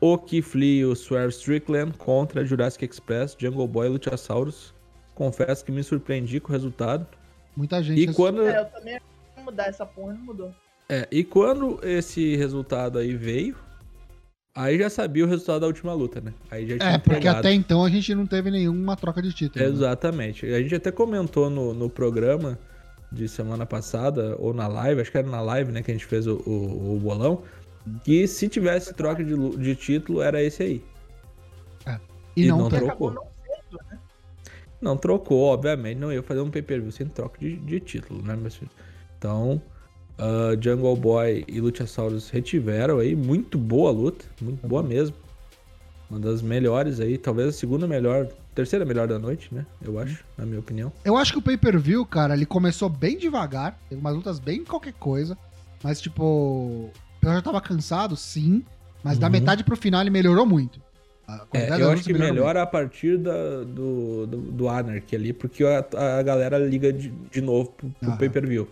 O 0.00 0.16
Keith 0.18 0.54
Lee 0.54 0.80
e 0.80 0.84
o 0.84 0.94
Swerve 0.94 1.32
Strickland 1.32 1.96
contra 1.96 2.44
Jurassic 2.44 2.84
Express, 2.84 3.34
Jungle 3.38 3.66
Boy 3.66 3.86
e 3.86 3.90
Luchasaurus. 3.90 4.74
Confesso 5.14 5.64
que 5.64 5.72
me 5.72 5.82
surpreendi 5.82 6.38
com 6.38 6.50
o 6.50 6.52
resultado. 6.52 7.06
Muita 7.56 7.82
gente. 7.82 8.00
E 8.02 8.12
quando, 8.14 8.46
É, 8.46 8.60
eu 8.60 8.66
também 8.66 8.94
ia 8.94 9.42
mudar 9.42 9.66
essa 9.66 9.84
porra, 9.86 10.12
não 10.12 10.20
mudou. 10.20 10.54
é, 10.88 11.08
e 11.10 11.24
quando 11.24 11.80
esse 11.82 12.36
resultado 12.36 12.98
aí 12.98 13.16
veio, 13.16 13.56
aí 14.64 14.78
já 14.78 14.90
sabia 14.90 15.24
o 15.24 15.28
resultado 15.28 15.60
da 15.60 15.66
última 15.66 15.92
luta, 15.94 16.20
né? 16.20 16.34
Aí 16.50 16.66
já 16.68 16.78
tinha 16.78 16.92
É, 16.94 16.98
porque 16.98 17.10
entregado. 17.18 17.38
até 17.38 17.52
então 17.52 17.84
a 17.84 17.90
gente 17.90 18.14
não 18.14 18.26
teve 18.26 18.50
nenhuma 18.50 18.96
troca 18.96 19.22
de 19.22 19.32
título. 19.32 19.64
né? 19.64 19.70
Exatamente. 19.70 20.46
A 20.46 20.60
gente 20.60 20.74
até 20.74 20.90
comentou 20.92 21.48
no, 21.50 21.72
no 21.74 21.88
programa 21.90 22.58
de 23.10 23.28
semana 23.28 23.64
passada, 23.66 24.36
ou 24.38 24.52
na 24.52 24.66
live, 24.66 25.00
acho 25.00 25.10
que 25.10 25.18
era 25.18 25.26
na 25.28 25.40
live, 25.40 25.72
né, 25.72 25.82
que 25.82 25.90
a 25.90 25.94
gente 25.94 26.04
fez 26.06 26.26
o, 26.26 26.36
o, 26.46 26.96
o 26.96 27.00
bolão, 27.00 27.42
que 28.04 28.26
se 28.26 28.48
tivesse 28.48 28.92
troca 28.94 29.24
de, 29.24 29.34
de 29.56 29.74
título, 29.76 30.20
era 30.20 30.42
esse 30.42 30.62
aí. 30.62 30.84
E, 32.36 32.44
e 32.44 32.48
não, 32.48 32.58
não 32.58 32.68
trocou. 32.68 33.08
Acabou 33.08 33.10
não 33.12 33.22
sendo, 33.44 33.80
né? 33.90 33.98
Não 34.80 34.96
trocou, 34.96 35.44
obviamente, 35.46 35.98
não 35.98 36.12
ia 36.12 36.22
fazer 36.22 36.40
um 36.40 36.50
pay-per-view 36.50 36.92
sem 36.92 37.06
troca 37.08 37.38
de, 37.40 37.56
de 37.56 37.80
título, 37.80 38.22
né, 38.22 38.36
meus 38.36 38.54
filhos? 38.56 38.72
Então, 39.18 39.60
ah, 40.18 40.56
Jungle 40.60 40.96
Boy 40.96 41.44
e 41.48 41.60
Luchasaurus 41.60 42.30
retiveram 42.30 42.98
aí, 42.98 43.14
muito 43.16 43.56
boa 43.58 43.90
luta, 43.90 44.24
muito 44.40 44.66
boa 44.66 44.82
mesmo. 44.82 45.16
Uma 46.10 46.18
das 46.18 46.40
melhores 46.40 47.00
aí, 47.00 47.18
talvez 47.18 47.48
a 47.48 47.52
segunda 47.52 47.86
melhor, 47.86 48.26
terceira 48.54 48.84
melhor 48.84 49.06
da 49.06 49.18
noite, 49.18 49.54
né, 49.54 49.66
eu 49.82 49.98
acho, 49.98 50.24
na 50.38 50.46
minha 50.46 50.58
opinião. 50.58 50.90
Eu 51.04 51.16
acho 51.18 51.32
que 51.32 51.38
o 51.38 51.42
pay-per-view, 51.42 52.04
cara, 52.06 52.34
ele 52.34 52.46
começou 52.46 52.88
bem 52.88 53.18
devagar. 53.18 53.78
Teve 53.90 54.00
umas 54.00 54.14
lutas 54.14 54.38
bem 54.38 54.64
qualquer 54.64 54.94
coisa. 54.94 55.36
Mas, 55.84 56.00
tipo, 56.00 56.90
pessoal 57.20 57.36
já 57.36 57.42
tava 57.42 57.60
cansado, 57.60 58.16
sim. 58.16 58.64
Mas 59.04 59.18
da 59.18 59.26
Uhum. 59.26 59.32
metade 59.32 59.62
pro 59.62 59.76
final 59.76 60.00
ele 60.00 60.10
melhorou 60.10 60.46
muito. 60.46 60.80
É, 61.52 61.78
eu 61.80 61.90
acho 61.90 62.04
que 62.04 62.12
melhora 62.14 62.62
a 62.62 62.66
partir 62.66 63.18
da- 63.18 63.62
do, 63.62 64.26
do, 64.26 64.36
do 64.50 64.68
Anarchy 64.68 65.14
ali, 65.14 65.32
porque 65.34 65.62
a, 65.62 65.84
a 66.18 66.22
galera 66.22 66.56
liga 66.58 66.90
de, 66.90 67.10
de 67.10 67.40
novo 67.42 67.70
pro, 67.72 67.90
pro 68.00 68.16
pay-per-view. 68.16 68.66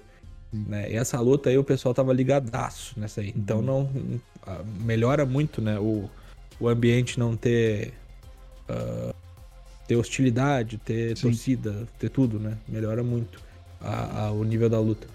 Né? 0.52 0.92
E 0.92 0.94
essa 0.96 1.20
luta 1.20 1.50
aí 1.50 1.58
o 1.58 1.64
pessoal 1.64 1.94
tava 1.94 2.12
ligadaço 2.12 2.98
nessa 2.98 3.20
aí. 3.20 3.32
Então 3.36 3.60
não 3.60 3.90
ah, 4.46 4.62
melhora 4.80 5.26
muito, 5.26 5.60
né? 5.60 5.78
O, 5.78 6.08
o 6.58 6.68
ambiente 6.68 7.18
não 7.18 7.36
ter 7.36 7.92
ah, 8.68 9.14
ter 9.86 9.96
hostilidade, 9.96 10.78
ter 10.78 11.16
Sim. 11.16 11.22
torcida, 11.28 11.86
ter 11.98 12.08
tudo, 12.08 12.38
né? 12.38 12.56
Melhora 12.66 13.02
muito 13.02 13.40
a- 13.80 14.26
a- 14.26 14.32
o 14.32 14.42
nível 14.44 14.68
da 14.68 14.80
luta. 14.80 15.06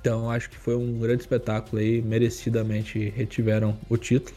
Então 0.00 0.30
acho 0.30 0.48
que 0.48 0.56
foi 0.56 0.76
um 0.76 0.98
grande 0.98 1.22
espetáculo 1.22 1.80
aí, 1.82 2.00
merecidamente 2.00 3.08
retiveram 3.10 3.76
o 3.88 3.96
título. 3.96 4.36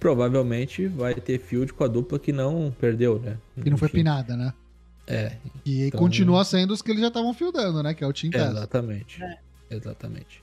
Provavelmente 0.00 0.86
vai 0.86 1.14
ter 1.14 1.38
field 1.38 1.72
com 1.72 1.84
a 1.84 1.86
dupla 1.88 2.18
que 2.18 2.32
não 2.32 2.74
perdeu, 2.78 3.18
né? 3.18 3.36
Que 3.62 3.70
não 3.70 3.78
foi 3.78 3.88
pinada, 3.88 4.36
né? 4.36 4.52
É, 5.06 5.36
E 5.64 5.86
Então- 5.86 6.00
continua 6.00 6.44
sendo 6.44 6.72
os 6.72 6.80
que 6.80 6.90
eles 6.90 7.02
já 7.02 7.08
estavam 7.08 7.32
fieldando, 7.34 7.82
né? 7.82 7.92
Que 7.94 8.02
é 8.04 8.06
o 8.06 8.12
Team 8.12 8.30
Taz. 8.30 8.50
Exatamente. 8.52 9.22
É. 9.22 9.38
Exatamente. 9.70 10.42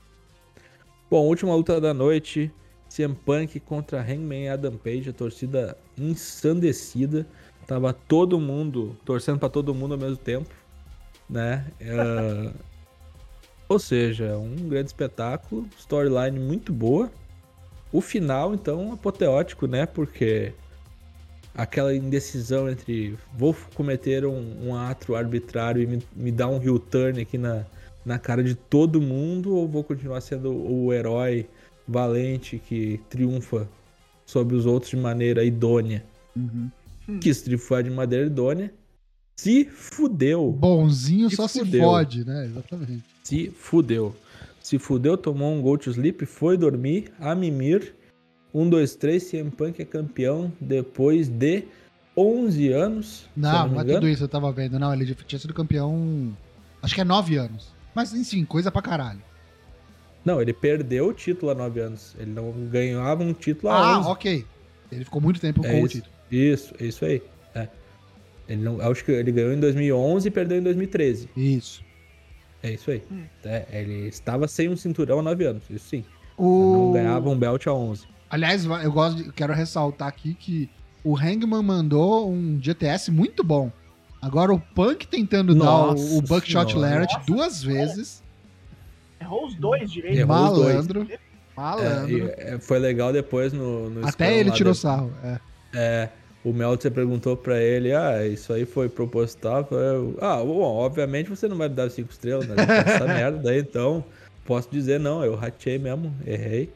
Bom, 1.10 1.24
última 1.26 1.54
luta 1.54 1.80
da 1.80 1.92
noite. 1.92 2.50
CM 2.88 3.14
Punk 3.14 3.58
contra 3.60 4.00
Hangman 4.02 4.44
e 4.44 4.48
Adam 4.48 4.76
Page. 4.76 5.10
A 5.10 5.12
torcida 5.12 5.76
ensandecida. 5.96 7.26
Tava 7.66 7.92
todo 7.92 8.38
mundo 8.40 8.96
torcendo 9.04 9.38
pra 9.38 9.48
todo 9.48 9.74
mundo 9.74 9.94
ao 9.94 9.98
mesmo 10.00 10.16
tempo. 10.16 10.50
Né? 11.28 11.66
É, 11.80 12.52
Ou 13.68 13.78
seja, 13.78 14.36
um 14.36 14.68
grande 14.68 14.88
espetáculo. 14.88 15.66
Storyline 15.78 16.38
muito 16.38 16.72
boa. 16.72 17.10
O 17.90 18.00
final, 18.00 18.54
então, 18.54 18.92
apoteótico, 18.92 19.66
né? 19.66 19.86
Porque 19.86 20.52
aquela 21.54 21.94
indecisão 21.94 22.68
entre 22.68 23.16
vou 23.36 23.54
cometer 23.74 24.24
um, 24.24 24.68
um 24.68 24.74
ato 24.74 25.14
arbitrário 25.14 25.82
e 25.82 25.86
me, 25.86 26.02
me 26.14 26.32
dar 26.32 26.48
um 26.48 26.62
heel 26.62 26.78
turn 26.78 27.20
aqui 27.20 27.36
na, 27.36 27.64
na 28.04 28.18
cara 28.18 28.42
de 28.42 28.54
todo 28.54 29.00
mundo 29.00 29.54
ou 29.54 29.68
vou 29.68 29.84
continuar 29.84 30.20
sendo 30.20 30.52
o 30.52 30.92
herói 30.92 31.46
valente 31.86 32.60
que 32.68 33.00
triunfa 33.10 33.68
sobre 34.24 34.54
os 34.56 34.66
outros 34.66 34.90
de 34.90 34.96
maneira 34.96 35.44
idônea? 35.44 36.04
Uhum. 36.34 36.70
Quis 37.20 37.42
triunfar 37.42 37.82
de 37.82 37.90
maneira 37.90 38.26
idônea, 38.26 38.72
se 39.36 39.64
fudeu. 39.64 40.52
Bonzinho 40.52 41.28
Se 41.28 41.36
só 41.36 41.48
se 41.48 41.58
fudeu. 41.60 41.82
fode, 41.82 42.24
né? 42.24 42.46
Exatamente. 42.46 43.04
Se 43.22 43.50
fudeu. 43.50 44.14
Se 44.62 44.78
fudeu, 44.78 45.16
tomou 45.16 45.52
um 45.52 45.60
go 45.60 45.76
to 45.76 45.90
sleep, 45.90 46.24
foi 46.24 46.56
dormir, 46.56 47.12
a 47.18 47.34
mimir. 47.34 47.94
1, 48.54 48.68
2, 48.68 48.94
3, 48.96 49.30
CM 49.30 49.50
Punk 49.50 49.80
é 49.80 49.84
campeão 49.84 50.52
depois 50.60 51.28
de 51.28 51.64
11 52.16 52.68
anos. 52.72 53.28
Não, 53.36 53.68
me 53.68 53.74
não 53.74 53.80
é 53.80 53.84
tudo 53.84 54.08
isso, 54.08 54.24
eu 54.24 54.28
tava 54.28 54.52
vendo. 54.52 54.78
Não, 54.78 54.92
ele 54.92 55.14
tinha 55.14 55.38
sido 55.38 55.54
campeão. 55.54 56.36
Acho 56.82 56.94
que 56.94 57.00
é 57.00 57.04
nove 57.04 57.36
anos. 57.36 57.72
Mas, 57.94 58.12
enfim, 58.12 58.44
coisa 58.44 58.70
pra 58.70 58.82
caralho. 58.82 59.22
Não, 60.24 60.40
ele 60.40 60.52
perdeu 60.52 61.08
o 61.08 61.12
título 61.12 61.50
há 61.50 61.54
9 61.54 61.80
anos. 61.80 62.14
Ele 62.18 62.30
não 62.30 62.52
ganhava 62.70 63.22
um 63.22 63.32
título 63.32 63.72
há 63.72 63.76
Ah, 63.94 63.98
11. 64.00 64.08
ok. 64.08 64.46
Ele 64.90 65.04
ficou 65.04 65.20
muito 65.20 65.40
tempo 65.40 65.64
É 65.64 65.70
com 65.70 65.82
o 65.82 65.86
isso. 65.86 65.94
título. 65.96 66.12
Isso, 66.30 66.74
é 66.78 66.84
isso 66.86 67.04
aí. 67.04 67.22
É. 67.54 67.68
Ele 68.48 68.62
não, 68.62 68.80
acho 68.80 69.04
que 69.04 69.10
ele 69.12 69.32
ganhou 69.32 69.52
em 69.52 69.60
2011 69.60 70.28
e 70.28 70.30
perdeu 70.30 70.58
em 70.58 70.62
2013. 70.62 71.28
Isso. 71.36 71.82
É 72.62 72.70
isso 72.70 72.90
aí. 72.90 73.02
É, 73.44 73.66
ele 73.72 74.06
estava 74.08 74.46
sem 74.46 74.68
um 74.68 74.76
cinturão 74.76 75.18
há 75.18 75.22
9 75.22 75.44
anos, 75.44 75.64
isso 75.68 75.88
sim. 75.88 76.04
O... 76.36 76.72
Não 76.72 76.92
ganhava 76.92 77.28
um 77.28 77.36
belt 77.36 77.66
há 77.66 77.72
11. 77.74 78.06
Aliás, 78.32 78.64
eu 78.64 78.90
gosto 78.90 79.22
de, 79.22 79.30
quero 79.32 79.52
ressaltar 79.52 80.08
aqui 80.08 80.32
que 80.32 80.70
o 81.04 81.14
Hangman 81.14 81.62
mandou 81.62 82.30
um 82.32 82.58
GTS 82.58 83.10
muito 83.10 83.44
bom. 83.44 83.70
Agora 84.22 84.54
o 84.54 84.58
Punk 84.58 85.06
tentando 85.06 85.54
Nossa 85.54 85.96
dar 86.02 86.14
o, 86.14 86.16
o 86.16 86.22
Buckshot. 86.22 86.74
Lariat 86.74 87.20
duas 87.26 87.62
vezes. 87.62 88.22
Errou 89.20 89.46
os 89.46 89.54
dois 89.54 89.90
direito. 89.92 90.18
Errou 90.18 90.44
os 90.46 90.52
dois. 90.52 90.74
malandro. 90.74 91.06
É, 91.10 91.18
Malandro. 91.54 92.10
e, 92.18 92.22
é, 92.38 92.58
foi 92.58 92.78
legal 92.78 93.12
depois 93.12 93.52
no, 93.52 93.90
no 93.90 94.08
Até 94.08 94.34
ele 94.38 94.50
tirou 94.50 94.72
de- 94.72 94.78
sarro. 94.78 95.12
É. 95.22 95.38
É, 95.74 96.08
o 96.42 96.54
Meltzer 96.54 96.90
perguntou 96.90 97.36
pra 97.36 97.60
ele, 97.60 97.92
ah, 97.94 98.26
isso 98.26 98.50
aí 98.52 98.64
foi 98.64 98.88
proposital? 98.88 99.68
Eu, 99.70 100.16
ah, 100.22 100.36
bom, 100.38 100.62
obviamente 100.62 101.28
você 101.28 101.46
não 101.46 101.56
vai 101.58 101.68
me 101.68 101.74
dar 101.74 101.90
cinco 101.90 102.10
estrelas, 102.10 102.46
né? 102.48 102.54
Essa 102.86 103.04
merda 103.06 103.36
daí, 103.38 103.58
então, 103.60 104.02
posso 104.46 104.70
dizer 104.70 104.98
não, 104.98 105.22
eu 105.22 105.34
ratei 105.36 105.78
mesmo, 105.78 106.14
errei. 106.26 106.72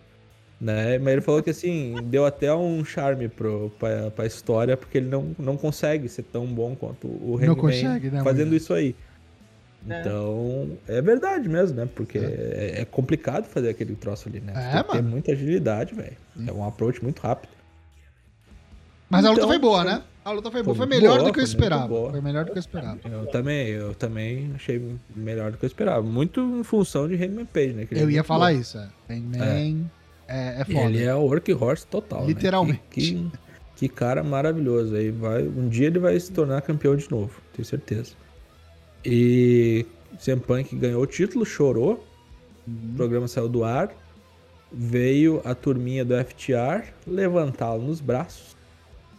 Né? 0.60 0.98
Mas 0.98 1.12
ele 1.12 1.20
falou 1.20 1.42
que 1.42 1.50
assim, 1.50 1.94
deu 2.04 2.24
até 2.24 2.52
um 2.54 2.82
charme 2.84 3.28
pro, 3.28 3.70
pra, 3.78 4.10
pra 4.10 4.24
história, 4.26 4.74
porque 4.76 4.96
ele 4.98 5.08
não, 5.08 5.34
não 5.38 5.56
consegue 5.56 6.08
ser 6.08 6.22
tão 6.22 6.46
bom 6.46 6.74
quanto 6.74 7.06
o 7.06 7.36
Hangman 7.36 7.54
consegue, 7.56 8.10
né, 8.10 8.22
fazendo 8.24 8.52
mas- 8.52 8.62
isso 8.62 8.72
aí. 8.72 8.94
É. 9.88 10.00
Então, 10.00 10.70
é 10.88 11.00
verdade 11.00 11.48
mesmo, 11.48 11.76
né? 11.76 11.88
Porque 11.94 12.18
é, 12.18 12.80
é 12.80 12.84
complicado 12.84 13.44
fazer 13.44 13.68
aquele 13.68 13.94
troço 13.94 14.28
ali, 14.28 14.40
né? 14.40 14.52
É, 14.56 14.82
tem 14.82 14.96
mano. 14.96 15.10
muita 15.10 15.30
agilidade, 15.30 15.94
velho. 15.94 16.16
É 16.44 16.52
um 16.52 16.64
approach 16.66 17.00
muito 17.04 17.20
rápido. 17.20 17.50
Mas 19.08 19.24
a 19.24 19.28
luta 19.28 19.40
Então, 19.42 19.48
foi 19.48 19.58
boa, 19.60 19.82
foi- 19.84 19.92
né? 19.92 20.02
A 20.24 20.30
luta 20.32 20.50
foi 20.50 20.62
boa. 20.64 20.74
foi 20.74 20.86
Foi 20.86 20.86
muito 20.86 21.00
melhor 21.02 21.18
boa, 21.18 21.28
do 21.28 21.32
que 21.32 21.38
eu 21.38 21.44
foi 21.44 21.48
esperava. 21.54 21.86
boa. 21.86 22.10
Foi 22.10 22.20
melhor 22.20 22.44
do 22.44 22.50
que 22.50 22.58
eu 22.58 22.60
esperava. 22.60 22.98
Eu 23.04 23.26
também, 23.26 23.68
eu 23.68 23.94
também 23.94 24.50
achei 24.56 24.82
melhor 25.14 25.52
do 25.52 25.58
que 25.58 25.64
eu 25.64 25.68
esperava. 25.68 26.02
Muito 26.02 26.40
em 26.40 26.64
função 26.64 27.06
de 27.06 27.14
Hangman 27.14 27.46
Page, 27.46 27.72
né? 27.74 27.86
que 27.86 27.94
Eu 27.94 28.08
é 28.08 28.12
ia 28.12 28.24
falar 28.24 28.52
bom. 28.52 28.58
isso. 28.58 28.76
É. 28.78 28.88
Hangman 29.14 29.40
é, 29.40 29.68
é 30.60 30.64
foda. 30.64 30.86
Ele 30.86 31.04
é 31.04 31.14
o 31.14 31.22
workhorse 31.22 31.86
total. 31.86 32.22
né? 32.22 32.28
Literalmente. 32.28 32.82
Que, 32.90 33.00
que, 33.00 33.30
que 33.76 33.88
cara 33.88 34.22
maravilhoso. 34.22 34.94
Aí 34.94 35.10
vai, 35.10 35.42
um 35.42 35.68
dia 35.68 35.86
ele 35.86 35.98
vai 35.98 36.18
se 36.18 36.32
tornar 36.32 36.62
campeão 36.62 36.96
de 36.96 37.10
novo, 37.10 37.40
tenho 37.52 37.64
certeza. 37.64 38.12
E 39.04 39.86
CM 40.18 40.40
Punk 40.40 40.74
ganhou 40.76 41.02
o 41.02 41.06
título, 41.06 41.44
chorou. 41.44 42.04
Uhum. 42.66 42.92
O 42.92 42.96
programa 42.96 43.28
saiu 43.28 43.48
do 43.48 43.62
ar. 43.64 43.90
Veio 44.72 45.40
a 45.44 45.54
turminha 45.54 46.04
do 46.04 46.14
FTR 46.24 46.92
levantá-lo 47.06 47.82
nos 47.82 48.00
braços 48.00 48.56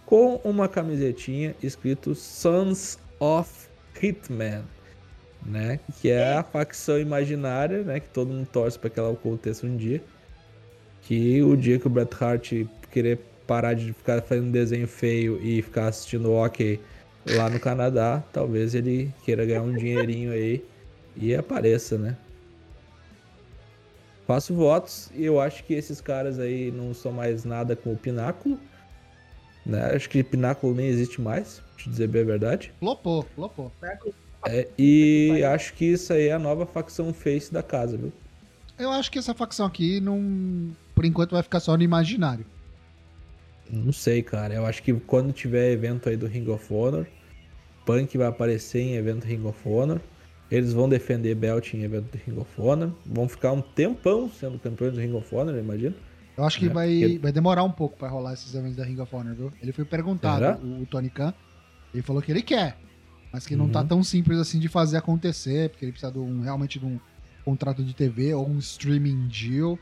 com 0.06 0.40
uma 0.44 0.68
camisetinha 0.70 1.56
escrito 1.62 2.16
Sons 2.16 2.98
of 3.20 3.68
Hitman, 4.02 4.64
né? 5.46 5.80
Que 6.00 6.10
é 6.10 6.34
a 6.34 6.44
facção 6.44 6.98
imaginária, 6.98 7.84
né? 7.84 8.00
Que 8.00 8.10
todo 8.10 8.32
mundo 8.32 8.48
torce 8.52 8.80
para 8.80 8.90
que 8.90 9.00
ela 9.00 9.12
aconteça 9.12 9.66
um 9.66 9.76
dia. 9.76 10.02
Que 11.08 11.42
o 11.42 11.56
dia 11.56 11.80
que 11.80 11.88
o 11.88 11.90
Bret 11.90 12.14
Hart 12.20 12.52
querer 12.92 13.20
parar 13.48 13.74
de 13.74 13.94
ficar 13.94 14.22
fazendo 14.22 14.52
desenho 14.52 14.88
feio 14.88 15.40
e 15.42 15.62
ficar 15.62 15.88
assistindo 15.88 16.34
hockey 16.34 16.82
lá 17.26 17.50
no 17.50 17.62
Canadá, 17.62 18.22
talvez 18.34 18.76
ele 18.76 19.14
queira 19.24 19.46
ganhar 19.46 19.62
um 19.62 19.74
dinheirinho 19.74 20.34
aí 20.34 20.66
e 21.16 21.34
apareça, 21.34 21.98
né? 21.98 22.18
Faço 24.28 24.54
votos 24.54 25.10
e 25.16 25.24
eu 25.24 25.40
acho 25.40 25.64
que 25.64 25.74
esses 25.74 26.02
caras 26.02 26.40
aí 26.40 26.72
não 26.72 26.94
são 26.94 27.14
mais 27.14 27.46
nada 27.46 27.74
com 27.74 27.94
o 27.94 27.98
Pináculo. 27.98 28.60
Né? 29.66 29.96
Acho 29.96 30.10
que 30.10 30.22
Pináculo 30.22 30.76
nem 30.76 30.88
existe 30.88 31.22
mais, 31.22 31.60
pra 31.60 31.84
te 31.84 31.90
dizer 31.90 32.10
bem 32.10 32.24
a 32.24 32.26
verdade. 32.26 32.74
Flopou, 32.80 33.26
flopou. 33.34 33.72
É, 34.46 34.68
e 34.78 35.42
acho 35.46 35.74
que 35.74 35.86
isso 35.86 36.12
aí 36.12 36.28
é 36.28 36.34
a 36.34 36.40
nova 36.40 36.66
facção 36.66 37.14
face 37.14 37.54
da 37.54 37.64
casa, 37.64 37.96
viu? 37.96 38.12
Eu 38.78 38.92
acho 38.92 39.10
que 39.10 39.18
essa 39.18 39.34
facção 39.34 39.66
aqui 39.66 40.02
não. 40.02 40.70
Por 40.98 41.06
enquanto 41.06 41.34
vai 41.34 41.44
ficar 41.44 41.60
só 41.60 41.78
no 41.78 41.84
imaginário. 41.84 42.44
Não 43.70 43.94
sei, 43.94 44.24
cara. 44.24 44.56
Eu 44.56 44.66
acho 44.66 44.82
que 44.82 44.92
quando 44.94 45.32
tiver 45.32 45.72
evento 45.72 46.10
aí 46.10 46.18
do 46.18 46.26
Ring 46.26 46.50
of 46.50 46.74
Honor, 46.74 47.06
Punk 47.86 48.18
vai 48.18 48.26
aparecer 48.26 48.80
em 48.82 48.96
evento 48.96 49.24
Ring 49.26 49.46
of 49.46 49.60
Honor. 49.70 50.02
Eles 50.50 50.74
vão 50.74 50.90
defender 50.90 51.36
Belt 51.36 51.72
em 51.76 51.84
evento 51.84 52.06
do 52.12 52.18
Ring 52.26 52.40
of 52.40 52.50
Honor. 52.60 52.92
Vão 53.06 53.30
ficar 53.30 53.52
um 53.52 53.62
tempão 53.62 54.28
sendo 54.32 54.58
campeões 54.58 54.94
do 54.96 55.00
Ring 55.00 55.14
of 55.14 55.36
Honor, 55.36 55.54
eu 55.54 55.60
imagino. 55.60 55.94
Eu 56.36 56.46
acho 56.46 56.58
que 56.58 56.66
É, 56.66 56.70
vai, 56.70 57.00
porque- 57.00 57.20
vai 57.20 57.32
demorar 57.32 57.62
um 57.64 57.72
pouco 57.72 57.96
pra 57.96 58.08
rolar 58.10 58.34
esses 58.34 58.56
eventos 58.56 58.78
da 58.78 58.84
Ring 58.84 59.00
of 59.00 59.16
Honor, 59.16 59.36
viu? 59.36 59.54
Ele 59.62 59.72
foi 59.72 59.86
perguntado, 59.86 60.40
Será? 60.40 60.58
o, 60.58 60.84
Tony 60.88 61.12
Khan, 61.12 61.32
ele 61.94 62.02
falou 62.02 62.24
que 62.24 62.32
ele 62.32 62.42
quer, 62.42 62.76
mas 63.32 63.46
que 63.46 63.56
não 63.56 63.70
tá 63.70 63.82
Uhum. 63.82 63.88
tão 63.88 64.04
simples 64.04 64.40
assim 64.40 64.58
de 64.60 64.68
fazer 64.68 64.98
acontecer, 64.98 65.70
porque 65.70 65.86
ele 65.86 65.92
precisa 65.92 66.12
de 66.12 66.18
um, 66.18 66.42
realmente 66.42 66.80
de 66.80 66.86
um 66.88 67.00
contrato 67.46 67.84
de 67.84 67.94
TV 67.94 68.34
ou 68.34 68.48
um 68.50 68.58
streaming 68.58 69.28
deal, 69.28 69.78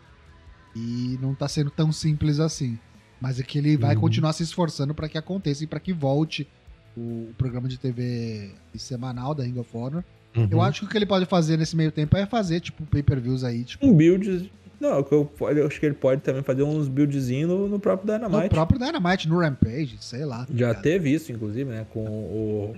e 0.76 1.17
não 1.21 1.34
tá 1.34 1.47
sendo 1.47 1.69
tão 1.71 1.91
simples 1.91 2.39
assim. 2.39 2.78
Mas 3.21 3.39
é 3.39 3.43
que 3.43 3.57
ele 3.57 3.78
vai 3.78 3.95
Uhum. 3.95 4.01
continuar 4.01 4.34
se 4.34 4.43
esforçando 4.43 4.93
pra 4.93 5.07
que 5.07 5.17
aconteça 5.17 5.63
e 5.63 5.67
pra 5.67 5.80
que 5.80 5.93
volte 5.93 6.47
o, 6.95 6.99
o 7.30 7.34
programa 7.38 7.67
de 7.67 7.78
TV 7.78 8.51
semanal 8.76 9.34
da 9.34 9.43
Ring 9.43 9.57
of 9.57 9.69
Honor. 9.76 10.03
Eu 10.36 10.57
Uhum. 10.57 10.61
acho 10.61 10.82
que 10.82 10.86
o 10.86 10.89
que 10.89 10.97
ele 10.97 11.05
pode 11.05 11.26
fazer 11.26 11.57
nesse 11.57 11.76
meio 11.78 11.91
tempo 11.93 12.17
é 12.17 12.26
fazer, 12.26 12.59
tipo, 12.59 12.86
pay-per-views 12.88 13.43
aí, 13.45 13.63
tipo, 13.63 13.86
Um 13.88 13.93
build. 13.95 14.51
Não, 14.78 14.89
eu, 15.09 15.32
eu 15.55 15.65
acho 15.67 15.80
que 15.80 15.86
ele 15.86 15.95
pode 15.95 16.21
também 16.21 16.43
fazer 16.43 16.63
uns 16.63 16.89
buildzinhos 16.89 17.49
no, 17.49 17.69
no 17.69 17.80
próprio 17.80 18.11
no 18.11 18.28
Dynamite. 18.28 18.49
próprio 18.49 18.78
Dynamite, 18.78 19.30
no 19.30 19.39
Rampage, 19.39 19.95
sei 20.01 20.26
lá. 20.26 20.39
tá 20.39 20.47
Já 20.53 20.67
ligado? 20.67 20.82
teve 20.84 21.09
isso, 21.13 21.32
inclusive, 21.32 21.69
né? 21.69 21.86
Com 21.93 22.05
o, 22.05 22.76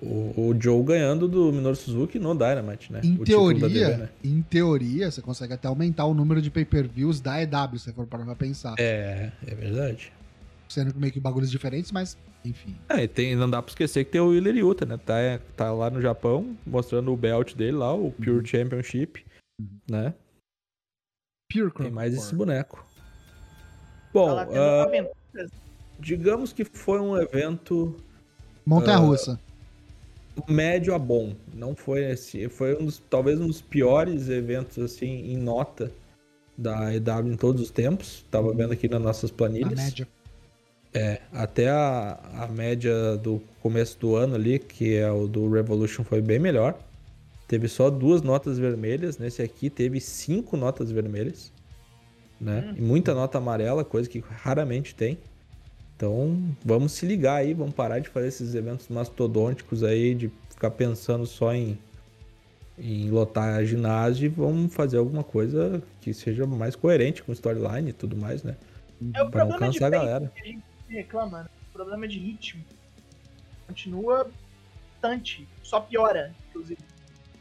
o, 0.00 0.48
o 0.50 0.56
Joe 0.60 0.82
ganhando 0.84 1.26
do 1.28 1.52
Minoru 1.52 1.74
Suzuki 1.76 2.18
no 2.18 2.34
Dynamite, 2.34 2.92
né? 2.92 3.00
Em 3.04 3.16
O 3.16 3.24
teoria, 3.24 3.68
TV, 3.68 3.96
né? 3.96 4.08
em 4.22 4.42
teoria, 4.42 5.10
você 5.10 5.20
consegue 5.20 5.52
até 5.54 5.68
aumentar 5.68 6.04
o 6.06 6.14
número 6.14 6.40
de 6.40 6.50
pay-per-views 6.50 7.20
da 7.20 7.42
EW, 7.42 7.78
se 7.78 7.84
você 7.86 7.92
for 7.92 8.06
parar 8.06 8.24
pra 8.24 8.36
pensar. 8.36 8.74
É, 8.78 9.32
é 9.46 9.54
verdade. 9.54 10.12
sendo 10.68 10.94
meio 10.98 11.12
que 11.12 11.18
bagulhos 11.20 11.50
diferentes, 11.50 11.90
mas 11.90 12.16
enfim. 12.44 12.76
É, 12.88 13.02
e 13.02 13.08
tem, 13.08 13.34
não 13.34 13.50
dá 13.50 13.60
pra 13.60 13.70
esquecer 13.70 14.04
que 14.04 14.12
tem 14.12 14.20
o 14.20 14.28
Willer 14.28 14.56
Yuta, 14.56 14.86
né? 14.86 14.96
Tá, 14.98 15.14
tá 15.56 15.72
lá 15.72 15.90
no 15.90 16.00
Japão, 16.00 16.56
mostrando 16.66 17.12
o 17.12 17.16
belt 17.16 17.54
dele 17.54 17.72
lá, 17.78 17.92
o 17.92 18.12
Pure 18.12 18.30
Uhum. 18.30 18.44
Championship, 18.46 19.24
né? 19.90 20.14
Pure 21.52 21.70
Tem 21.72 21.90
mais 21.90 22.14
esse 22.14 22.34
boneco. 22.34 22.76
Tá 22.78 22.88
Bom, 24.12 24.28
ah, 24.38 24.82
aventuras. 24.84 25.50
digamos 25.98 26.52
que 26.52 26.64
foi 26.64 27.00
um 27.00 27.16
evento 27.20 27.96
Montanha-russa. 28.64 29.40
Médio 30.48 30.94
a 30.94 30.98
bom. 30.98 31.34
Não 31.54 31.74
foi 31.74 32.04
esse, 32.10 32.48
foi 32.48 32.76
um 32.76 32.84
dos, 32.84 33.02
talvez 33.10 33.40
um 33.40 33.46
dos 33.46 33.60
piores 33.60 34.28
eventos 34.28 34.78
assim 34.78 35.32
em 35.32 35.36
nota 35.36 35.90
da 36.56 36.94
EW 36.94 37.32
em 37.32 37.36
todos 37.36 37.62
os 37.62 37.70
tempos. 37.70 38.24
Tava 38.30 38.52
vendo 38.52 38.72
aqui 38.72 38.88
nas 38.88 39.00
nossas 39.00 39.30
planilhas. 39.30 39.78
média. 39.78 40.08
É, 40.92 41.20
até 41.32 41.68
a, 41.68 42.18
a 42.34 42.46
média 42.48 43.16
do 43.16 43.40
começo 43.60 43.98
do 43.98 44.16
ano 44.16 44.34
ali, 44.34 44.58
que 44.58 44.96
é 44.96 45.10
o 45.10 45.28
do 45.28 45.50
Revolution, 45.50 46.02
foi 46.02 46.20
bem 46.20 46.38
melhor. 46.38 46.78
Teve 47.46 47.68
só 47.68 47.88
duas 47.88 48.22
notas 48.22 48.58
vermelhas. 48.58 49.18
Nesse 49.18 49.42
aqui 49.42 49.70
teve 49.70 50.00
cinco 50.00 50.56
notas 50.56 50.90
vermelhas. 50.90 51.52
Né? 52.40 52.74
E 52.76 52.80
muita 52.80 53.14
nota 53.14 53.38
amarela, 53.38 53.84
coisa 53.84 54.08
que 54.08 54.18
raramente 54.18 54.94
tem. 54.94 55.18
Então, 55.98 56.40
vamos 56.64 56.92
se 56.92 57.04
ligar 57.04 57.38
aí, 57.38 57.52
vamos 57.52 57.74
parar 57.74 57.98
de 57.98 58.08
fazer 58.08 58.28
esses 58.28 58.54
eventos 58.54 58.86
mastodônticos 58.86 59.82
aí, 59.82 60.14
de 60.14 60.30
ficar 60.48 60.70
pensando 60.70 61.26
só 61.26 61.52
em, 61.52 61.76
em 62.78 63.10
lotar 63.10 63.64
ginásio 63.64 64.26
e 64.26 64.28
vamos 64.28 64.72
fazer 64.72 64.98
alguma 64.98 65.24
coisa 65.24 65.82
que 66.00 66.14
seja 66.14 66.46
mais 66.46 66.76
coerente 66.76 67.20
com 67.24 67.32
storyline 67.32 67.90
e 67.90 67.92
tudo 67.92 68.16
mais, 68.16 68.44
né? 68.44 68.54
É 69.12 69.24
o 69.24 69.28
Pra 69.28 69.40
não 69.44 69.48
problema 69.50 69.72
de 69.72 69.78
cansar 69.80 69.86
a 69.88 69.90
galera. 69.90 70.32
que 70.36 70.40
a 70.40 70.46
gente 70.46 70.62
reclama, 70.88 71.42
né? 71.42 71.48
O 71.70 71.72
problema 71.72 72.06
de 72.06 72.16
ritmo. 72.20 72.62
Continua 73.66 74.30
bastante. 75.02 75.48
Só 75.64 75.80
piora, 75.80 76.32
inclusive. 76.48 76.78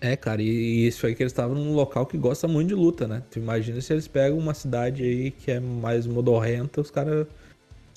É, 0.01 0.15
cara, 0.15 0.41
e 0.41 0.87
isso 0.87 1.05
aí 1.05 1.13
que 1.13 1.21
eles 1.21 1.31
estavam 1.31 1.55
num 1.55 1.75
local 1.75 2.07
que 2.07 2.17
gosta 2.17 2.47
muito 2.47 2.69
de 2.69 2.75
luta, 2.75 3.07
né? 3.07 3.21
Tu 3.29 3.37
imagina 3.37 3.79
se 3.81 3.93
eles 3.93 4.07
pegam 4.07 4.39
uma 4.39 4.55
cidade 4.55 5.03
aí 5.03 5.29
que 5.29 5.51
é 5.51 5.59
mais 5.59 6.07
modorrenta, 6.07 6.81
os 6.81 6.89
caras 6.89 7.27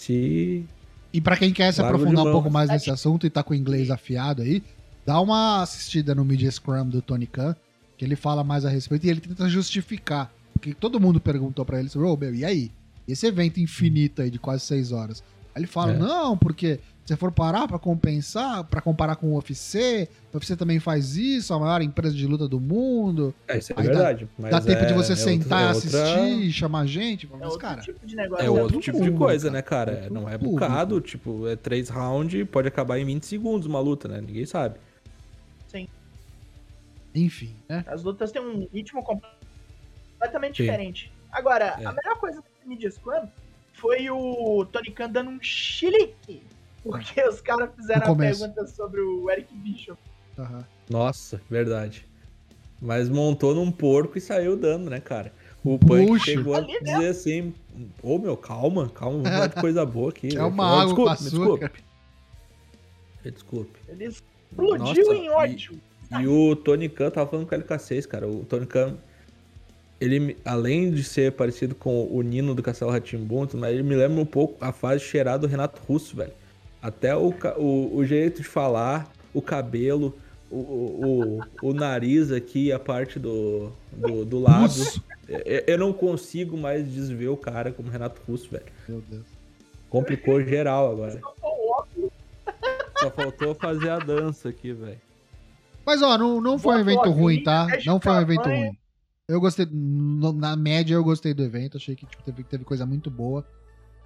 se. 0.01 0.65
E 1.13 1.21
pra 1.21 1.37
quem 1.37 1.53
quer 1.53 1.73
se 1.73 1.83
Largo 1.83 1.97
aprofundar 1.97 2.27
um 2.27 2.33
pouco 2.33 2.51
mais 2.51 2.71
nesse 2.71 2.91
assunto 2.91 3.27
e 3.27 3.31
tá 3.31 3.43
com 3.43 3.53
o 3.53 3.57
inglês 3.57 3.91
afiado 3.91 4.43
aí, 4.43 4.63
dá 5.05 5.21
uma 5.21 5.63
assistida 5.63 6.15
no 6.15 6.25
Media 6.25 6.51
Scrum 6.51 6.89
do 6.89 7.03
Tony 7.03 7.27
Khan, 7.27 7.57
que 7.99 8.05
ele 8.05 8.17
fala 8.17 8.45
mais 8.45 8.65
a 8.65 8.71
respeito 8.71 9.07
e 9.07 9.11
ele 9.11 9.21
tenta 9.21 9.49
justificar. 9.49 10.33
Porque 10.53 10.73
todo 10.73 11.01
mundo 11.01 11.21
perguntou 11.21 11.65
pra 11.65 11.81
ele, 11.81 11.91
ô, 11.97 12.17
meu, 12.17 12.35
e 12.35 12.45
aí? 12.45 12.71
Esse 13.09 13.27
evento 13.27 13.59
infinito 13.59 14.23
aí 14.23 14.31
de 14.31 14.39
quase 14.39 14.65
seis 14.65 14.93
horas? 14.93 15.23
Aí 15.55 15.61
ele 15.63 15.67
fala, 15.67 15.93
É. 15.93 15.97
não, 15.97 16.37
porque 16.39 16.79
se 17.05 17.17
for 17.17 17.33
parar 17.33 17.67
pra 17.67 17.77
compensar, 17.79 18.63
pra 18.65 18.81
comparar 18.81 19.17
com 19.17 19.33
o 19.33 19.35
UFC, 19.37 20.09
o 20.33 20.37
UFC 20.37 20.55
também 20.57 20.79
faz 20.79 21.17
isso, 21.17 21.53
a 21.53 21.59
maior 21.59 21.83
empresa 21.83 22.15
de 22.15 22.25
luta 22.25 22.47
do 22.47 22.61
mundo, 22.61 23.35
É, 23.49 23.59
isso 23.59 23.73
é 23.73 23.77
Aí 23.77 23.87
dá- 23.89 23.93
verdade. 23.95 24.29
mas 24.39 24.51
dá 24.53 24.61
tempo 24.61 24.87
de 24.87 24.93
é- 24.93 24.97
você 24.97 25.15
é 25.15 25.17
sentar 25.17 25.63
e 25.73 25.75
outra- 25.75 25.89
é 25.99 26.03
assistir, 26.03 26.35
outra- 26.37 26.51
chamar 26.53 26.87
gente, 26.87 27.27
É 27.27 27.31
mas, 27.33 27.43
outro 27.43 27.59
cara... 27.59 27.81
tipo 27.81 28.07
de 28.07 28.15
negócio. 28.15 28.45
É 28.45 28.49
outro 28.49 28.63
outro 28.65 28.81
tipo 28.81 28.97
de 28.99 29.03
público, 29.05 29.19
coisa, 29.25 29.49
cara. 29.49 29.53
né, 29.57 29.63
cara? 29.63 29.93
Outro 29.95 30.15
Não 30.15 30.29
é 30.29 30.39
público. 30.39 30.53
bocado, 30.61 31.01
tipo, 31.01 31.49
é 31.49 31.57
três 31.57 31.89
rounds, 31.89 32.47
pode 32.49 32.69
acabar 32.69 32.97
em 32.99 33.05
20 33.05 33.27
segundos 33.27 33.67
uma 33.67 33.81
luta, 33.81 34.07
né? 34.07 34.21
Ninguém 34.21 34.47
sabe. 34.47 34.77
Enfim, 37.13 37.57
né? 37.69 37.85
As 37.89 38.05
lutas 38.05 38.31
têm 38.31 38.41
um 38.41 38.69
ritmo 38.73 39.03
completamente 39.03 40.59
Sim. 40.59 40.63
diferente. 40.65 41.13
Agora, 41.33 41.77
É. 41.81 41.85
a 41.85 41.93
melhor 41.93 42.17
coisa 42.21 42.41
do 42.41 42.69
Media 42.69 42.89
Scrum 42.91 43.27
foi 43.81 44.11
o 44.11 44.64
Tony 44.66 44.91
Khan 44.91 45.11
dando 45.11 45.31
um 45.31 45.39
chilique. 45.43 46.43
Porque 46.83 47.22
os 47.28 47.41
caras 47.41 47.70
fizeram 47.76 48.12
a 48.12 48.16
pergunta 48.16 48.66
sobre 48.66 49.01
o 49.01 49.31
Eric 49.31 49.55
Bishop. 49.55 49.99
Aham. 50.39 50.64
Nossa, 50.89 51.41
verdade. 51.51 52.07
Mas 52.81 53.09
montou 53.09 53.55
num 53.55 53.70
porco 53.70 54.16
e 54.16 54.20
saiu 54.20 54.57
dando, 54.57 54.89
né, 54.89 55.01
cara? 55.01 55.33
O 55.62 55.78
Puxa. 55.78 56.07
Punk 56.07 56.20
chegou 56.20 56.55
a 56.55 56.62
mesmo. 56.62 56.85
dizer 56.85 57.09
assim: 57.09 57.55
Ô 58.03 58.18
meu, 58.18 58.37
calma, 58.37 58.89
calma, 58.89 59.18
vamos 59.18 59.31
falar 59.31 59.47
de 59.49 59.55
coisa 59.61 59.85
boa 59.85 60.09
aqui. 60.09 60.35
É 60.35 60.43
uma 60.43 60.64
falei, 60.68 60.83
água 60.83 60.95
com 60.97 61.03
me 61.05 61.11
açúcar." 61.11 61.68
desculpe. 61.68 61.85
Me 63.24 63.31
desculpe. 63.31 63.78
Ele 63.89 64.05
explodiu 64.07 64.78
Nossa, 64.78 65.14
em 65.14 65.28
ódio. 65.31 65.81
E 66.18 66.26
o 66.26 66.57
Tony 66.57 66.89
Khan 66.89 67.11
tava 67.11 67.31
falando 67.31 67.47
com 67.47 67.55
o 67.55 67.59
LK6, 67.59 68.07
cara. 68.07 68.26
O 68.26 68.45
Tony 68.47 68.66
Khan, 68.66 68.97
ele, 70.01 70.37
além 70.45 70.91
de 70.91 71.05
ser 71.05 71.33
parecido 71.33 71.75
com 71.75 72.07
o 72.11 72.23
Nino 72.23 72.55
do 72.55 72.63
Castelo 72.63 72.91
Ratimbun, 72.91 73.47
mas 73.55 73.75
ele 73.75 73.83
me 73.83 73.95
lembra 73.95 74.21
um 74.21 74.27
pouco 74.27 74.57
a 74.65 74.73
fase 74.73 75.05
cheirar 75.05 75.39
do 75.39 75.47
Renato 75.47 75.81
Russo, 75.87 76.17
velho. 76.17 76.33
Até 76.83 77.15
o, 77.15 77.35
o, 77.59 77.97
o 77.97 78.05
jeito 78.05 78.41
de 78.41 78.49
falar, 78.49 79.13
o 79.35 79.43
cabelo, 79.43 80.17
o, 80.51 80.57
o, 80.57 81.41
o, 81.63 81.75
nariz 81.75 82.33
aqui, 82.33 82.73
a 82.73 82.79
parte 82.79 83.19
do, 83.19 83.71
do, 83.93 84.25
do 84.25 84.41
lábio. 84.41 84.69
Russo. 84.69 85.05
Eu, 85.29 85.65
eu 85.67 85.79
não 85.79 85.93
consigo 85.93 86.57
mais 86.57 86.89
desver 86.89 87.29
o 87.29 87.37
cara 87.37 87.71
como 87.71 87.91
Renato 87.91 88.23
Russo, 88.27 88.51
velho. 88.51 88.65
Meu 88.89 89.03
Deus. 89.09 89.27
Complicou 89.91 90.43
geral 90.43 90.91
agora. 90.91 91.21
Só 92.99 93.11
faltou 93.11 93.55
fazer 93.55 93.91
a 93.91 93.99
dança 93.99 94.49
aqui, 94.49 94.73
velho. 94.73 95.01
Mas, 95.85 96.01
ó, 96.03 96.17
não, 96.17 96.41
não 96.41 96.59
foi 96.59 96.77
um 96.77 96.81
evento 96.81 97.11
ruim, 97.11 97.43
tá? 97.43 97.67
Não 97.85 98.01
foi 98.01 98.13
um 98.13 98.21
evento 98.21 98.49
ruim. 98.49 98.77
Eu 99.31 99.41
gostei, 99.41 99.66
no- 99.70 100.33
na 100.33 100.57
média 100.57 100.95
eu 100.95 101.05
gostei 101.05 101.33
do 101.33 101.43
evento, 101.43 101.76
achei 101.76 101.95
que 101.95 102.05
tipo, 102.05 102.22
teve, 102.22 102.43
teve 102.43 102.64
coisa 102.64 102.85
muito 102.85 103.11
boa. 103.11 103.47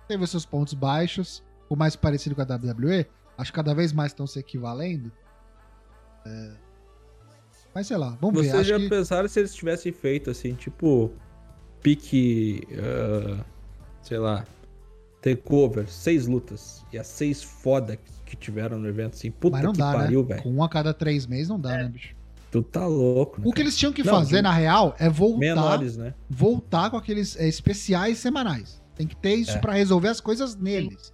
Teve 0.06 0.22
os 0.22 0.30
seus 0.30 0.44
pontos 0.44 0.74
baixos, 0.74 1.42
o 1.68 1.74
mais 1.74 1.96
parecido 1.96 2.34
com 2.34 2.42
a 2.42 2.44
WWE. 2.44 3.06
Acho 3.38 3.50
que 3.50 3.56
cada 3.56 3.74
vez 3.74 3.92
mais 3.92 4.12
estão 4.12 4.26
se 4.26 4.38
equivalendo. 4.38 5.10
É. 6.26 6.52
Mas 7.74 7.86
sei 7.86 7.96
lá, 7.96 8.16
vamos 8.20 8.42
ver. 8.42 8.50
Vocês 8.50 8.66
já 8.66 8.78
que... 8.78 8.88
pensaram 8.88 9.26
se 9.28 9.40
eles 9.40 9.54
tivessem 9.54 9.92
feito 9.92 10.30
assim, 10.30 10.54
tipo, 10.54 11.10
pique, 11.82 12.68
ah, 12.78 13.44
sei 14.02 14.18
lá, 14.18 14.46
takeover, 15.22 15.88
seis 15.88 16.26
lutas 16.26 16.84
e 16.92 16.98
as 16.98 17.06
seis 17.06 17.42
foda 17.42 17.98
que 18.26 18.36
tiveram 18.36 18.78
no 18.78 18.86
evento, 18.86 19.14
assim, 19.14 19.30
puta 19.30 19.56
Mas 19.56 19.64
não 19.64 19.72
que 19.72 19.78
dá, 19.78 19.92
pariu, 19.92 20.22
né? 20.22 20.28
velho. 20.28 20.42
Com 20.42 20.50
um 20.52 20.62
a 20.62 20.68
cada 20.68 20.92
três 20.92 21.26
meses 21.26 21.48
não 21.48 21.58
dá, 21.58 21.78
né, 21.78 21.88
bicho? 21.88 22.14
Tu 22.54 22.62
tá 22.62 22.86
louco, 22.86 23.40
né? 23.40 23.46
O 23.48 23.52
que 23.52 23.60
eles 23.62 23.76
tinham 23.76 23.92
que 23.92 24.04
Não, 24.04 24.12
fazer, 24.14 24.36
de- 24.36 24.42
na 24.42 24.52
real, 24.52 24.94
é 24.96 25.08
voltar, 25.08 25.38
Menores, 25.40 25.96
né? 25.96 26.14
voltar 26.30 26.88
com 26.88 26.96
aqueles 26.96 27.36
é, 27.36 27.48
especiais 27.48 28.18
semanais. 28.18 28.80
Tem 28.94 29.08
que 29.08 29.16
ter 29.16 29.34
isso 29.34 29.56
É. 29.56 29.58
pra 29.58 29.72
resolver 29.72 30.06
as 30.06 30.20
coisas 30.20 30.54
neles. 30.54 31.12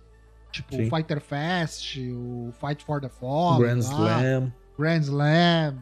Tipo 0.53 0.77
Sim. 0.77 0.87
o 0.87 0.91
Fighter 0.95 1.19
Fest, 1.19 1.97
o 1.97 2.53
Fight 2.61 2.85
for 2.85 3.01
the 3.01 3.09
Fallen, 3.09 3.59
Grand 3.59 3.77
lá, 3.77 3.81
Slam. 3.83 4.53
Grand 4.79 5.01
Slam. 5.01 5.79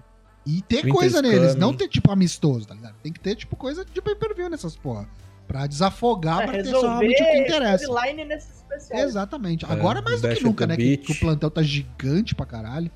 E 0.46 0.62
ter 0.62 0.86
coisa 0.86 1.20
neles, 1.20 1.56
não 1.56 1.74
ter 1.74 1.88
tipo 1.88 2.12
amistoso, 2.12 2.68
tá 2.68 2.74
ligado? 2.74 2.94
Tem 3.02 3.12
que 3.12 3.18
ter 3.18 3.34
tipo 3.34 3.56
coisa 3.56 3.84
de 3.84 4.00
pay-per-view 4.00 4.48
nessas 4.48 4.76
porra. 4.76 5.08
Pra 5.48 5.66
desafogar, 5.66 6.42
É, 6.42 6.46
pra 6.46 6.62
ter 6.62 6.70
realmente 6.70 7.20
o 7.20 7.26
que 7.26 7.38
interessa. 7.38 7.82
storyline 7.84 8.24
nesses 8.26 8.58
especiais. 8.58 9.04
Exatamente. 9.08 9.64
É, 9.64 9.72
Agora 9.72 10.00
mais 10.02 10.20
do 10.20 10.28
que 10.28 10.44
nunca, 10.44 10.66
né? 10.68 10.76
Que, 10.76 10.98
que 10.98 11.10
o 11.12 11.18
plantel 11.18 11.50
tá 11.50 11.62
gigante 11.62 12.34
pra 12.34 12.46
caralho. 12.46 12.92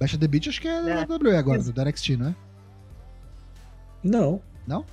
Bash 0.00 0.16
the 0.16 0.28
Beach 0.28 0.48
acho 0.48 0.60
que 0.60 0.68
é, 0.68 0.78
É. 0.78 1.04
da 1.06 1.14
WWE 1.14 1.36
agora, 1.36 1.62
do 1.62 1.72
NXT, 1.84 2.16
não 2.16 2.28
é? 2.28 2.34
Não. 4.02 4.42
Não? 4.66 4.84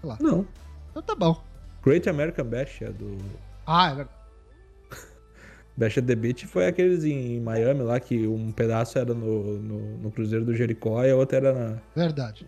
Sei 0.00 0.08
lá. 0.08 0.16
Não. 0.20 0.46
Então 0.90 1.02
tá 1.02 1.14
bom. 1.14 1.42
Great 1.84 2.08
American 2.08 2.44
Bash 2.44 2.82
é 2.82 2.90
do. 2.90 3.18
Ah, 3.66 3.90
é 3.90 3.94
verdade. 3.96 4.16
Bash 5.76 5.98
at 5.98 6.04
the 6.06 6.14
Beach 6.14 6.46
foi 6.46 6.66
aqueles 6.66 7.02
em 7.04 7.40
Miami 7.40 7.80
lá 7.82 7.98
que 7.98 8.26
um 8.26 8.52
pedaço 8.52 8.98
era 8.98 9.12
no, 9.14 9.58
no, 9.58 9.98
no 9.98 10.10
Cruzeiro 10.12 10.44
do 10.44 10.54
Jericó 10.54 11.02
e 11.04 11.10
a 11.10 11.16
outra 11.16 11.38
era 11.38 11.52
na. 11.52 11.78
Verdade. 11.96 12.46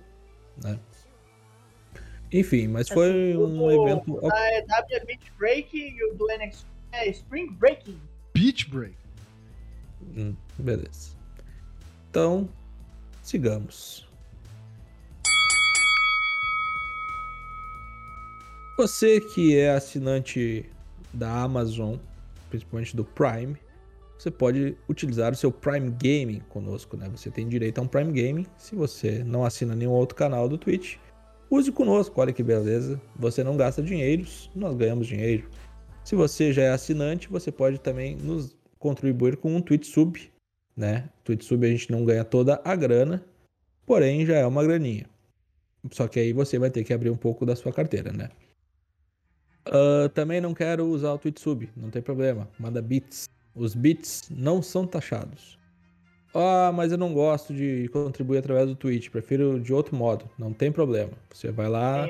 Enfim, 2.32 2.68
mas 2.68 2.88
foi 2.88 3.36
O 3.36 3.46
um 3.46 3.58
do- 3.58 3.70
evento. 3.88 4.12
o 4.14 4.28
Da 4.28 4.84
é 4.90 5.04
Beach 5.04 5.32
Break 5.38 5.76
e 5.76 6.04
o 6.12 6.14
do 6.14 6.26
NXT 6.28 6.66
é 6.92 7.08
Spring 7.10 7.50
Breaking. 7.52 8.00
Beach 8.34 8.68
Break. 8.70 8.96
Hum, 10.16 10.34
beleza. 10.58 11.10
Então, 12.10 12.48
sigamos. 13.22 14.06
Você 18.76 19.20
que 19.20 19.56
é 19.56 19.70
assinante 19.70 20.68
da 21.12 21.42
Amazon, 21.42 21.96
principalmente 22.50 22.96
do 22.96 23.04
Prime, 23.04 23.56
você 24.18 24.30
pode 24.30 24.76
utilizar 24.88 25.32
o 25.32 25.36
seu 25.36 25.52
Prime 25.52 25.90
Gaming 25.90 26.40
conosco, 26.48 26.96
né? 26.96 27.08
Você 27.14 27.30
tem 27.30 27.48
direito 27.48 27.78
a 27.78 27.82
um 27.82 27.86
Prime 27.86 28.12
Gaming. 28.12 28.46
Se 28.56 28.74
você 28.74 29.22
não 29.22 29.44
assina 29.44 29.74
nenhum 29.74 29.92
outro 29.92 30.16
canal 30.16 30.48
do 30.48 30.56
Twitch, 30.56 30.96
use 31.50 31.70
conosco. 31.70 32.20
Olha 32.20 32.32
que 32.32 32.42
beleza. 32.42 33.00
Você 33.16 33.44
não 33.44 33.56
gasta 33.56 33.82
dinheiros, 33.82 34.50
nós 34.54 34.74
ganhamos 34.76 35.06
dinheiro. 35.06 35.48
Se 36.04 36.14
você 36.14 36.52
já 36.52 36.62
é 36.62 36.70
assinante, 36.70 37.28
você 37.28 37.52
pode 37.52 37.78
também 37.78 38.16
nos 38.16 38.56
contribuir 38.84 39.38
com 39.38 39.56
um 39.56 39.62
Twitch 39.62 39.86
Sub, 39.86 40.30
né? 40.76 41.08
Twitch 41.24 41.42
Sub 41.42 41.64
a 41.64 41.70
gente 41.70 41.90
não 41.90 42.04
ganha 42.04 42.22
toda 42.22 42.60
a 42.62 42.76
grana, 42.76 43.24
porém 43.86 44.26
já 44.26 44.36
é 44.36 44.46
uma 44.46 44.62
graninha. 44.62 45.06
Só 45.90 46.06
que 46.06 46.20
aí 46.20 46.34
você 46.34 46.58
vai 46.58 46.70
ter 46.70 46.84
que 46.84 46.92
abrir 46.92 47.08
um 47.08 47.16
pouco 47.16 47.46
da 47.46 47.56
sua 47.56 47.72
carteira, 47.72 48.12
né? 48.12 48.28
Uh, 49.66 50.10
também 50.10 50.38
não 50.38 50.52
quero 50.52 50.84
usar 50.84 51.14
o 51.14 51.18
Twitsub, 51.18 51.70
não 51.74 51.90
tem 51.90 52.02
problema. 52.02 52.46
Manda 52.58 52.82
bits. 52.82 53.26
Os 53.54 53.74
bits 53.74 54.28
não 54.28 54.60
são 54.60 54.86
taxados. 54.86 55.58
Ah, 56.34 56.72
mas 56.74 56.90
eu 56.90 56.98
não 56.98 57.14
gosto 57.14 57.54
de 57.54 57.88
contribuir 57.92 58.38
através 58.38 58.66
do 58.66 58.74
Twitch, 58.74 59.08
prefiro 59.08 59.60
de 59.60 59.72
outro 59.72 59.94
modo. 59.94 60.28
Não 60.36 60.52
tem 60.52 60.72
problema. 60.72 61.12
Você 61.32 61.52
vai 61.52 61.68
lá 61.68 62.06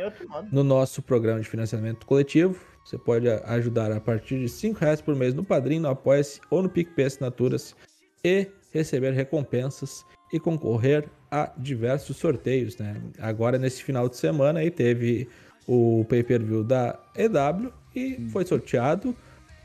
no 0.50 0.64
nosso 0.64 1.02
programa 1.02 1.40
de 1.40 1.48
financiamento 1.48 2.06
coletivo. 2.06 2.58
Você 2.84 2.96
pode 2.96 3.28
ajudar 3.28 3.92
a 3.92 4.00
partir 4.00 4.38
de 4.40 4.48
5 4.48 4.80
reais 4.80 5.00
por 5.00 5.14
mês 5.14 5.34
no 5.34 5.44
Padrim, 5.44 5.78
no 5.78 5.88
Apoia-se 5.88 6.40
ou 6.50 6.62
no 6.62 6.68
PicPay 6.68 7.04
Assinaturas 7.04 7.76
e 8.24 8.46
receber 8.72 9.12
recompensas 9.12 10.04
e 10.32 10.40
concorrer 10.40 11.08
a 11.30 11.52
diversos 11.56 12.16
sorteios, 12.16 12.76
né? 12.78 13.00
Agora 13.18 13.58
nesse 13.58 13.82
final 13.82 14.08
de 14.08 14.16
semana 14.16 14.60
aí 14.60 14.70
teve 14.70 15.28
o 15.66 16.04
pay-per-view 16.08 16.64
da 16.64 16.98
EW 17.14 17.72
e 17.94 18.16
hum. 18.20 18.28
foi 18.30 18.44
sorteado 18.44 19.14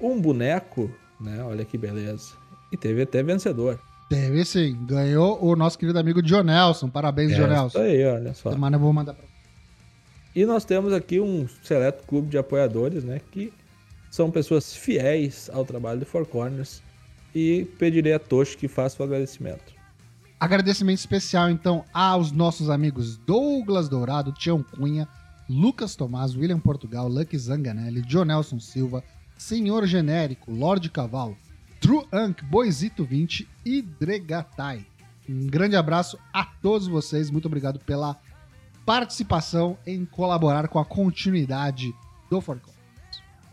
um 0.01 0.19
boneco, 0.19 0.91
né? 1.19 1.43
Olha 1.43 1.65
que 1.65 1.77
beleza. 1.77 2.33
E 2.71 2.77
teve 2.77 3.01
até 3.01 3.23
vencedor. 3.23 3.79
Teve 4.09 4.43
sim. 4.43 4.75
Ganhou 4.87 5.41
o 5.41 5.55
nosso 5.55 5.77
querido 5.77 5.99
amigo 5.99 6.21
Dionelson. 6.21 6.89
Parabéns, 6.89 7.31
é, 7.31 7.35
Dionelson. 7.35 7.67
Isso 7.67 7.77
aí, 7.77 8.05
olha 8.05 8.33
só. 8.33 8.51
Semana 8.51 8.75
eu 8.75 8.79
vou 8.79 8.91
mandar 8.91 9.13
pra 9.13 9.23
E 10.35 10.45
nós 10.45 10.65
temos 10.65 10.91
aqui 10.91 11.19
um 11.19 11.47
seleto 11.63 12.03
clube 12.07 12.27
de 12.27 12.37
apoiadores, 12.37 13.03
né? 13.03 13.21
Que 13.31 13.53
são 14.09 14.31
pessoas 14.31 14.75
fiéis 14.75 15.49
ao 15.53 15.63
trabalho 15.63 15.99
do 15.99 16.05
Four 16.07 16.25
Corners. 16.25 16.81
E 17.33 17.67
pedirei 17.77 18.13
a 18.13 18.19
Toshi 18.19 18.57
que 18.57 18.67
faça 18.67 19.01
o 19.01 19.05
agradecimento. 19.05 19.79
Agradecimento 20.39 20.97
especial, 20.97 21.49
então, 21.49 21.85
aos 21.93 22.31
nossos 22.31 22.69
amigos 22.69 23.17
Douglas 23.17 23.87
Dourado, 23.87 24.31
Tião 24.31 24.63
Cunha, 24.63 25.07
Lucas 25.47 25.95
Tomás, 25.95 26.35
William 26.35 26.59
Portugal, 26.59 27.07
Lucky 27.07 27.37
Zanganelli, 27.37 28.01
Dionelson 28.01 28.59
Silva, 28.59 29.03
Senhor 29.37 29.85
Genérico, 29.85 30.51
Lorde 30.51 30.89
Cavalo, 30.89 31.37
True 31.79 32.05
Ank, 32.11 32.43
Boisito 32.45 33.03
20 33.03 33.47
e 33.69 33.83
Dregatai. 33.83 34.83
Um 35.29 35.45
grande 35.45 35.75
abraço 35.75 36.17
a 36.33 36.43
todos 36.43 36.87
vocês, 36.87 37.29
muito 37.29 37.45
obrigado 37.45 37.79
pela 37.79 38.19
participação 38.83 39.77
em 39.85 40.03
colaborar 40.03 40.67
com 40.67 40.79
a 40.79 40.85
continuidade 40.85 41.93
do 42.31 42.41
Forcon. 42.41 42.73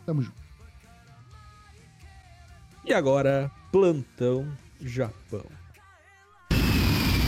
Tamo 0.07 0.23
junto. 0.23 0.37
E 2.83 2.95
agora, 2.95 3.51
plantão 3.71 4.49
Japão. 4.81 5.45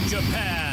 Japan. 0.08 0.67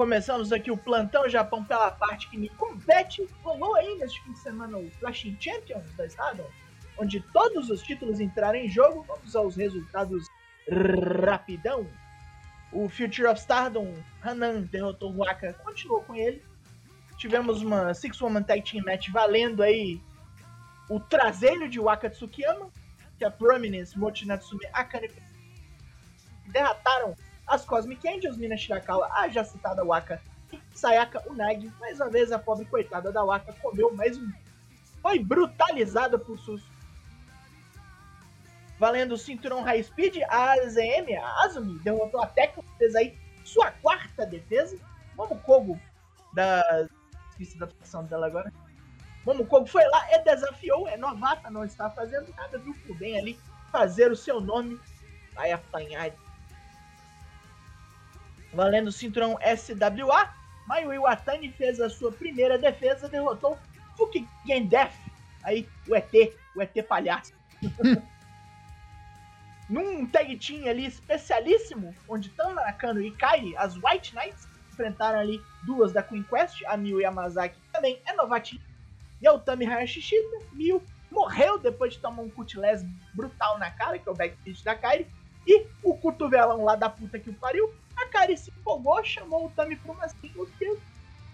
Começamos 0.00 0.50
aqui 0.50 0.70
o 0.70 0.78
plantão 0.78 1.28
Japão 1.28 1.62
pela 1.62 1.90
parte 1.90 2.30
que 2.30 2.38
me 2.38 2.48
compete. 2.48 3.28
Rolou 3.42 3.76
aí 3.76 3.98
neste 3.98 4.18
fim 4.22 4.32
de 4.32 4.38
semana 4.38 4.78
o 4.78 4.90
Flashing 4.92 5.36
Champions 5.38 5.94
da 5.94 6.06
Stardom, 6.06 6.48
onde 6.96 7.20
todos 7.20 7.68
os 7.68 7.82
títulos 7.82 8.18
entraram 8.18 8.58
em 8.58 8.66
jogo. 8.66 9.02
Vamos 9.02 9.36
aos 9.36 9.56
resultados 9.56 10.26
rapidão. 11.22 11.86
O 12.72 12.88
Future 12.88 13.26
of 13.26 13.38
Stardom, 13.38 13.94
Hanan 14.22 14.62
derrotou 14.62 15.12
Waka, 15.12 15.52
continuou 15.62 16.00
com 16.00 16.16
ele. 16.16 16.42
Tivemos 17.18 17.60
uma 17.60 17.92
Six 17.92 18.22
Woman 18.22 18.44
Tag 18.44 18.62
Team 18.62 18.82
Match 18.86 19.10
valendo 19.10 19.62
aí 19.62 20.00
o 20.88 20.98
traseiro 20.98 21.68
de 21.68 21.78
Waka 21.78 22.08
Tsukiyama, 22.08 22.70
que 23.18 23.24
a 23.26 23.30
Prominence, 23.30 23.98
Mochinatsume, 23.98 24.64
Akane 24.72 25.10
derrotaram 26.46 27.14
as 27.50 27.64
Cosmic 27.64 28.06
Angels, 28.06 28.36
Mina 28.36 28.56
Shirakawa, 28.56 29.10
a 29.12 29.28
já 29.28 29.44
citada 29.44 29.84
Waka 29.84 30.22
Sayaka 30.72 31.22
Unagi. 31.28 31.70
Mais 31.80 31.98
uma 31.98 32.08
vez, 32.08 32.30
a 32.30 32.38
pobre 32.38 32.64
coitada 32.64 33.10
da 33.10 33.24
Waka 33.24 33.52
comeu 33.54 33.92
mais 33.94 34.16
um. 34.16 34.30
Foi 35.02 35.18
brutalizada 35.18 36.16
por 36.16 36.38
Sus. 36.38 36.62
Valendo 38.78 39.12
o 39.12 39.18
cinturão 39.18 39.62
High 39.62 39.82
Speed, 39.82 40.18
a 40.28 40.52
AZM, 40.52 41.18
a 41.20 41.44
Azumi, 41.44 41.78
derrotou 41.80 42.22
a 42.22 42.26
Tecno, 42.26 42.64
fez 42.78 42.94
aí 42.94 43.18
sua 43.44 43.72
quarta 43.72 44.24
defesa. 44.24 44.78
Momokogo, 45.16 45.78
da. 46.32 46.88
Esqueci 47.30 47.58
da 47.58 47.66
função 47.66 48.04
dela 48.04 48.28
agora. 48.28 48.52
Momokogo 49.26 49.66
foi 49.66 49.84
lá 49.84 50.06
e 50.12 50.22
desafiou, 50.22 50.88
é 50.88 50.96
novata, 50.96 51.50
não 51.50 51.64
está 51.64 51.90
fazendo 51.90 52.32
nada, 52.36 52.58
viu? 52.58 52.74
Por 52.86 52.96
bem 52.96 53.18
ali 53.18 53.38
fazer 53.72 54.10
o 54.10 54.16
seu 54.16 54.40
nome. 54.40 54.80
Vai 55.34 55.52
apanhar 55.52 56.10
Valendo 58.52 58.88
o 58.88 58.92
cinturão 58.92 59.38
SWA, 59.56 60.34
Mayu 60.66 60.92
Iwatani 60.92 61.50
fez 61.52 61.80
a 61.80 61.88
sua 61.88 62.12
primeira 62.12 62.58
defesa, 62.58 63.08
derrotou 63.08 63.58
Fukigen 63.96 64.66
Death, 64.66 64.94
aí 65.42 65.68
o 65.88 65.94
ET, 65.94 66.12
o 66.54 66.62
ET 66.62 66.82
palhaço. 66.88 67.32
Num 69.68 70.04
tag 70.06 70.36
team 70.36 70.68
ali 70.68 70.86
especialíssimo, 70.86 71.94
onde 72.08 72.28
Tana 72.30 72.54
Nakano 72.54 73.00
e 73.00 73.12
Kai, 73.12 73.54
as 73.56 73.76
White 73.76 74.14
Knights, 74.16 74.48
enfrentaram 74.72 75.20
ali 75.20 75.40
duas 75.64 75.92
da 75.92 76.02
Queen 76.02 76.24
Quest, 76.24 76.64
a 76.66 76.76
Miu 76.76 77.00
Yamazaki 77.00 77.56
também 77.72 78.00
é 78.04 78.12
novatinha, 78.14 78.62
e 79.22 79.28
a 79.28 79.32
Utami 79.32 79.66
Hayashishita, 79.66 80.38
Miu 80.52 80.82
morreu 81.10 81.58
depois 81.58 81.94
de 81.94 82.00
tomar 82.00 82.22
um 82.22 82.30
cutilés 82.30 82.84
brutal 83.14 83.58
na 83.58 83.70
cara, 83.70 83.98
que 83.98 84.08
é 84.08 84.12
o 84.12 84.14
backfist 84.14 84.64
da 84.64 84.74
Kairi, 84.74 85.06
e 85.46 85.66
o 85.82 85.96
cotovelão 85.96 86.64
lá 86.64 86.74
da 86.74 86.88
puta 86.88 87.18
que 87.18 87.30
o 87.30 87.34
pariu, 87.34 87.72
a 88.02 88.08
Kari 88.08 88.36
se 88.36 88.50
empolgou, 88.50 89.02
chamou 89.04 89.46
o 89.46 89.50
Tami 89.50 89.76
pra 89.76 89.92
uma 89.92 90.08
single, 90.08 90.46
porque, 90.46 90.78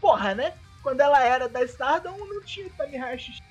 porra, 0.00 0.34
né? 0.34 0.54
Quando 0.82 1.00
ela 1.00 1.22
era 1.22 1.48
da 1.48 1.62
Stardom, 1.64 2.16
não 2.16 2.42
tinha 2.42 2.66
o 2.66 2.70
Tami 2.70 2.96
Hayashi. 2.96 3.42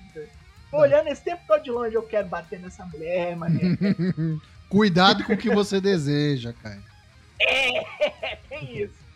Olhando 0.72 1.08
esse 1.08 1.22
tempo 1.22 1.42
todo 1.46 1.62
de 1.62 1.70
longe, 1.70 1.94
eu 1.94 2.02
quero 2.02 2.28
bater 2.28 2.58
nessa 2.58 2.84
mulher, 2.86 3.36
mano. 3.36 3.60
Cuidado 4.68 5.24
com 5.24 5.32
o 5.32 5.36
que 5.36 5.48
você 5.48 5.80
deseja, 5.80 6.52
cara. 6.52 6.82
É, 7.40 8.36
tem 8.48 8.82
isso. 8.82 9.06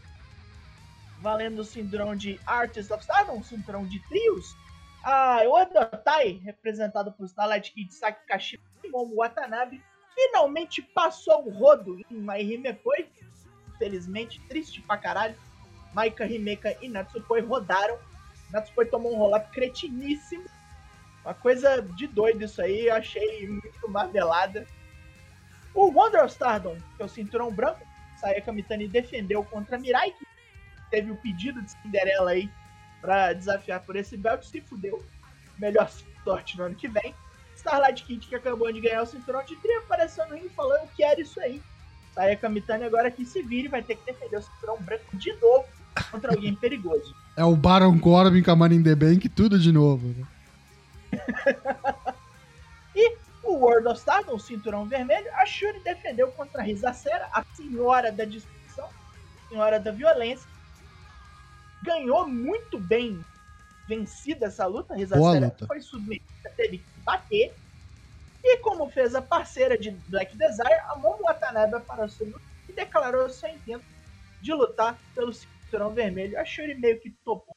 Valendo 1.21 1.61
o 1.61 1.65
cinturão 1.65 2.15
de 2.15 2.41
Artist 2.47 2.93
of 2.93 3.03
Stardom, 3.03 3.39
um 3.39 3.43
cinturão 3.43 3.85
de 3.85 3.99
trios. 4.09 4.57
A 5.03 5.43
Oda 5.47 5.87
Tai, 5.87 6.41
representado 6.45 7.13
por 7.13 7.27
Starlight 7.27 7.73
Kid, 7.73 7.93
Saki 7.93 8.27
Kashima 8.27 8.63
e 8.85 8.89
Momo 8.89 9.17
Watanabe, 9.17 9.83
finalmente 10.15 10.83
passou 10.83 11.47
o 11.47 11.51
rodo 11.51 11.99
em 12.11 12.15
My 12.15 12.41
Hime 12.41 12.69
infelizmente, 13.81 14.41
triste 14.49 14.83
pra 14.83 14.99
caralho. 14.99 15.35
Maika, 15.95 16.27
Himeka 16.27 16.77
e 16.83 16.89
Natsupoi 16.89 17.41
rodaram. 17.41 17.99
Natsupoi 18.51 18.87
tomou 18.87 19.15
um 19.15 19.19
roll-up 19.19 19.51
cretiníssimo. 19.51 20.45
Uma 21.25 21.35
coisa 21.35 21.83
de 21.83 22.07
doido 22.07 22.45
isso 22.45 22.61
aí, 22.61 22.87
eu 22.87 22.95
achei 22.95 23.49
muito 23.49 23.89
marvelada. 23.89 24.67
O 25.75 25.91
Wonder 25.91 26.25
of 26.25 26.33
Stardom, 26.33 26.77
que 26.97 27.03
é 27.03 27.05
o 27.05 27.09
cinturão 27.09 27.53
branco, 27.53 27.81
Sayaka 28.21 28.53
Mitani 28.53 28.89
defendeu 28.89 29.45
contra 29.45 29.79
Mirai, 29.79 30.11
que 30.13 30.27
teve 30.91 31.11
o 31.11 31.17
pedido 31.17 31.63
de 31.63 31.71
Cinderela 31.71 32.33
aí 32.33 32.51
pra 33.01 33.33
desafiar 33.33 33.81
por 33.81 33.97
esse 33.97 34.17
belt, 34.17 34.45
se 34.45 34.61
fudeu. 34.61 35.05
Melhor 35.59 35.91
sorte 36.25 36.57
no 36.57 36.65
ano 36.65 36.75
que 36.75 36.89
vem. 36.89 37.15
Starlight 37.55 38.03
Kid, 38.05 38.27
que 38.27 38.35
acabou 38.35 38.73
de 38.73 38.81
ganhar 38.81 39.03
o 39.03 39.07
cinturão 39.07 39.45
de 39.45 39.55
trio, 39.57 39.79
apareceu 39.81 40.27
no 40.29 40.35
ringue 40.35 40.49
falando 40.51 40.91
que 40.93 41.05
era 41.05 41.21
isso 41.21 41.39
aí. 41.41 41.63
Aí 42.21 42.33
a 42.33 42.37
Kamitani 42.37 42.85
agora 42.85 43.11
que 43.11 43.25
se 43.25 43.41
vire 43.41 43.67
vai 43.67 43.83
ter 43.83 43.95
que 43.95 44.05
defender 44.05 44.37
o 44.37 44.43
cinturão 44.43 44.77
branco 44.83 45.17
de 45.17 45.33
novo 45.41 45.65
contra 46.11 46.33
alguém 46.33 46.55
perigoso. 46.55 47.17
É 47.37 47.45
o 47.45 47.57
Baron 47.57 47.99
Corbin 47.99 48.43
com 48.43 48.51
a 48.51 48.57
Money 48.57 48.77
in 48.77 48.83
the 48.83 48.95
Bank, 48.95 49.27
tudo 49.31 49.59
de 49.59 49.73
novo. 49.73 50.09
Né? 50.09 50.27
e 52.95 53.17
o 53.43 53.55
World 53.55 53.89
of 53.89 53.99
Stardom, 53.99 54.35
o 54.35 54.39
cinturão 54.39 54.85
vermelho, 54.87 55.27
a 55.37 55.47
Shuri 55.47 55.81
defendeu 55.81 56.31
contra 56.33 56.61
a 56.61 56.65
Rizacera, 56.65 57.27
a 57.33 57.43
senhora 57.55 58.13
da 58.13 58.27
destruição, 58.27 58.87
senhora 59.49 59.81
da 59.81 59.91
violência. 59.91 60.47
Ganhou 61.83 62.29
muito 62.29 62.79
bem 62.79 63.25
vencida 63.89 64.47
essa 64.47 64.67
luta. 64.67 64.93
A 64.93 64.97
Rizacera 64.99 65.57
foi 65.67 65.81
submetida, 65.81 66.51
teve 66.57 66.79
que 66.79 67.01
bater 67.03 67.55
e 68.43 68.59
como 68.59 68.89
fez 68.89 69.15
a 69.15 69.23
parceira 69.23 69.77
de 69.77 69.91
Black 69.91 70.37
Desire, 70.37 70.81
a 70.89 70.97
Momo 70.97 71.23
Watanabe 71.25 71.75
apareceu 71.77 72.33
e 72.69 72.73
declarou 72.73 73.29
seu 73.29 73.51
intento 73.51 73.85
de 74.41 74.53
lutar 74.53 74.99
pelo 75.15 75.33
cinturão 75.33 75.93
vermelho. 75.93 76.39
A 76.39 76.45
Shuri 76.45 76.75
meio 76.75 77.01
que 77.01 77.11
topou. 77.25 77.55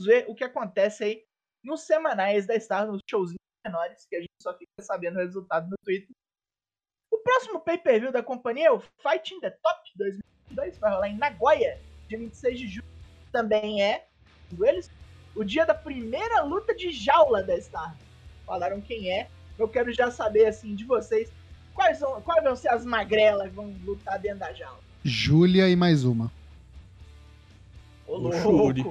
Vamos 0.00 0.12
ver 0.12 0.26
o 0.28 0.34
que 0.34 0.44
acontece 0.44 1.04
aí 1.04 1.24
nos 1.62 1.82
semanais 1.82 2.46
da 2.46 2.58
Star, 2.58 2.86
nos 2.86 3.00
showzinhos 3.08 3.38
menores, 3.66 4.06
que 4.06 4.16
a 4.16 4.20
gente 4.20 4.30
só 4.40 4.56
fica 4.56 4.70
sabendo 4.80 5.16
o 5.16 5.22
resultado 5.22 5.68
no 5.68 5.76
Twitter. 5.84 6.10
O 7.10 7.18
próximo 7.18 7.60
pay-per-view 7.60 8.12
da 8.12 8.22
companhia 8.22 8.68
é 8.68 8.72
o 8.72 8.80
Fight 8.80 9.34
in 9.34 9.40
the 9.40 9.50
Top 9.50 9.80
2022, 9.96 10.78
vai 10.78 10.90
rolar 10.92 11.08
em 11.08 11.18
Nagoya, 11.18 11.80
dia 12.08 12.18
26 12.18 12.58
de 12.58 12.68
julho. 12.68 12.88
Também 13.32 13.82
é, 13.82 14.06
eles, 14.60 14.90
o 15.34 15.44
dia 15.44 15.66
da 15.66 15.74
primeira 15.74 16.42
luta 16.42 16.74
de 16.74 16.90
jaula 16.90 17.42
da 17.42 17.60
Star. 17.60 17.96
Falaram 18.46 18.80
quem 18.80 19.12
é, 19.12 19.28
eu 19.58 19.68
quero 19.68 19.92
já 19.92 20.10
saber, 20.10 20.46
assim, 20.46 20.74
de 20.74 20.84
vocês, 20.84 21.30
quais, 21.74 21.98
são, 21.98 22.20
quais 22.22 22.42
vão 22.44 22.54
ser 22.56 22.68
as 22.68 22.84
magrelas 22.84 23.48
que 23.50 23.54
vão 23.56 23.74
lutar 23.84 24.18
dentro 24.18 24.38
da 24.40 24.52
jaula? 24.52 24.78
Júlia 25.04 25.68
e 25.68 25.76
mais 25.76 26.04
uma. 26.04 26.30
Ô, 28.06 28.14
O 28.14 28.18
louco. 28.18 28.36
Shuri. 28.38 28.84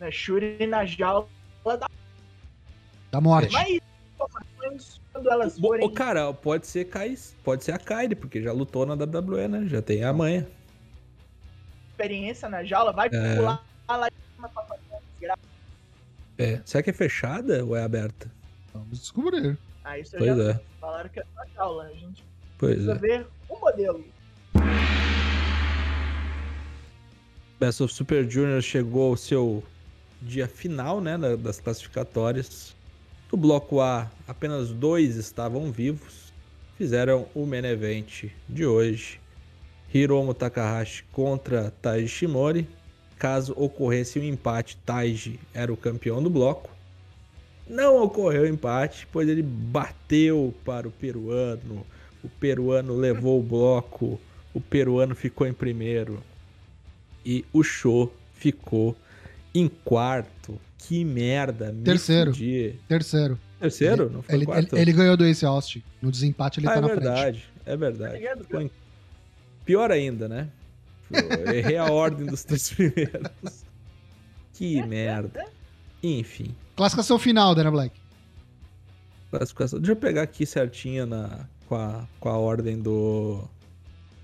Né, 0.00 0.10
Shuri 0.10 0.66
na 0.66 0.84
jaula 0.84 1.26
da 1.64 1.88
Da 3.10 3.20
morte. 3.20 3.52
Mas 3.52 3.80
informações 4.14 5.00
quando 5.12 5.30
elas 5.30 5.58
forem 5.58 5.86
Ô, 5.86 5.90
cara, 5.90 6.32
pode 6.34 6.66
ser, 6.66 6.84
Kai, 6.86 7.16
pode 7.42 7.64
ser 7.64 7.72
a 7.72 7.78
Kairi, 7.78 8.14
porque 8.14 8.42
já 8.42 8.52
lutou 8.52 8.84
na 8.84 8.94
WWE, 8.94 9.48
né? 9.48 9.66
Já 9.66 9.80
tem 9.80 10.04
a 10.04 10.12
manha. 10.12 10.46
experiência 11.90 12.46
na 12.48 12.62
jaula, 12.62 12.92
vai 12.92 13.08
É. 13.10 13.36
pular 13.36 13.64
lá 13.88 14.08
cima 14.34 14.48
pra 14.50 14.62
desgraça. 14.62 14.75
É. 16.38 16.60
Será 16.64 16.82
que 16.82 16.90
é 16.90 16.92
fechada 16.92 17.64
ou 17.64 17.74
é 17.76 17.82
aberta? 17.82 18.30
Vamos 18.72 18.98
descobrir. 19.00 19.56
Ah, 19.84 19.98
isso 19.98 20.14
Pois 20.18 20.36
já 20.36 20.50
é, 20.50 20.60
falaram 20.80 21.08
que 21.08 21.20
é 21.20 21.24
na 21.34 21.46
jaula. 21.54 21.84
A 21.84 21.92
gente 21.94 22.22
pois 22.58 22.72
precisa 22.74 22.92
é. 22.92 22.98
ver 22.98 23.26
o 23.48 23.58
modelo. 23.58 24.04
Best 27.58 27.82
of 27.82 27.92
Super 27.92 28.28
Junior 28.28 28.60
chegou 28.60 29.10
ao 29.10 29.16
seu 29.16 29.64
dia 30.20 30.46
final, 30.46 31.00
né, 31.00 31.16
da- 31.16 31.36
das 31.36 31.58
classificatórias. 31.58 32.74
No 33.32 33.38
bloco 33.38 33.80
A, 33.80 34.10
apenas 34.28 34.70
dois 34.70 35.16
estavam 35.16 35.72
vivos. 35.72 36.32
Fizeram 36.76 37.26
o 37.34 37.46
main 37.46 37.64
event 37.64 38.24
de 38.48 38.66
hoje. 38.66 39.18
Hiromu 39.92 40.34
Takahashi 40.34 41.04
contra 41.12 41.70
Taiji 41.80 42.08
Shimori. 42.08 42.68
Caso 43.18 43.54
ocorresse 43.56 44.18
um 44.18 44.22
empate, 44.24 44.76
Taiji 44.84 45.40
era 45.54 45.72
o 45.72 45.76
campeão 45.76 46.22
do 46.22 46.28
bloco. 46.28 46.70
Não 47.68 48.02
ocorreu 48.02 48.46
empate, 48.46 49.08
pois 49.10 49.28
ele 49.28 49.42
bateu 49.42 50.54
para 50.64 50.86
o 50.86 50.90
peruano. 50.90 51.84
O 52.22 52.28
peruano 52.28 52.94
levou 52.94 53.40
o 53.40 53.42
bloco. 53.42 54.20
O 54.54 54.60
peruano 54.60 55.14
ficou 55.14 55.46
em 55.46 55.52
primeiro 55.52 56.22
e 57.24 57.44
o 57.52 57.62
show 57.62 58.14
ficou 58.34 58.96
em 59.54 59.68
quarto. 59.68 60.60
Que 60.78 61.04
merda. 61.04 61.72
me 61.72 61.82
Terceiro. 61.82 62.30
fudi. 62.32 62.78
Terceiro. 62.86 63.38
Terceiro? 63.58 64.10
Não 64.10 64.22
foi 64.22 64.34
Ele, 64.34 64.44
ele, 64.44 64.46
quarto? 64.46 64.76
ele 64.76 64.92
ganhou 64.92 65.16
do 65.16 65.24
Ace 65.24 65.44
Austin. 65.44 65.82
No 66.00 66.10
desempate 66.12 66.60
ele 66.60 66.68
ah, 66.68 66.72
tá 66.72 66.76
é 66.78 66.80
na 66.82 66.88
frente. 66.88 67.02
verdade. 67.02 67.44
É 67.64 67.76
verdade. 67.76 68.26
Ficou 68.44 68.60
em- 68.60 68.70
Pior 69.64 69.90
ainda, 69.90 70.28
né? 70.28 70.48
Eu 71.10 71.54
errei 71.54 71.76
a 71.76 71.90
ordem 71.90 72.26
dos 72.26 72.44
três 72.44 72.70
primeiros. 72.74 73.64
Que 74.52 74.82
merda. 74.82 75.46
Enfim. 76.02 76.54
Classificação 76.74 77.18
final, 77.18 77.54
Dana 77.54 77.70
Black. 77.70 77.94
Classificação. 79.30 79.78
Deixa 79.78 79.92
eu 79.92 79.96
pegar 79.96 80.22
aqui 80.22 80.46
certinha 80.46 81.04
na, 81.06 81.46
com, 81.68 81.74
a, 81.74 82.06
com 82.20 82.28
a 82.28 82.36
ordem 82.38 82.80
do 82.80 83.42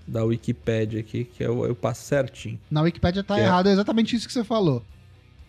da 0.05 0.21
Wikipedia 0.25 0.99
aqui, 0.99 1.23
que 1.23 1.41
eu, 1.43 1.65
eu 1.65 1.73
passo 1.73 2.03
certinho. 2.03 2.59
Na 2.69 2.81
Wikipedia 2.81 3.23
tá 3.23 3.39
É. 3.39 3.43
errado, 3.43 3.69
é 3.69 3.71
exatamente 3.71 4.15
isso 4.15 4.27
que 4.27 4.33
você 4.33 4.43
falou. 4.43 4.83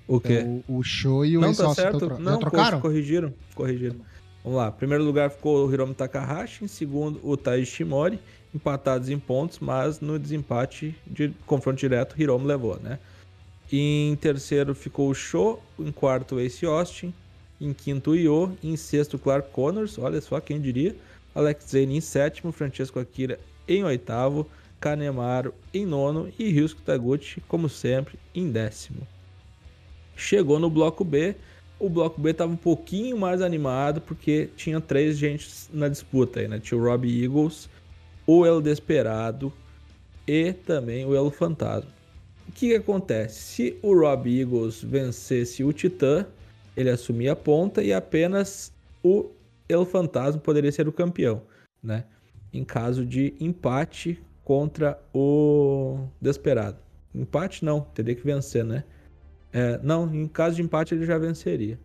O 0.07 0.21
quê? 0.21 0.35
É, 0.35 0.45
o, 0.69 0.79
o 0.79 0.83
show 0.85 1.25
e 1.27 1.37
o 1.37 1.41
não, 1.41 1.53
tá 1.53 1.75
certo. 1.75 1.99
tro- 1.99 2.19
Não, 2.21 2.33
já 2.35 2.39
trocaram? 2.39 2.79
co- 2.81 2.89
corrigiram. 2.89 3.35
Corrigiram. 3.55 3.97
Vamos 4.45 4.59
lá. 4.59 4.71
Primeiro 4.71 5.03
lugar 5.03 5.31
ficou 5.31 5.67
o 5.67 5.73
Hiromu 5.73 5.93
Takahashi. 5.95 6.65
Em 6.65 6.69
segundo, 6.69 7.19
o 7.25 7.37
Taiji 7.37 7.67
Shimori. 7.67 8.21
Empatados 8.55 9.09
em 9.09 9.19
pontos, 9.19 9.59
mas 9.59 10.01
no 10.01 10.19
desempate 10.19 10.95
de 11.07 11.33
confronto 11.45 11.79
direto, 11.79 12.15
Hiromu 12.21 12.47
levou, 12.47 12.79
né? 12.81 12.99
Em 13.73 14.15
terceiro 14.17 14.75
ficou 14.75 15.11
o 15.11 15.15
Sho. 15.15 15.59
Em 15.79 15.91
quarto, 15.91 16.39
Ace 16.39 16.65
Austin. 16.65 17.13
Em 17.61 17.73
quinto, 17.73 18.13
o 18.13 18.17
Io. 18.17 18.57
Em 18.63 18.77
sexto, 18.77 19.19
Clark 19.19 19.51
Connors. 19.51 19.99
Olha 19.99 20.21
só, 20.21 20.39
quem 20.41 20.61
diria. 20.61 20.95
Alex 21.35 21.71
Zane 21.71 21.97
em 21.97 22.01
sétimo. 22.01 22.53
Francesco 22.53 23.01
Akira 23.01 23.41
em 23.67 23.83
oitavo. 23.83 24.47
Kanemaru 24.79 25.53
em 25.73 25.85
nono. 25.85 26.31
E 26.39 26.51
Ryusuke 26.51 26.83
Taguchi, 26.83 27.41
como 27.49 27.69
sempre, 27.69 28.19
em 28.35 28.51
décimo. 28.51 29.07
Chegou 30.17 30.61
no 30.61 30.71
bloco 30.71 31.03
B, 31.03 31.35
o 31.79 31.89
bloco 31.89 32.21
B 32.21 32.31
estava 32.31 32.53
um 32.53 32.57
pouquinho 32.57 33.19
mais 33.19 33.43
animado 33.43 34.01
porque 34.01 34.49
tinha 34.57 34.81
três 34.81 35.19
gentes 35.19 35.69
na 35.73 35.89
disputa 35.89 36.41
aí, 36.41 36.47
né? 36.47 36.61
Tinha 36.61 36.79
o 36.79 36.85
Robbie 36.85 37.25
Eagles, 37.25 37.69
o 38.27 38.47
El 38.47 38.61
Desperado 38.61 39.53
e 40.27 40.53
também 40.53 41.05
o 41.05 41.15
El 41.15 41.31
Fantasma. 41.31 41.91
O 42.49 42.53
que, 42.53 42.69
que 42.69 42.75
acontece? 42.77 43.41
Se 43.41 43.79
o 43.83 43.95
Robbie 43.95 44.41
Eagles 44.41 44.83
vencesse 44.83 45.65
o 45.65 45.73
Titã, 45.73 46.27
ele 46.77 46.91
assumia 46.91 47.33
a 47.33 47.37
ponta 47.37 47.83
e 47.83 47.93
apenas 47.93 48.73
o 49.03 49.27
El 49.69 49.85
Fantasma 49.85 50.41
poderia 50.41 50.71
ser 50.71 50.87
o 50.87 50.93
campeão, 50.93 51.43
né? 51.83 52.05
Em 52.53 52.65
caso 52.65 53.05
de 53.05 53.35
empate 53.41 54.23
contra 54.45 55.01
o 55.13 56.07
Desperado. 56.21 56.79
Empate 57.15 57.65
não, 57.65 57.81
teria 57.81 58.15
que 58.15 58.25
vencer, 58.25 58.65
né? 58.65 58.85
É, 59.53 59.79
não, 59.83 60.13
em 60.15 60.27
caso 60.27 60.57
de 60.57 60.63
empate 60.63 60.95
ele 60.95 61.07
já 61.07 61.17
venceria. 61.17 61.79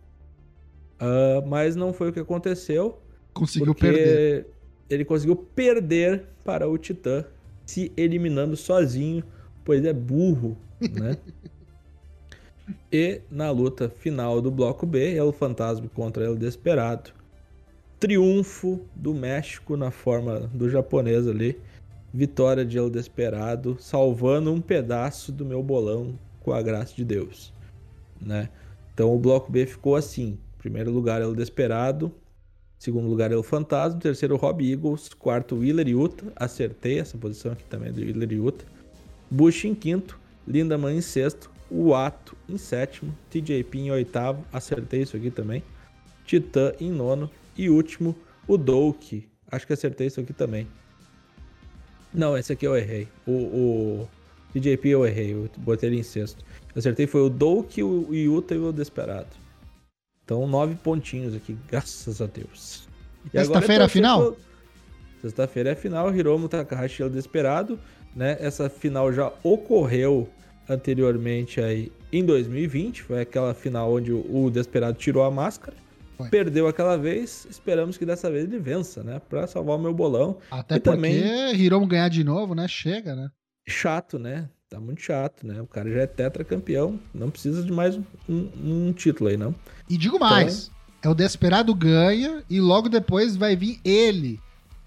Ah, 1.00 1.42
mas 1.46 1.74
não 1.74 1.92
foi 1.92 2.10
o 2.10 2.12
que 2.12 2.20
aconteceu. 2.20 3.00
Conseguiu 3.32 3.74
perder. 3.74 4.46
Ele 4.90 5.04
conseguiu 5.04 5.36
perder 5.36 6.24
para 6.44 6.68
o 6.68 6.76
Titã, 6.76 7.24
se 7.64 7.92
eliminando 7.96 8.56
sozinho, 8.56 9.22
pois 9.64 9.84
é 9.84 9.92
burro, 9.92 10.56
né? 10.80 11.16
e 12.90 13.20
na 13.30 13.50
luta 13.50 13.88
final 13.88 14.40
do 14.42 14.50
bloco 14.50 14.84
B, 14.84 15.14
El 15.14 15.32
Fantasma 15.32 15.88
contra 15.94 16.24
El 16.24 16.36
Desperado. 16.36 17.12
Triunfo 18.00 18.80
do 18.96 19.14
México 19.14 19.76
na 19.76 19.90
forma 19.90 20.40
do 20.52 20.68
japonês 20.68 21.28
ali. 21.28 21.60
Vitória 22.12 22.64
de 22.64 22.76
El 22.76 22.90
Desperado, 22.90 23.76
salvando 23.78 24.52
um 24.52 24.60
pedaço 24.60 25.30
do 25.30 25.44
meu 25.44 25.62
bolão 25.62 26.18
com 26.40 26.52
a 26.52 26.60
graça 26.60 26.92
de 26.96 27.04
Deus, 27.04 27.52
né? 28.20 28.48
Então 28.92 29.14
o 29.14 29.18
bloco 29.18 29.52
B 29.52 29.64
ficou 29.64 29.94
assim: 29.94 30.36
primeiro 30.58 30.90
lugar 30.90 31.22
El 31.22 31.36
Desperado, 31.36 32.12
segundo 32.80 33.06
lugar 33.06 33.30
El 33.30 33.42
Fantasma, 33.42 34.00
terceiro 34.00 34.36
Rob 34.36 34.66
Eagles, 34.66 35.10
quarto 35.10 35.56
Willer 35.56 35.86
Yuta, 35.86 36.32
acertei 36.34 36.98
essa 36.98 37.16
posição 37.18 37.52
aqui 37.52 37.62
também 37.64 37.92
do 37.92 38.00
Willer 38.00 38.32
Yuta. 38.32 38.64
Bush 39.30 39.66
em 39.66 39.74
quinto, 39.74 40.18
Lindaman 40.48 40.94
em 40.94 41.02
sexto, 41.02 41.50
o 41.70 41.94
Ato 41.94 42.34
em 42.48 42.56
sétimo, 42.56 43.14
TJP 43.28 43.78
em 43.78 43.90
oitavo, 43.90 44.42
acertei 44.50 45.02
isso 45.02 45.14
aqui 45.14 45.30
também. 45.30 45.62
Titã 46.24 46.72
em 46.80 46.90
nono 46.90 47.30
e 47.54 47.68
último, 47.68 48.16
o 48.48 48.56
Douk. 48.56 49.28
Acho 49.52 49.66
que 49.66 49.74
acertei 49.74 50.06
isso 50.06 50.18
aqui 50.18 50.32
também. 50.32 50.66
Não, 52.14 52.36
esse 52.36 52.50
aqui 52.50 52.66
eu 52.66 52.74
errei. 52.74 53.06
O, 53.26 53.32
o 53.32 54.08
eu 54.82 55.06
errei, 55.06 55.34
eu 55.34 55.50
botei 55.58 55.90
ele 55.90 55.98
em 55.98 56.02
sexto. 56.02 56.42
Acertei 56.74 57.06
foi 57.06 57.20
o 57.20 57.28
Douk, 57.28 57.82
o 57.82 58.14
Yuta 58.14 58.54
e 58.54 58.58
o 58.58 58.72
Desperado. 58.72 59.39
Então, 60.30 60.46
nove 60.46 60.76
pontinhos 60.76 61.34
aqui, 61.34 61.58
graças 61.68 62.20
a 62.22 62.26
Deus. 62.26 62.86
Agora 63.34 63.44
Sexta-feira 63.46 63.82
é 63.82 63.86
a 63.86 63.88
final? 63.88 64.22
pro- 64.32 64.36
Sexta-feira 65.22 65.68
é 65.70 65.72
a 65.72 65.76
final, 65.76 66.14
Hiromu 66.14 66.48
Takahashi 66.48 67.02
e 67.02 67.04
o 67.04 67.10
Desperado. 67.10 67.80
Né? 68.14 68.36
Essa 68.38 68.70
final 68.70 69.12
já 69.12 69.32
ocorreu 69.42 70.28
anteriormente 70.68 71.60
aí 71.60 71.90
em 72.12 72.24
2020. 72.24 73.02
Foi 73.02 73.20
aquela 73.20 73.52
final 73.54 73.92
onde 73.92 74.12
o 74.12 74.44
o 74.44 74.50
Desperado 74.52 74.96
tirou 74.96 75.24
a 75.24 75.32
máscara. 75.32 75.76
Foi. 76.16 76.28
Perdeu 76.28 76.68
aquela 76.68 76.96
vez. 76.96 77.44
Esperamos 77.50 77.98
que 77.98 78.06
dessa 78.06 78.30
vez 78.30 78.44
ele 78.44 78.60
vença, 78.60 79.02
né? 79.02 79.20
Pra 79.28 79.48
salvar 79.48 79.76
o 79.76 79.80
meu 79.80 79.92
bolão. 79.92 80.38
Até 80.48 80.76
e 80.76 80.80
porque 80.80 80.96
também- 80.96 81.54
Hiromu 81.56 81.88
ganhar 81.88 82.08
de 82.08 82.22
novo, 82.22 82.54
né? 82.54 82.68
Chega, 82.68 83.16
né? 83.16 83.30
Chato, 83.68 84.16
né? 84.16 84.48
Tá 84.70 84.78
muito 84.78 85.02
chato, 85.02 85.44
né? 85.44 85.60
O 85.60 85.66
cara 85.66 85.90
já 85.90 86.02
é 86.02 86.06
tetracampeão. 86.06 86.96
Não 87.12 87.28
precisa 87.28 87.60
de 87.64 87.72
mais 87.72 87.98
um, 88.28 88.48
um 88.62 88.92
título 88.92 89.28
aí, 89.28 89.36
não. 89.36 89.52
E 89.88 89.96
digo 89.96 90.16
mais: 90.20 90.70
é 91.02 91.08
o 91.08 91.14
Desperado 91.14 91.74
ganha 91.74 92.44
e 92.48 92.60
logo 92.60 92.88
depois 92.88 93.34
vai 93.34 93.56
vir 93.56 93.80
ele, 93.84 94.38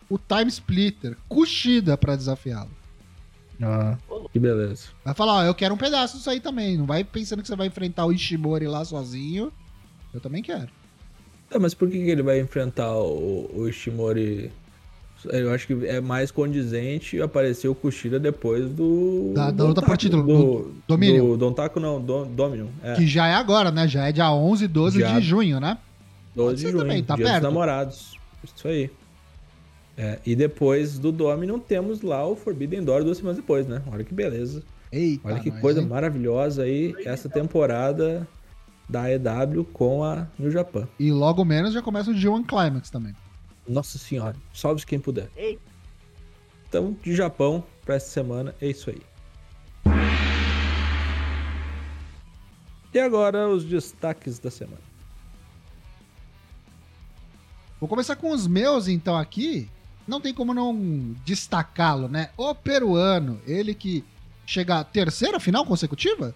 o 0.09 0.17
Time 0.17 0.47
Splitter, 0.47 1.17
Kushida 1.27 1.97
pra 1.97 2.15
desafiá-lo. 2.15 2.71
Ah, 3.61 3.97
que 4.31 4.39
beleza. 4.39 4.87
Vai 5.03 5.13
falar, 5.13 5.33
ó, 5.33 5.43
eu 5.43 5.53
quero 5.53 5.73
um 5.75 5.77
pedaço 5.77 6.15
disso 6.15 6.29
aí 6.29 6.39
também. 6.39 6.77
Não 6.77 6.85
vai 6.85 7.03
pensando 7.03 7.41
que 7.41 7.47
você 7.49 7.55
vai 7.55 7.67
enfrentar 7.67 8.05
o 8.05 8.13
Ishimori 8.13 8.67
lá 8.67 8.85
sozinho. 8.85 9.51
Eu 10.13 10.21
também 10.21 10.41
quero. 10.41 10.69
Tá, 11.49 11.59
mas 11.59 11.73
por 11.73 11.89
que, 11.89 11.97
que 11.97 12.09
ele 12.09 12.23
vai 12.23 12.39
enfrentar 12.39 12.95
o, 12.95 13.51
o 13.53 13.67
Ishimori? 13.67 14.49
Eu 15.31 15.51
acho 15.53 15.67
que 15.67 15.85
é 15.87 16.01
mais 16.01 16.31
condizente 16.31 17.21
aparecer 17.21 17.67
o 17.67 17.75
Kushida 17.75 18.19
depois 18.19 18.69
do. 18.69 19.31
Da- 19.33 19.51
da 19.51 19.73
Taco, 19.73 19.97
título, 19.97 20.23
Do, 20.23 20.33
do 20.37 20.75
Dominion. 20.87 21.25
Do 21.29 21.37
Dontaku 21.37 21.79
não, 21.79 22.01
do, 22.01 22.25
Dominion. 22.25 22.67
É, 22.83 22.95
Que 22.95 23.07
já 23.07 23.27
é 23.27 23.33
agora, 23.33 23.71
né? 23.71 23.87
Já 23.87 24.07
é 24.07 24.11
dia 24.11 24.31
11 24.31 24.65
e 24.65 24.67
12 24.67 24.99
Já. 24.99 25.19
de 25.19 25.25
junho, 25.25 25.59
né? 25.59 25.77
12 26.35 26.55
de 26.65 26.71
junho. 26.71 26.77
também, 26.83 27.03
tá 27.03 27.15
dia 27.15 27.25
perto. 27.25 27.35
dos 27.41 27.43
namorados. 27.43 28.17
Isso 28.43 28.67
aí. 28.67 28.89
É, 29.97 30.19
e 30.25 30.35
depois 30.35 30.97
do 30.97 31.11
Dominion 31.11 31.59
temos 31.59 32.01
lá 32.01 32.25
o 32.25 32.35
Forbidden 32.35 32.83
Door 32.83 33.03
duas 33.03 33.17
semanas 33.17 33.37
depois, 33.37 33.67
né? 33.67 33.81
Olha 33.91 34.03
que 34.03 34.13
beleza. 34.13 34.63
Eita, 34.91 35.27
Olha 35.27 35.39
que 35.39 35.51
nós, 35.51 35.59
coisa 35.61 35.81
hein? 35.81 35.87
maravilhosa 35.87 36.63
aí 36.63 36.95
essa 37.05 37.29
temporada 37.29 38.27
da 38.89 39.09
EW 39.11 39.63
com 39.71 40.03
a 40.03 40.27
New 40.37 40.51
Japan. 40.51 40.87
E 40.99 41.11
logo 41.11 41.45
menos 41.45 41.73
já 41.73 41.81
começa 41.81 42.11
o 42.11 42.13
G1 42.13 42.45
Climax 42.45 42.89
também. 42.89 43.13
Nossa 43.67 43.97
senhora, 43.97 44.35
salve 44.53 44.85
quem 44.85 44.99
puder. 44.99 45.29
Ei, 45.35 45.57
Então, 46.67 46.97
de 47.03 47.15
Japão 47.15 47.63
para 47.85 47.95
essa 47.95 48.09
semana 48.09 48.55
é 48.59 48.67
isso 48.67 48.89
aí. 48.89 49.01
E 52.93 52.99
agora 52.99 53.47
os 53.49 53.63
destaques 53.63 54.37
da 54.37 54.51
semana. 54.51 54.81
Vou 57.79 57.87
começar 57.89 58.15
com 58.15 58.31
os 58.31 58.47
meus, 58.47 58.87
então, 58.87 59.17
aqui. 59.17 59.69
Não 60.07 60.21
tem 60.21 60.33
como 60.33 60.53
não 60.53 60.75
destacá-lo, 61.25 62.07
né? 62.07 62.29
O 62.37 62.53
peruano, 62.53 63.41
ele 63.47 63.73
que 63.73 64.03
chega 64.45 64.79
à 64.79 64.83
terceira 64.83 65.39
final 65.39 65.65
consecutiva? 65.65 66.35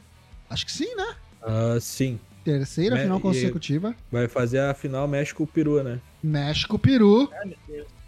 Acho 0.50 0.66
que 0.66 0.72
sim, 0.72 0.96
né? 0.96 1.16
Uh, 1.44 1.80
sim. 1.80 2.20
Terceira 2.48 2.96
Me 2.96 3.02
final 3.02 3.20
consecutiva. 3.20 3.94
Vai 4.10 4.26
fazer 4.30 4.60
a 4.60 4.74
final 4.74 5.06
México-Peru, 5.06 5.84
né? 5.84 6.00
México-Peru. 6.24 7.30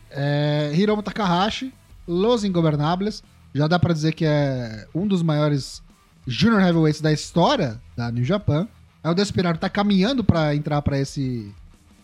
É, 0.09 0.71
Hiromu 0.73 1.03
Takahashi, 1.03 1.73
Los 2.07 2.45
Ingobernables. 2.45 3.21
Já 3.53 3.67
dá 3.67 3.77
para 3.77 3.93
dizer 3.93 4.13
que 4.13 4.23
é 4.23 4.87
um 4.95 5.05
dos 5.05 5.21
maiores 5.21 5.83
Junior 6.25 6.61
Heavyweights 6.61 7.01
da 7.01 7.11
história 7.11 7.81
da 7.97 8.09
New 8.09 8.23
Japan. 8.23 8.65
É 9.03 9.09
o 9.09 9.13
Desperado 9.13 9.59
tá 9.59 9.69
caminhando 9.69 10.23
para 10.23 10.55
entrar 10.55 10.81
para 10.83 10.97
esse 10.97 11.53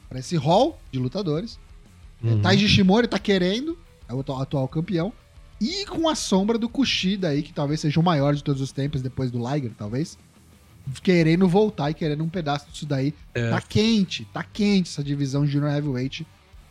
para 0.09 0.19
esse 0.19 0.35
hall 0.35 0.77
de 0.91 0.99
lutadores. 0.99 1.57
Uhum. 2.21 2.41
Taiji 2.41 2.67
Shimori 2.67 3.07
tá 3.07 3.17
querendo, 3.17 3.79
é 4.09 4.13
o 4.13 4.19
atual 4.19 4.67
campeão. 4.67 5.13
E 5.61 5.85
com 5.85 6.09
a 6.09 6.15
sombra 6.15 6.57
do 6.57 6.67
Kushida 6.67 7.29
aí, 7.29 7.41
que 7.41 7.53
talvez 7.53 7.79
seja 7.79 7.97
o 7.97 8.03
maior 8.03 8.35
de 8.35 8.43
todos 8.43 8.61
os 8.61 8.73
tempos, 8.73 9.01
depois 9.01 9.31
do 9.31 9.39
Liger, 9.39 9.71
talvez. 9.77 10.17
Querendo 11.01 11.47
voltar 11.47 11.89
e 11.89 11.93
querendo 11.93 12.23
um 12.23 12.29
pedaço 12.29 12.69
disso 12.71 12.85
daí. 12.85 13.13
É. 13.33 13.49
Tá 13.49 13.61
quente, 13.61 14.25
tá 14.25 14.43
quente 14.43 14.89
essa 14.89 15.03
divisão 15.03 15.45
Junior 15.45 15.71
Heavyweight 15.71 16.25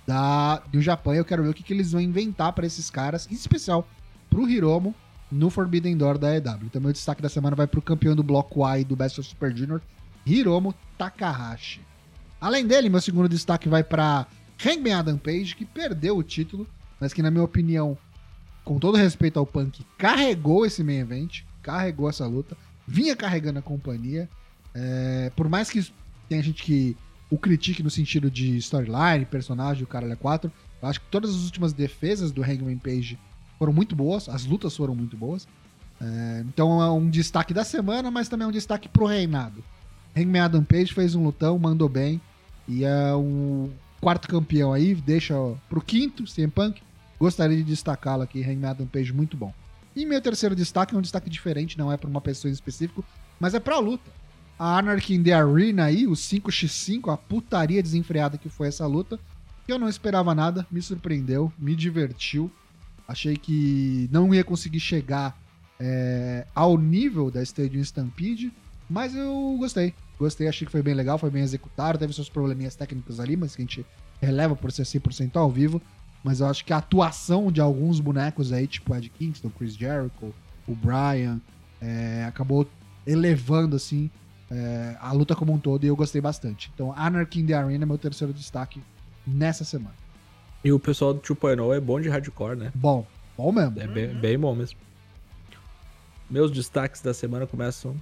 da, 0.06 0.58
do 0.70 0.80
Japão. 0.80 1.14
Eu 1.14 1.24
quero 1.24 1.42
ver 1.42 1.48
o 1.48 1.54
que, 1.54 1.62
que 1.62 1.72
eles 1.72 1.92
vão 1.92 2.00
inventar 2.00 2.52
para 2.52 2.66
esses 2.66 2.90
caras, 2.90 3.28
em 3.30 3.34
especial 3.34 3.86
pro 4.30 4.48
Hiromo, 4.48 4.94
no 5.30 5.50
Forbidden 5.50 5.96
Door 5.96 6.18
da 6.18 6.36
EW. 6.36 6.64
Então, 6.64 6.80
meu 6.80 6.92
destaque 6.92 7.22
da 7.22 7.28
semana 7.28 7.56
vai 7.56 7.66
pro 7.66 7.82
campeão 7.82 8.14
do 8.14 8.22
Bloco 8.22 8.64
A 8.64 8.78
e 8.78 8.84
do 8.84 8.94
Best 8.94 9.20
of 9.20 9.28
Super 9.28 9.56
Junior, 9.56 9.80
Hiromo 10.24 10.74
Takahashi. 10.96 11.80
Além 12.40 12.66
dele, 12.66 12.88
meu 12.88 13.00
segundo 13.00 13.28
destaque 13.28 13.68
vai 13.68 13.82
para 13.82 14.26
Hangman 14.64 14.94
Adam 14.94 15.18
Page, 15.18 15.56
que 15.56 15.64
perdeu 15.64 16.16
o 16.16 16.22
título, 16.22 16.66
mas 17.00 17.12
que, 17.12 17.22
na 17.22 17.30
minha 17.30 17.44
opinião, 17.44 17.96
com 18.64 18.78
todo 18.78 18.96
respeito 18.96 19.38
ao 19.38 19.46
Punk, 19.46 19.84
carregou 19.98 20.64
esse 20.64 20.82
main 20.82 20.98
event, 20.98 21.42
carregou 21.62 22.08
essa 22.08 22.26
luta, 22.26 22.56
vinha 22.86 23.16
carregando 23.16 23.58
a 23.58 23.62
companhia. 23.62 24.28
É, 24.74 25.30
por 25.36 25.48
mais 25.48 25.70
que 25.70 25.86
tenha 26.28 26.42
gente 26.42 26.62
que 26.62 26.96
o 27.30 27.38
critique 27.38 27.82
no 27.82 27.90
sentido 27.90 28.30
de 28.30 28.56
storyline, 28.58 29.24
personagem, 29.24 29.82
o 29.82 29.86
cara 29.86 30.10
é 30.10 30.16
4, 30.16 30.50
eu 30.82 30.88
acho 30.88 31.00
que 31.00 31.06
todas 31.10 31.30
as 31.30 31.44
últimas 31.44 31.72
defesas 31.72 32.30
do 32.30 32.42
Hangman 32.42 32.78
Page 32.78 33.18
foram 33.58 33.72
muito 33.72 33.96
boas, 33.96 34.28
as 34.28 34.44
lutas 34.44 34.76
foram 34.76 34.94
muito 34.94 35.16
boas. 35.16 35.46
É, 36.00 36.44
então 36.46 36.82
é 36.82 36.90
um 36.90 37.08
destaque 37.08 37.54
da 37.54 37.64
semana, 37.64 38.10
mas 38.10 38.28
também 38.28 38.44
é 38.44 38.48
um 38.48 38.52
destaque 38.52 38.88
pro 38.88 39.06
reinado. 39.06 39.64
Hangman 40.16 40.42
Adam 40.42 40.64
Page 40.64 40.92
fez 40.92 41.14
um 41.14 41.24
lutão, 41.24 41.58
mandou 41.58 41.88
bem. 41.88 42.20
E 42.66 42.84
é 42.84 43.14
um 43.14 43.70
quarto 44.00 44.28
campeão 44.28 44.72
aí, 44.72 44.94
deixa 44.94 45.34
pro 45.68 45.80
quinto, 45.80 46.24
CM 46.24 46.50
Punk. 46.50 46.82
Gostaria 47.18 47.56
de 47.56 47.62
destacá-lo 47.62 48.22
aqui, 48.22 48.42
Hangman 48.42 48.70
Adam 48.70 48.86
Page, 48.86 49.12
muito 49.12 49.36
bom. 49.36 49.52
E 49.96 50.04
meu 50.04 50.20
terceiro 50.20 50.56
destaque 50.56 50.94
é 50.94 50.98
um 50.98 51.02
destaque 51.02 51.30
diferente, 51.30 51.78
não 51.78 51.92
é 51.92 51.96
para 51.96 52.10
uma 52.10 52.20
pessoa 52.20 52.50
em 52.50 52.54
específico, 52.54 53.04
mas 53.38 53.54
é 53.54 53.60
pra 53.60 53.78
luta. 53.78 54.10
A 54.58 54.78
Anarchy 54.78 55.14
in 55.14 55.22
the 55.22 55.32
Arena 55.32 55.84
aí, 55.84 56.06
o 56.06 56.12
5x5, 56.12 57.12
a 57.12 57.16
putaria 57.16 57.82
desenfreada 57.82 58.38
que 58.38 58.48
foi 58.48 58.68
essa 58.68 58.86
luta, 58.86 59.18
eu 59.66 59.78
não 59.78 59.88
esperava 59.88 60.34
nada, 60.34 60.66
me 60.70 60.80
surpreendeu, 60.82 61.52
me 61.58 61.74
divertiu. 61.74 62.50
Achei 63.06 63.36
que 63.36 64.08
não 64.12 64.34
ia 64.34 64.44
conseguir 64.44 64.80
chegar 64.80 65.38
é, 65.78 66.46
ao 66.54 66.78
nível 66.78 67.30
da 67.30 67.42
Stadium 67.42 67.80
Stampede, 67.82 68.52
mas 68.88 69.14
eu 69.14 69.56
gostei. 69.58 69.94
Gostei, 70.18 70.46
achei 70.46 70.64
que 70.64 70.72
foi 70.72 70.82
bem 70.82 70.94
legal, 70.94 71.18
foi 71.18 71.30
bem 71.30 71.42
executado. 71.42 71.98
Teve 71.98 72.12
seus 72.12 72.28
probleminhas 72.28 72.76
técnicos 72.76 73.18
ali, 73.18 73.36
mas 73.36 73.56
que 73.56 73.62
a 73.62 73.64
gente 73.64 73.86
releva 74.20 74.54
por 74.54 74.70
ser 74.70 74.82
100% 74.82 75.36
ao 75.36 75.50
vivo. 75.50 75.80
Mas 76.24 76.40
eu 76.40 76.46
acho 76.46 76.64
que 76.64 76.72
a 76.72 76.78
atuação 76.78 77.52
de 77.52 77.60
alguns 77.60 78.00
bonecos 78.00 78.50
aí, 78.50 78.66
tipo 78.66 78.94
Ed 78.96 79.10
Kingston, 79.10 79.50
Chris 79.50 79.76
Jericho, 79.76 80.34
o 80.66 80.74
Brian, 80.74 81.38
é, 81.82 82.24
acabou 82.26 82.66
elevando, 83.06 83.76
assim, 83.76 84.10
é, 84.50 84.96
a 85.00 85.12
luta 85.12 85.36
como 85.36 85.52
um 85.52 85.58
todo 85.58 85.84
e 85.84 85.86
eu 85.86 85.94
gostei 85.94 86.22
bastante. 86.22 86.70
Então, 86.74 86.94
Anarchy 86.96 87.40
in 87.40 87.46
the 87.46 87.52
Arena 87.52 87.84
é 87.84 87.86
meu 87.86 87.98
terceiro 87.98 88.32
destaque 88.32 88.82
nessa 89.26 89.64
semana. 89.64 89.94
E 90.64 90.72
o 90.72 90.80
pessoal 90.80 91.12
do 91.12 91.20
2.0 91.20 91.76
é 91.76 91.80
bom 91.80 92.00
de 92.00 92.08
hardcore, 92.08 92.56
né? 92.56 92.72
Bom, 92.74 93.06
bom 93.36 93.52
mesmo. 93.52 93.78
É 93.78 93.86
bem, 93.86 94.14
bem 94.14 94.38
bom 94.38 94.54
mesmo. 94.54 94.78
Meus 96.30 96.50
destaques 96.50 97.02
da 97.02 97.12
semana 97.12 97.46
começam. 97.46 97.94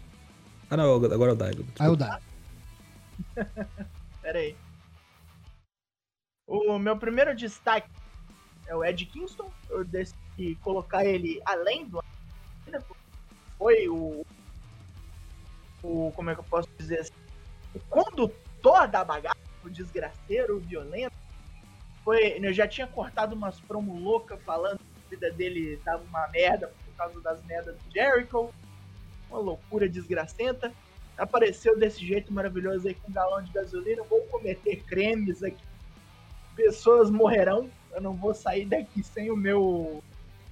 Ah, 0.70 0.76
não, 0.76 0.94
agora 0.94 1.32
é 1.32 1.34
o 1.34 1.36
Daigo. 1.36 1.64
Ah, 1.76 1.86
é 1.86 1.88
o 1.88 1.96
Daigo. 1.96 2.22
Pera 4.22 4.38
aí. 4.38 4.54
O 6.46 6.78
meu 6.78 6.96
primeiro 6.96 7.34
destaque 7.34 7.88
é 8.66 8.74
o 8.74 8.84
Ed 8.84 9.04
Kingston. 9.06 9.50
Eu 9.68 9.84
decidi 9.84 10.56
colocar 10.62 11.04
ele 11.04 11.40
além 11.44 11.86
do. 11.86 12.02
Foi 13.58 13.88
o. 13.88 14.24
O. 15.82 16.12
Como 16.14 16.30
é 16.30 16.34
que 16.34 16.40
eu 16.40 16.44
posso 16.44 16.68
dizer 16.78 17.00
assim? 17.00 17.12
O 17.74 17.80
condutor 17.80 18.86
da 18.88 19.04
bagaça, 19.04 19.38
o 19.64 19.70
desgraceiro, 19.70 20.56
o 20.56 20.60
violento 20.60 21.22
foi, 22.04 22.38
eu 22.42 22.52
já 22.52 22.66
tinha 22.66 22.86
cortado 22.86 23.34
umas 23.34 23.60
promo 23.60 23.98
loucas 23.98 24.40
falando 24.42 24.78
que 24.78 24.84
a 25.06 25.10
vida 25.10 25.30
dele 25.32 25.80
tava 25.84 26.02
uma 26.04 26.26
merda 26.28 26.72
por 26.84 26.96
causa 26.96 27.20
das 27.20 27.42
merdas 27.44 27.76
do 27.76 27.92
Jericho. 27.92 28.52
Uma 29.30 29.38
loucura 29.38 29.88
desgracenta. 29.88 30.72
Apareceu 31.16 31.78
desse 31.78 32.04
jeito 32.04 32.32
maravilhoso 32.32 32.88
aí 32.88 32.94
com 32.94 33.08
um 33.08 33.14
galão 33.14 33.42
de 33.42 33.52
gasolina. 33.52 34.02
Vou 34.04 34.20
cometer 34.22 34.82
cremes 34.84 35.42
aqui. 35.42 35.64
Pessoas 36.56 37.08
morrerão. 37.10 37.70
Eu 37.92 38.00
não 38.00 38.14
vou 38.14 38.34
sair 38.34 38.64
daqui 38.64 39.02
sem 39.02 39.30
o 39.30 39.36
meu 39.36 40.02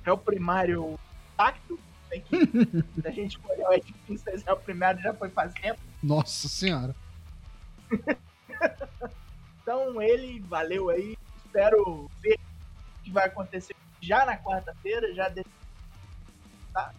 réu 0.05 0.17
primário 0.17 0.99
intacto. 1.33 1.79
Tem 2.09 2.21
que, 2.21 2.37
a 3.07 3.11
gente 3.11 3.39
for 3.39 3.57
o 3.57 3.73
Ed 3.73 3.93
Kingston, 4.07 4.31
réu 4.45 4.57
primário 4.57 5.01
já 5.01 5.15
foi 5.15 5.31
faz 5.31 5.53
tempo. 5.55 5.81
Nossa 6.03 6.49
senhora. 6.49 6.95
então 9.63 10.01
ele 10.01 10.41
valeu 10.41 10.91
aí 10.91 11.17
espero 11.51 12.09
ver 12.21 12.39
o 12.39 13.03
que 13.03 13.11
vai 13.11 13.27
acontecer 13.27 13.75
já 14.01 14.25
na 14.25 14.37
quarta-feira, 14.37 15.13
já 15.15 15.29
de... 15.29 15.45
tá? 16.73 16.95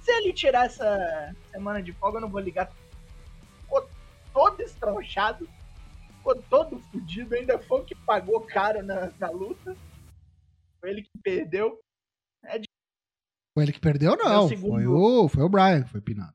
Se 0.00 0.10
ele 0.12 0.32
tirar 0.32 0.66
essa 0.66 1.34
semana 1.50 1.82
de 1.82 1.92
folga, 1.92 2.18
eu 2.18 2.22
não 2.22 2.28
vou 2.28 2.40
ligar. 2.40 2.70
Ficou 3.60 3.88
todo 4.32 4.60
estronchado, 4.62 5.48
ficou 6.22 6.42
todo 6.42 6.78
fudido, 6.78 7.34
ainda 7.34 7.58
foi 7.58 7.80
o 7.80 7.84
que 7.84 7.94
pagou 7.94 8.40
caro 8.40 8.82
na, 8.82 9.10
na 9.18 9.30
luta. 9.30 9.76
Foi 10.80 10.90
ele 10.90 11.02
que 11.02 11.18
perdeu. 11.22 11.80
É 12.44 12.58
de... 12.58 12.66
Foi 13.54 13.64
ele 13.64 13.72
que 13.72 13.80
perdeu, 13.80 14.16
não. 14.16 14.46
É 14.46 14.56
foi, 14.56 14.86
o, 14.86 15.28
foi 15.28 15.42
o 15.42 15.48
Brian 15.48 15.82
que 15.82 15.90
foi 15.90 16.00
pinado. 16.00 16.34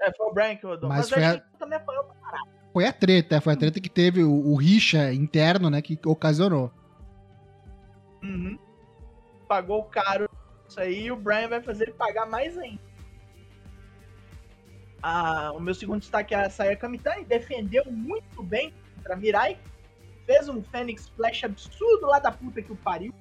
É, 0.00 0.12
foi 0.14 0.26
o 0.26 0.32
Brian 0.32 0.56
que 0.56 0.66
rodou. 0.66 0.88
Mas, 0.88 1.10
Mas 1.10 1.10
foi 1.10 1.24
a... 1.24 1.40
também 1.58 1.78
apanhou 1.78 2.04
pra 2.04 2.14
caralho 2.14 2.54
foi 2.74 2.86
a 2.86 2.92
treta, 2.92 3.40
foi 3.40 3.52
a 3.52 3.56
treta 3.56 3.80
que 3.80 3.88
teve 3.88 4.24
o, 4.24 4.32
o 4.32 4.56
rixa 4.56 5.14
interno, 5.14 5.70
né, 5.70 5.80
que 5.80 5.96
ocasionou. 6.04 6.72
Uhum. 8.20 8.58
Pagou 9.46 9.84
caro 9.84 10.28
isso 10.68 10.80
aí 10.80 11.04
e 11.04 11.12
o 11.12 11.16
Brian 11.16 11.48
vai 11.48 11.62
fazer 11.62 11.84
ele 11.84 11.92
pagar 11.92 12.26
mais 12.26 12.58
ainda. 12.58 12.82
Ah, 15.00 15.52
o 15.54 15.60
meu 15.60 15.72
segundo 15.72 16.00
destaque 16.00 16.34
é 16.34 16.46
a 16.46 16.50
Saya 16.50 16.76
Kamitani, 16.76 17.24
defendeu 17.24 17.84
muito 17.92 18.42
bem 18.42 18.74
contra 19.04 19.16
Mirai, 19.16 19.58
fez 20.24 20.48
um 20.48 20.62
Fênix 20.62 21.08
Flash 21.10 21.44
absurdo 21.44 22.06
lá 22.06 22.18
da 22.18 22.32
puta 22.32 22.62
que 22.62 22.72
o 22.72 22.76
pariu. 22.76 23.14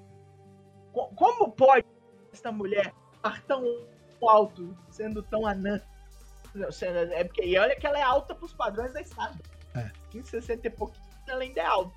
Como 0.92 1.52
pode 1.52 1.86
essa 2.32 2.52
mulher 2.52 2.94
estar 3.16 3.42
tão 3.44 3.64
alto, 4.22 4.76
sendo 4.90 5.22
tão 5.22 5.46
anã? 5.46 5.82
É 7.12 7.24
porque, 7.24 7.44
e 7.44 7.58
olha 7.58 7.76
que 7.76 7.86
ela 7.86 8.00
é 8.00 8.04
alta 8.04 8.34
pros 8.34 8.54
padrões 8.54 8.94
da 8.94 9.02
estrada. 9.02 9.38
É. 9.76 9.92
60 10.24 10.68
e 10.68 10.70
pouquinho 10.70 11.04
ela 11.28 11.42
ainda 11.42 11.62
é 11.62 11.66
alta. 11.66 11.94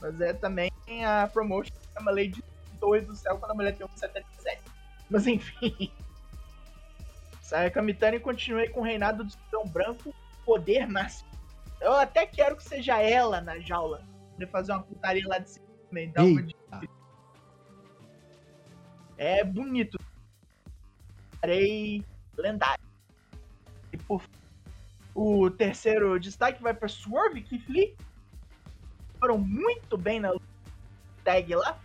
Mas 0.00 0.20
é 0.20 0.32
também 0.32 0.70
a 1.04 1.28
promotion 1.28 1.72
é 1.94 2.00
uma 2.00 2.10
lei 2.10 2.28
de 2.28 2.42
dois 2.80 3.06
do 3.06 3.14
céu 3.14 3.38
quando 3.38 3.50
a 3.50 3.54
mulher 3.54 3.76
tem 3.76 3.86
1,77. 3.86 4.58
Mas 5.10 5.26
enfim. 5.26 5.92
Saya 7.42 7.70
Kamitani 7.70 8.18
continue 8.18 8.68
com 8.70 8.80
o 8.80 8.84
reinado 8.84 9.24
do 9.24 9.30
Cidadão 9.30 9.66
Branco, 9.68 10.14
poder 10.44 10.86
máximo. 10.86 11.27
Eu 11.80 11.92
até 11.92 12.26
quero 12.26 12.56
que 12.56 12.64
seja 12.64 13.00
ela 13.00 13.40
na 13.40 13.58
jaula. 13.58 14.02
Pra 14.36 14.46
fazer 14.46 14.72
uma 14.72 14.82
putaria 14.82 15.26
lá 15.26 15.38
de 15.38 15.50
cima 15.50 15.66
também. 15.88 16.10
Dar 16.10 16.24
uma 16.24 16.42
de... 16.42 16.56
É 19.16 19.42
bonito. 19.42 19.98
Farei 21.40 22.04
lendário. 22.36 22.84
E 23.92 23.96
por 23.96 24.22
o 25.20 25.50
terceiro 25.50 26.20
destaque 26.20 26.62
vai 26.62 26.72
para 26.72 26.86
Swerve 26.86 27.44
e. 27.50 27.96
Foram 29.18 29.36
muito 29.36 29.98
bem 29.98 30.20
na 30.20 30.32
tag 31.24 31.52
lá. 31.56 31.76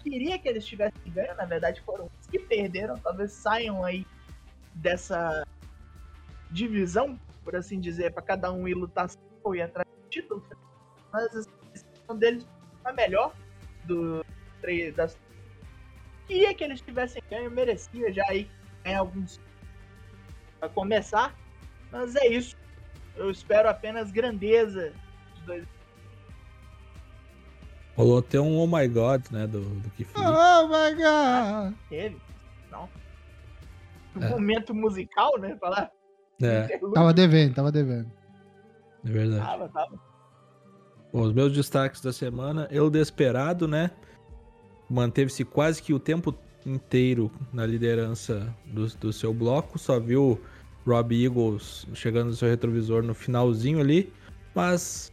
queria 0.00 0.38
que 0.38 0.48
eles 0.48 0.64
tivessem 0.64 1.00
ganho, 1.06 1.34
na 1.34 1.44
verdade 1.44 1.80
foram 1.80 2.08
os 2.20 2.26
que 2.28 2.38
perderam, 2.38 2.96
talvez 2.98 3.32
saiam 3.32 3.82
aí 3.82 4.06
dessa 4.74 5.44
divisão, 6.50 7.18
por 7.44 7.54
assim 7.54 7.78
dizer, 7.78 8.12
para 8.12 8.22
cada 8.22 8.50
um 8.50 8.66
ir 8.66 8.74
lutar 8.74 9.08
e 9.54 9.60
atrás 9.60 9.86
do 9.86 10.08
título. 10.08 10.42
Mas 11.12 11.24
a 11.36 11.70
decisão 11.70 12.16
deles 12.18 12.46
foi 12.82 12.90
a 12.90 12.94
melhor 12.94 13.34
do 13.84 14.24
das 14.96 15.18
queria 16.26 16.54
que 16.54 16.64
eles 16.64 16.80
tivessem 16.80 17.22
ganho, 17.28 17.50
merecia 17.50 18.10
já 18.10 18.24
aí 18.28 18.50
ganhar 18.82 19.00
alguns 19.00 19.38
para 20.58 20.70
começar, 20.70 21.34
mas 21.92 22.16
é 22.16 22.26
isso. 22.28 22.56
Eu 23.14 23.30
espero 23.30 23.68
apenas 23.68 24.10
grandeza 24.10 24.92
dos 25.34 25.42
dois. 25.44 25.64
Rolou 27.94 28.18
até 28.18 28.40
um 28.40 28.58
Oh 28.58 28.66
My 28.66 28.88
God, 28.88 29.30
né, 29.30 29.46
do, 29.46 29.60
do 29.60 29.90
que 29.90 30.06
Oh 30.16 30.68
My 30.68 30.94
God! 30.94 31.74
Teve, 31.88 32.16
não. 32.70 32.88
Um 34.16 34.24
é. 34.24 34.30
momento 34.30 34.74
musical, 34.74 35.38
né, 35.38 35.56
falar. 35.60 35.90
É. 36.42 36.78
Tava 36.94 37.12
devendo, 37.12 37.54
tava 37.54 37.72
devendo. 37.72 38.10
É 39.04 39.10
verdade. 39.10 39.44
Tava, 39.44 39.68
tava. 39.68 40.00
Bom, 41.12 41.22
os 41.22 41.32
meus 41.32 41.52
destaques 41.52 42.00
da 42.00 42.12
semana, 42.12 42.66
El 42.70 42.90
Desperado, 42.90 43.68
né? 43.68 43.90
Manteve-se 44.90 45.44
quase 45.44 45.82
que 45.82 45.94
o 45.94 45.98
tempo 45.98 46.34
inteiro 46.66 47.30
na 47.52 47.64
liderança 47.66 48.54
do, 48.66 48.86
do 48.86 49.12
seu 49.12 49.32
bloco, 49.32 49.78
só 49.78 50.00
viu 50.00 50.40
Rob 50.86 51.24
Eagles 51.24 51.86
chegando 51.94 52.28
no 52.28 52.34
seu 52.34 52.48
retrovisor 52.48 53.02
no 53.02 53.14
finalzinho 53.14 53.80
ali, 53.80 54.12
mas 54.54 55.12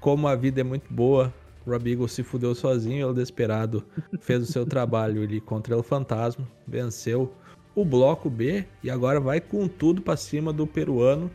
como 0.00 0.26
a 0.26 0.34
vida 0.34 0.60
é 0.60 0.64
muito 0.64 0.92
boa, 0.92 1.32
Rob 1.66 1.90
Eagles 1.90 2.12
se 2.12 2.22
fudeu 2.22 2.54
sozinho, 2.54 3.06
ele 3.06 3.14
desesperado 3.14 3.84
fez 4.20 4.42
o 4.42 4.52
seu 4.52 4.66
trabalho 4.66 5.22
ali 5.22 5.40
contra 5.40 5.76
o 5.76 5.82
Fantasma, 5.82 6.46
venceu 6.66 7.32
o 7.74 7.84
bloco 7.84 8.28
B 8.28 8.64
e 8.82 8.90
agora 8.90 9.20
vai 9.20 9.40
com 9.40 9.66
tudo 9.66 10.02
para 10.02 10.16
cima 10.16 10.52
do 10.52 10.66
peruano 10.66 11.30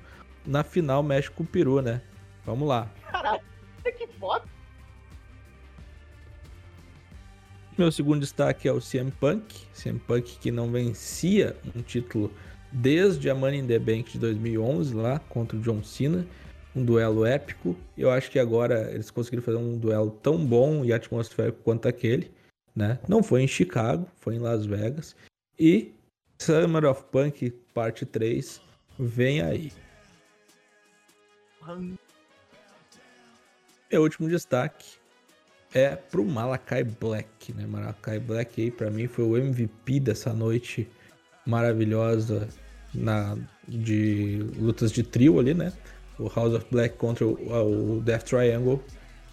na 0.47 0.63
final 0.63 1.03
mexe 1.03 1.29
com 1.29 1.43
o 1.43 1.45
peru, 1.45 1.81
né? 1.81 2.01
Vamos 2.45 2.67
lá. 2.67 2.89
Caralho, 3.11 3.41
que 3.83 4.07
foda! 4.19 4.45
Meu 7.77 7.91
segundo 7.91 8.21
destaque 8.21 8.67
é 8.67 8.71
o 8.71 8.79
CM 8.79 9.11
Punk. 9.11 9.67
CM 9.73 9.99
Punk 9.99 10.39
que 10.39 10.49
não 10.49 10.71
vencia 10.71 11.55
um 11.75 11.81
título 11.81 12.31
desde 12.71 13.29
a 13.29 13.35
Money 13.35 13.59
in 13.59 13.67
the 13.67 13.77
Bank 13.77 14.13
de 14.13 14.19
2011 14.19 14.95
lá 14.95 15.19
contra 15.19 15.57
o 15.57 15.61
John 15.61 15.83
Cena. 15.83 16.25
Um 16.75 16.83
duelo 16.83 17.25
épico. 17.25 17.75
Eu 17.97 18.09
acho 18.09 18.31
que 18.31 18.39
agora 18.39 18.89
eles 18.91 19.11
conseguiram 19.11 19.43
fazer 19.43 19.57
um 19.57 19.77
duelo 19.77 20.11
tão 20.23 20.43
bom 20.43 20.83
e 20.85 20.93
atmosférico 20.93 21.59
quanto 21.63 21.87
aquele. 21.87 22.31
Né? 22.75 22.99
Não 23.07 23.21
foi 23.21 23.43
em 23.43 23.47
Chicago, 23.47 24.07
foi 24.15 24.35
em 24.35 24.39
Las 24.39 24.65
Vegas. 24.65 25.15
E 25.59 25.91
Summer 26.37 26.85
of 26.85 27.03
Punk 27.11 27.49
parte 27.73 28.05
3 28.05 28.61
vem 28.99 29.41
aí. 29.41 29.71
Meu 33.91 34.01
último 34.01 34.29
destaque 34.29 34.97
é 35.73 35.95
pro 35.95 36.23
Malakai 36.25 36.83
Black, 36.83 37.53
né? 37.53 37.65
Malakai 37.65 38.19
Black 38.19 38.61
aí 38.61 38.71
para 38.71 38.89
mim 38.89 39.07
foi 39.07 39.25
o 39.25 39.37
MVP 39.37 39.99
dessa 39.99 40.33
noite 40.33 40.89
maravilhosa 41.45 42.47
na 42.93 43.37
de 43.67 44.39
lutas 44.57 44.91
de 44.91 45.03
trio 45.03 45.39
ali, 45.39 45.53
né? 45.53 45.73
O 46.17 46.27
House 46.29 46.53
of 46.53 46.65
Black 46.71 46.97
contra 46.97 47.25
o, 47.25 47.97
o 47.97 48.01
Death 48.01 48.23
Triangle 48.23 48.83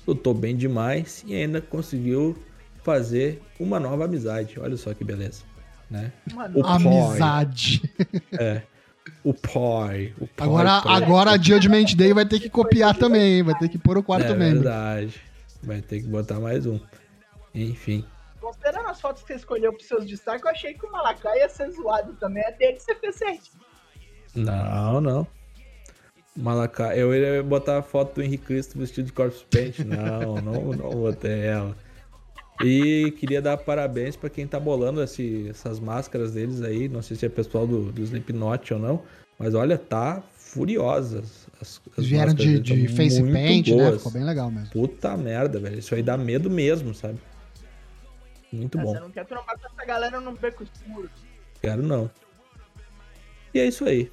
lutou 0.07 0.35
bem 0.35 0.57
demais 0.57 1.25
e 1.27 1.35
ainda 1.35 1.61
conseguiu 1.61 2.37
fazer 2.83 3.41
uma 3.59 3.81
nova 3.81 4.05
amizade. 4.05 4.59
Olha 4.61 4.77
só 4.77 4.93
que 4.93 5.05
beleza, 5.05 5.43
né? 5.91 6.13
O 6.55 6.65
amizade. 6.65 7.83
É. 8.39 8.63
O 9.23 9.33
pai, 9.33 10.15
o 10.19 10.27
pai. 10.27 10.47
Agora, 10.47 10.71
agora 10.85 11.31
a 11.33 11.39
Judgment 11.39 11.95
Day 11.97 12.13
vai 12.13 12.27
ter 12.27 12.41
que 12.41 12.51
copiar 12.51 12.95
também, 12.97 13.43
vai 13.43 13.55
ter 13.59 13.69
que 13.69 13.79
pôr 13.79 13.97
o 13.97 14.03
quarto 14.03 14.33
é 14.33 14.35
membro. 14.35 14.69
É 14.69 14.73
verdade. 14.73 15.21
Vai 15.63 15.81
ter 15.81 16.01
que 16.01 16.07
botar 16.07 16.41
mais 16.41 16.67
um. 16.67 16.79
Enfim. 17.55 18.05
Considerando 18.41 18.89
as 18.89 19.01
fotos 19.01 19.23
que 19.23 19.29
você 19.29 19.35
escolheu 19.37 19.73
para 19.73 19.87
seus 19.87 20.07
destaques, 20.07 20.45
eu 20.45 20.51
achei 20.51 20.75
que 20.75 20.85
o 20.85 20.93
Malakai 20.93 21.39
ia 21.39 21.49
ser 21.49 21.71
zoado 21.71 22.13
também. 22.15 22.45
Até 22.45 22.73
que 22.73 22.81
você 22.81 22.95
fez 22.95 23.17
certo. 23.17 23.51
Não, 24.35 25.01
não. 25.01 25.27
Malakai, 26.37 27.01
eu 27.01 27.15
ia 27.15 27.43
botar 27.43 27.79
a 27.79 27.83
foto 27.83 28.17
do 28.17 28.23
Henrique 28.23 28.45
Cristo 28.45 28.79
vestido 28.79 29.07
de 29.07 29.13
Corpse 29.13 29.45
Paint. 29.51 29.79
Não, 29.81 30.35
não, 30.37 30.63
não 30.73 30.91
botei 30.91 31.47
ela. 31.47 31.77
E 32.63 33.11
queria 33.19 33.43
dar 33.43 33.57
parabéns 33.57 34.17
para 34.17 34.31
quem 34.31 34.47
tá 34.47 34.61
bolando 34.61 35.03
esse, 35.03 35.49
essas 35.49 35.81
máscaras 35.81 36.33
deles 36.33 36.63
aí. 36.63 36.89
Não 36.89 37.03
sei 37.03 37.17
se 37.17 37.27
é 37.27 37.29
pessoal 37.29 37.67
do, 37.67 37.91
do 37.91 38.03
Slipknot 38.03 38.75
ou 38.75 38.81
não. 38.81 39.03
Mas 39.39 39.55
olha, 39.55 39.77
tá 39.77 40.23
furiosas 40.37 41.49
as, 41.61 41.81
as 41.99 42.07
Vieram 42.07 42.33
de, 42.33 42.61
de 42.61 42.89
face 42.89 43.21
paint, 43.23 43.69
né? 43.69 43.75
boas. 43.75 43.93
né? 43.93 43.99
Ficou 43.99 44.13
bem 44.13 44.25
legal 44.25 44.51
mesmo. 44.51 44.71
Puta 44.71 45.17
merda, 45.17 45.59
velho. 45.59 45.79
Isso 45.79 45.95
aí 45.95 46.03
dá 46.03 46.17
medo 46.17 46.49
mesmo, 46.49 46.95
sabe? 46.95 47.19
Muito 48.53 48.79
bom. 48.79 48.93
Você 48.93 49.01
não 49.01 49.11
quer 49.11 49.27
trombar 49.27 49.59
com 49.59 49.67
essa 49.67 49.85
galera 49.85 50.21
num 50.21 50.35
beco 50.35 50.63
escuro. 50.63 51.11
Quero 51.61 51.83
não. 51.83 52.09
E 53.53 53.59
é 53.59 53.67
isso 53.67 53.85
aí. 53.85 54.11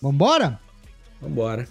Vambora? 0.00 0.60
Vambora. 1.20 1.66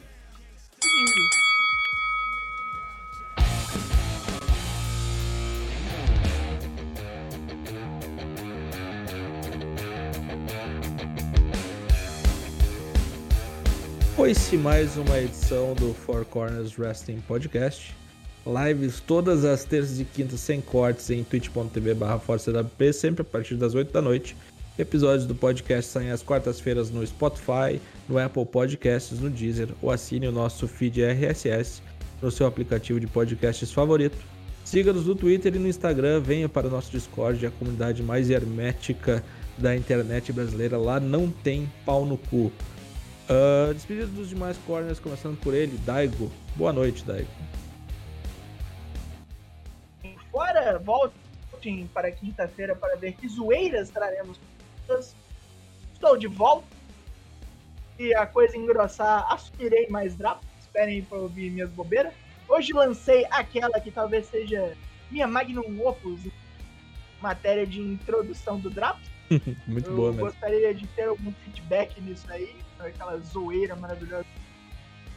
Foi-se 14.21 14.55
mais 14.55 14.97
uma 14.97 15.17
edição 15.17 15.73
do 15.73 15.95
Four 15.95 16.25
Corners 16.25 16.77
Wrestling 16.77 17.19
Podcast. 17.27 17.91
Lives 18.45 18.99
todas 18.99 19.43
as 19.43 19.63
terças 19.63 19.99
e 19.99 20.05
quintas 20.05 20.39
sem 20.41 20.61
cortes 20.61 21.09
em 21.09 21.23
twitch.tv 21.23 21.95
barra 21.95 22.21
sempre 22.93 23.23
a 23.23 23.25
partir 23.25 23.55
das 23.55 23.73
8 23.73 23.91
da 23.91 23.99
noite. 23.99 24.37
Episódios 24.77 25.25
do 25.25 25.33
podcast 25.33 25.89
saem 25.89 26.11
às 26.11 26.21
quartas-feiras 26.21 26.91
no 26.91 27.05
Spotify, 27.05 27.81
no 28.07 28.19
Apple 28.19 28.45
Podcasts, 28.45 29.19
no 29.19 29.27
Deezer 29.27 29.69
ou 29.81 29.89
assine 29.89 30.27
o 30.27 30.31
nosso 30.31 30.67
feed 30.67 31.01
RSS 31.01 31.81
no 32.21 32.29
seu 32.29 32.45
aplicativo 32.45 32.99
de 32.99 33.07
podcasts 33.07 33.71
favorito. 33.71 34.19
Siga-nos 34.63 35.07
no 35.07 35.15
Twitter 35.15 35.55
e 35.55 35.57
no 35.57 35.67
Instagram, 35.67 36.21
venha 36.21 36.47
para 36.47 36.67
o 36.67 36.69
nosso 36.69 36.91
Discord, 36.91 37.43
a 37.43 37.49
comunidade 37.49 38.03
mais 38.03 38.29
hermética 38.29 39.23
da 39.57 39.75
internet 39.75 40.31
brasileira. 40.31 40.77
Lá 40.77 40.99
não 40.99 41.31
tem 41.31 41.67
pau 41.83 42.05
no 42.05 42.17
cu. 42.17 42.51
Uh, 43.31 43.73
dos 44.07 44.27
demais 44.27 44.57
corners, 44.67 44.99
começando 44.99 45.39
por 45.39 45.53
ele, 45.53 45.77
Daigo. 45.85 46.29
Boa 46.53 46.73
noite, 46.73 47.05
Daigo. 47.05 47.29
Fora, 50.29 50.77
voltem 50.77 51.87
para 51.93 52.11
quinta-feira 52.11 52.75
para 52.75 52.97
ver 52.97 53.13
que 53.13 53.29
zoeiras 53.29 53.89
traremos. 53.89 54.37
Estou 55.93 56.17
de 56.17 56.27
volta. 56.27 56.67
E 57.97 58.13
a 58.15 58.25
coisa 58.25 58.57
engrossar, 58.57 59.25
assumirei 59.31 59.87
mais 59.87 60.13
draft. 60.17 60.43
Esperem 60.59 61.01
para 61.01 61.19
ouvir 61.19 61.51
minhas 61.51 61.69
bobeiras. 61.69 62.13
Hoje 62.49 62.73
lancei 62.73 63.25
aquela 63.31 63.79
que 63.79 63.91
talvez 63.91 64.25
seja 64.25 64.75
minha 65.09 65.27
magnum 65.27 65.87
opus 65.87 66.19
matéria 67.21 67.65
de 67.65 67.79
introdução 67.79 68.59
do 68.59 68.69
draft. 68.69 69.07
Muito 69.65 69.89
Eu 69.89 69.95
boa, 69.95 70.11
mesmo. 70.11 70.25
gostaria 70.25 70.73
de 70.73 70.85
ter 70.87 71.03
algum 71.03 71.31
feedback 71.31 72.01
nisso 72.01 72.25
aí 72.29 72.53
aquela 72.87 73.17
zoeira 73.19 73.75
maravilhosa. 73.75 74.25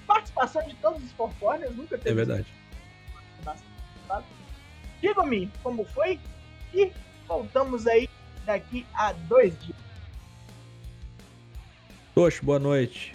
Participação 0.07 0.67
de 0.67 0.75
todos 0.77 1.03
os 1.03 1.13
Forcorners, 1.13 1.75
nunca 1.77 1.97
teve. 1.97 2.11
É 2.11 2.15
verdade. 2.15 2.47
Diga-me 5.01 5.51
como 5.63 5.85
foi 5.85 6.19
e 6.73 6.91
voltamos 7.27 7.87
aí 7.87 8.09
daqui 8.47 8.87
a 8.95 9.13
dois 9.13 9.59
dias. 9.61 9.79
Oxe, 12.15 12.45
boa 12.45 12.59
noite. 12.59 13.15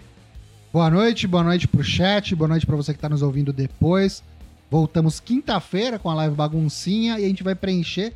Boa 0.72 0.90
noite, 0.90 1.26
boa 1.26 1.42
noite 1.42 1.66
pro 1.66 1.82
chat, 1.82 2.34
boa 2.34 2.46
noite 2.46 2.64
para 2.64 2.76
você 2.76 2.92
que 2.92 3.00
tá 3.00 3.08
nos 3.08 3.22
ouvindo 3.22 3.52
depois. 3.52 4.22
Voltamos 4.70 5.18
quinta-feira 5.18 5.98
com 5.98 6.08
a 6.10 6.14
live 6.14 6.36
baguncinha 6.36 7.18
e 7.18 7.24
a 7.24 7.28
gente 7.28 7.42
vai 7.42 7.56
preencher 7.56 8.12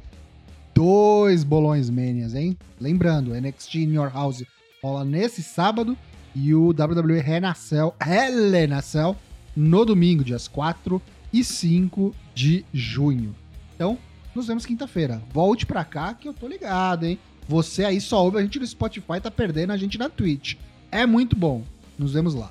dois 0.72 1.42
bolões 1.42 1.90
manias, 1.90 2.34
hein? 2.34 2.56
Lembrando, 2.80 3.34
NXT 3.34 3.76
in 3.76 3.94
Your 3.94 4.12
House 4.12 4.44
rola 4.82 5.04
nesse 5.04 5.42
sábado 5.42 5.96
e 6.34 6.54
o 6.54 6.70
WWE 6.70 7.20
renasceu, 7.20 7.94
renasceu 8.00 9.16
no 9.54 9.84
domingo, 9.84 10.24
dias 10.24 10.48
4 10.48 11.00
e 11.32 11.44
5 11.44 12.14
de 12.34 12.64
junho. 12.72 13.34
Então, 13.74 13.98
nos 14.34 14.46
vemos 14.46 14.66
quinta-feira. 14.66 15.22
Volte 15.32 15.64
pra 15.64 15.84
cá 15.84 16.14
que 16.14 16.28
eu 16.28 16.34
tô 16.34 16.48
ligado, 16.48 17.04
hein? 17.04 17.18
Você 17.48 17.84
aí 17.84 18.00
só 18.00 18.24
ouve 18.24 18.38
a 18.38 18.42
gente 18.42 18.58
no 18.58 18.66
Spotify, 18.66 19.20
tá 19.22 19.30
perdendo 19.30 19.72
a 19.72 19.76
gente 19.76 19.98
na 19.98 20.08
Twitch. 20.08 20.56
É 20.90 21.06
muito 21.06 21.36
bom. 21.36 21.62
Nos 21.98 22.14
vemos 22.14 22.34
lá. 22.34 22.50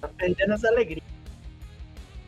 Tá 0.00 0.08
perdendo 0.08 0.52
as 0.52 0.64
alegrias. 0.64 1.02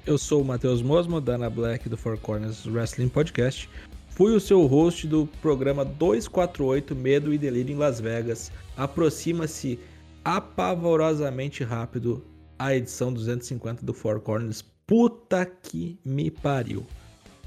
Eu 0.07 0.18
sou 0.18 0.43
o 0.43 0.45
Matheus 0.45 0.82
Mosmo, 0.82 1.20
da 1.20 1.35
Ana 1.35 1.49
Black 1.49 1.89
do 1.89 1.97
Four 1.97 2.18
Corners 2.18 2.66
Wrestling 2.66 3.09
Podcast. 3.09 3.70
Fui 4.11 4.32
o 4.32 4.41
seu 4.41 4.66
host 4.66 5.07
do 5.07 5.26
programa 5.41 5.85
248 5.85 6.95
Medo 6.95 7.32
e 7.32 7.39
Delírio 7.39 7.74
em 7.74 7.78
Las 7.78 8.01
Vegas. 8.01 8.53
Aproxima-se 8.76 9.78
apavorosamente 10.25 11.62
rápido 11.62 12.25
a 12.59 12.75
edição 12.75 13.12
250 13.12 13.85
do 13.85 13.93
Four 13.93 14.20
Corners. 14.20 14.62
Puta 14.87 15.45
que 15.45 15.99
me 16.05 16.31
pariu. 16.31 16.87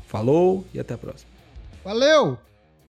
Falou 0.05 0.65
e 0.73 0.79
até 0.79 0.93
a 0.93 0.97
próxima. 0.97 1.31
Valeu! 1.83 2.37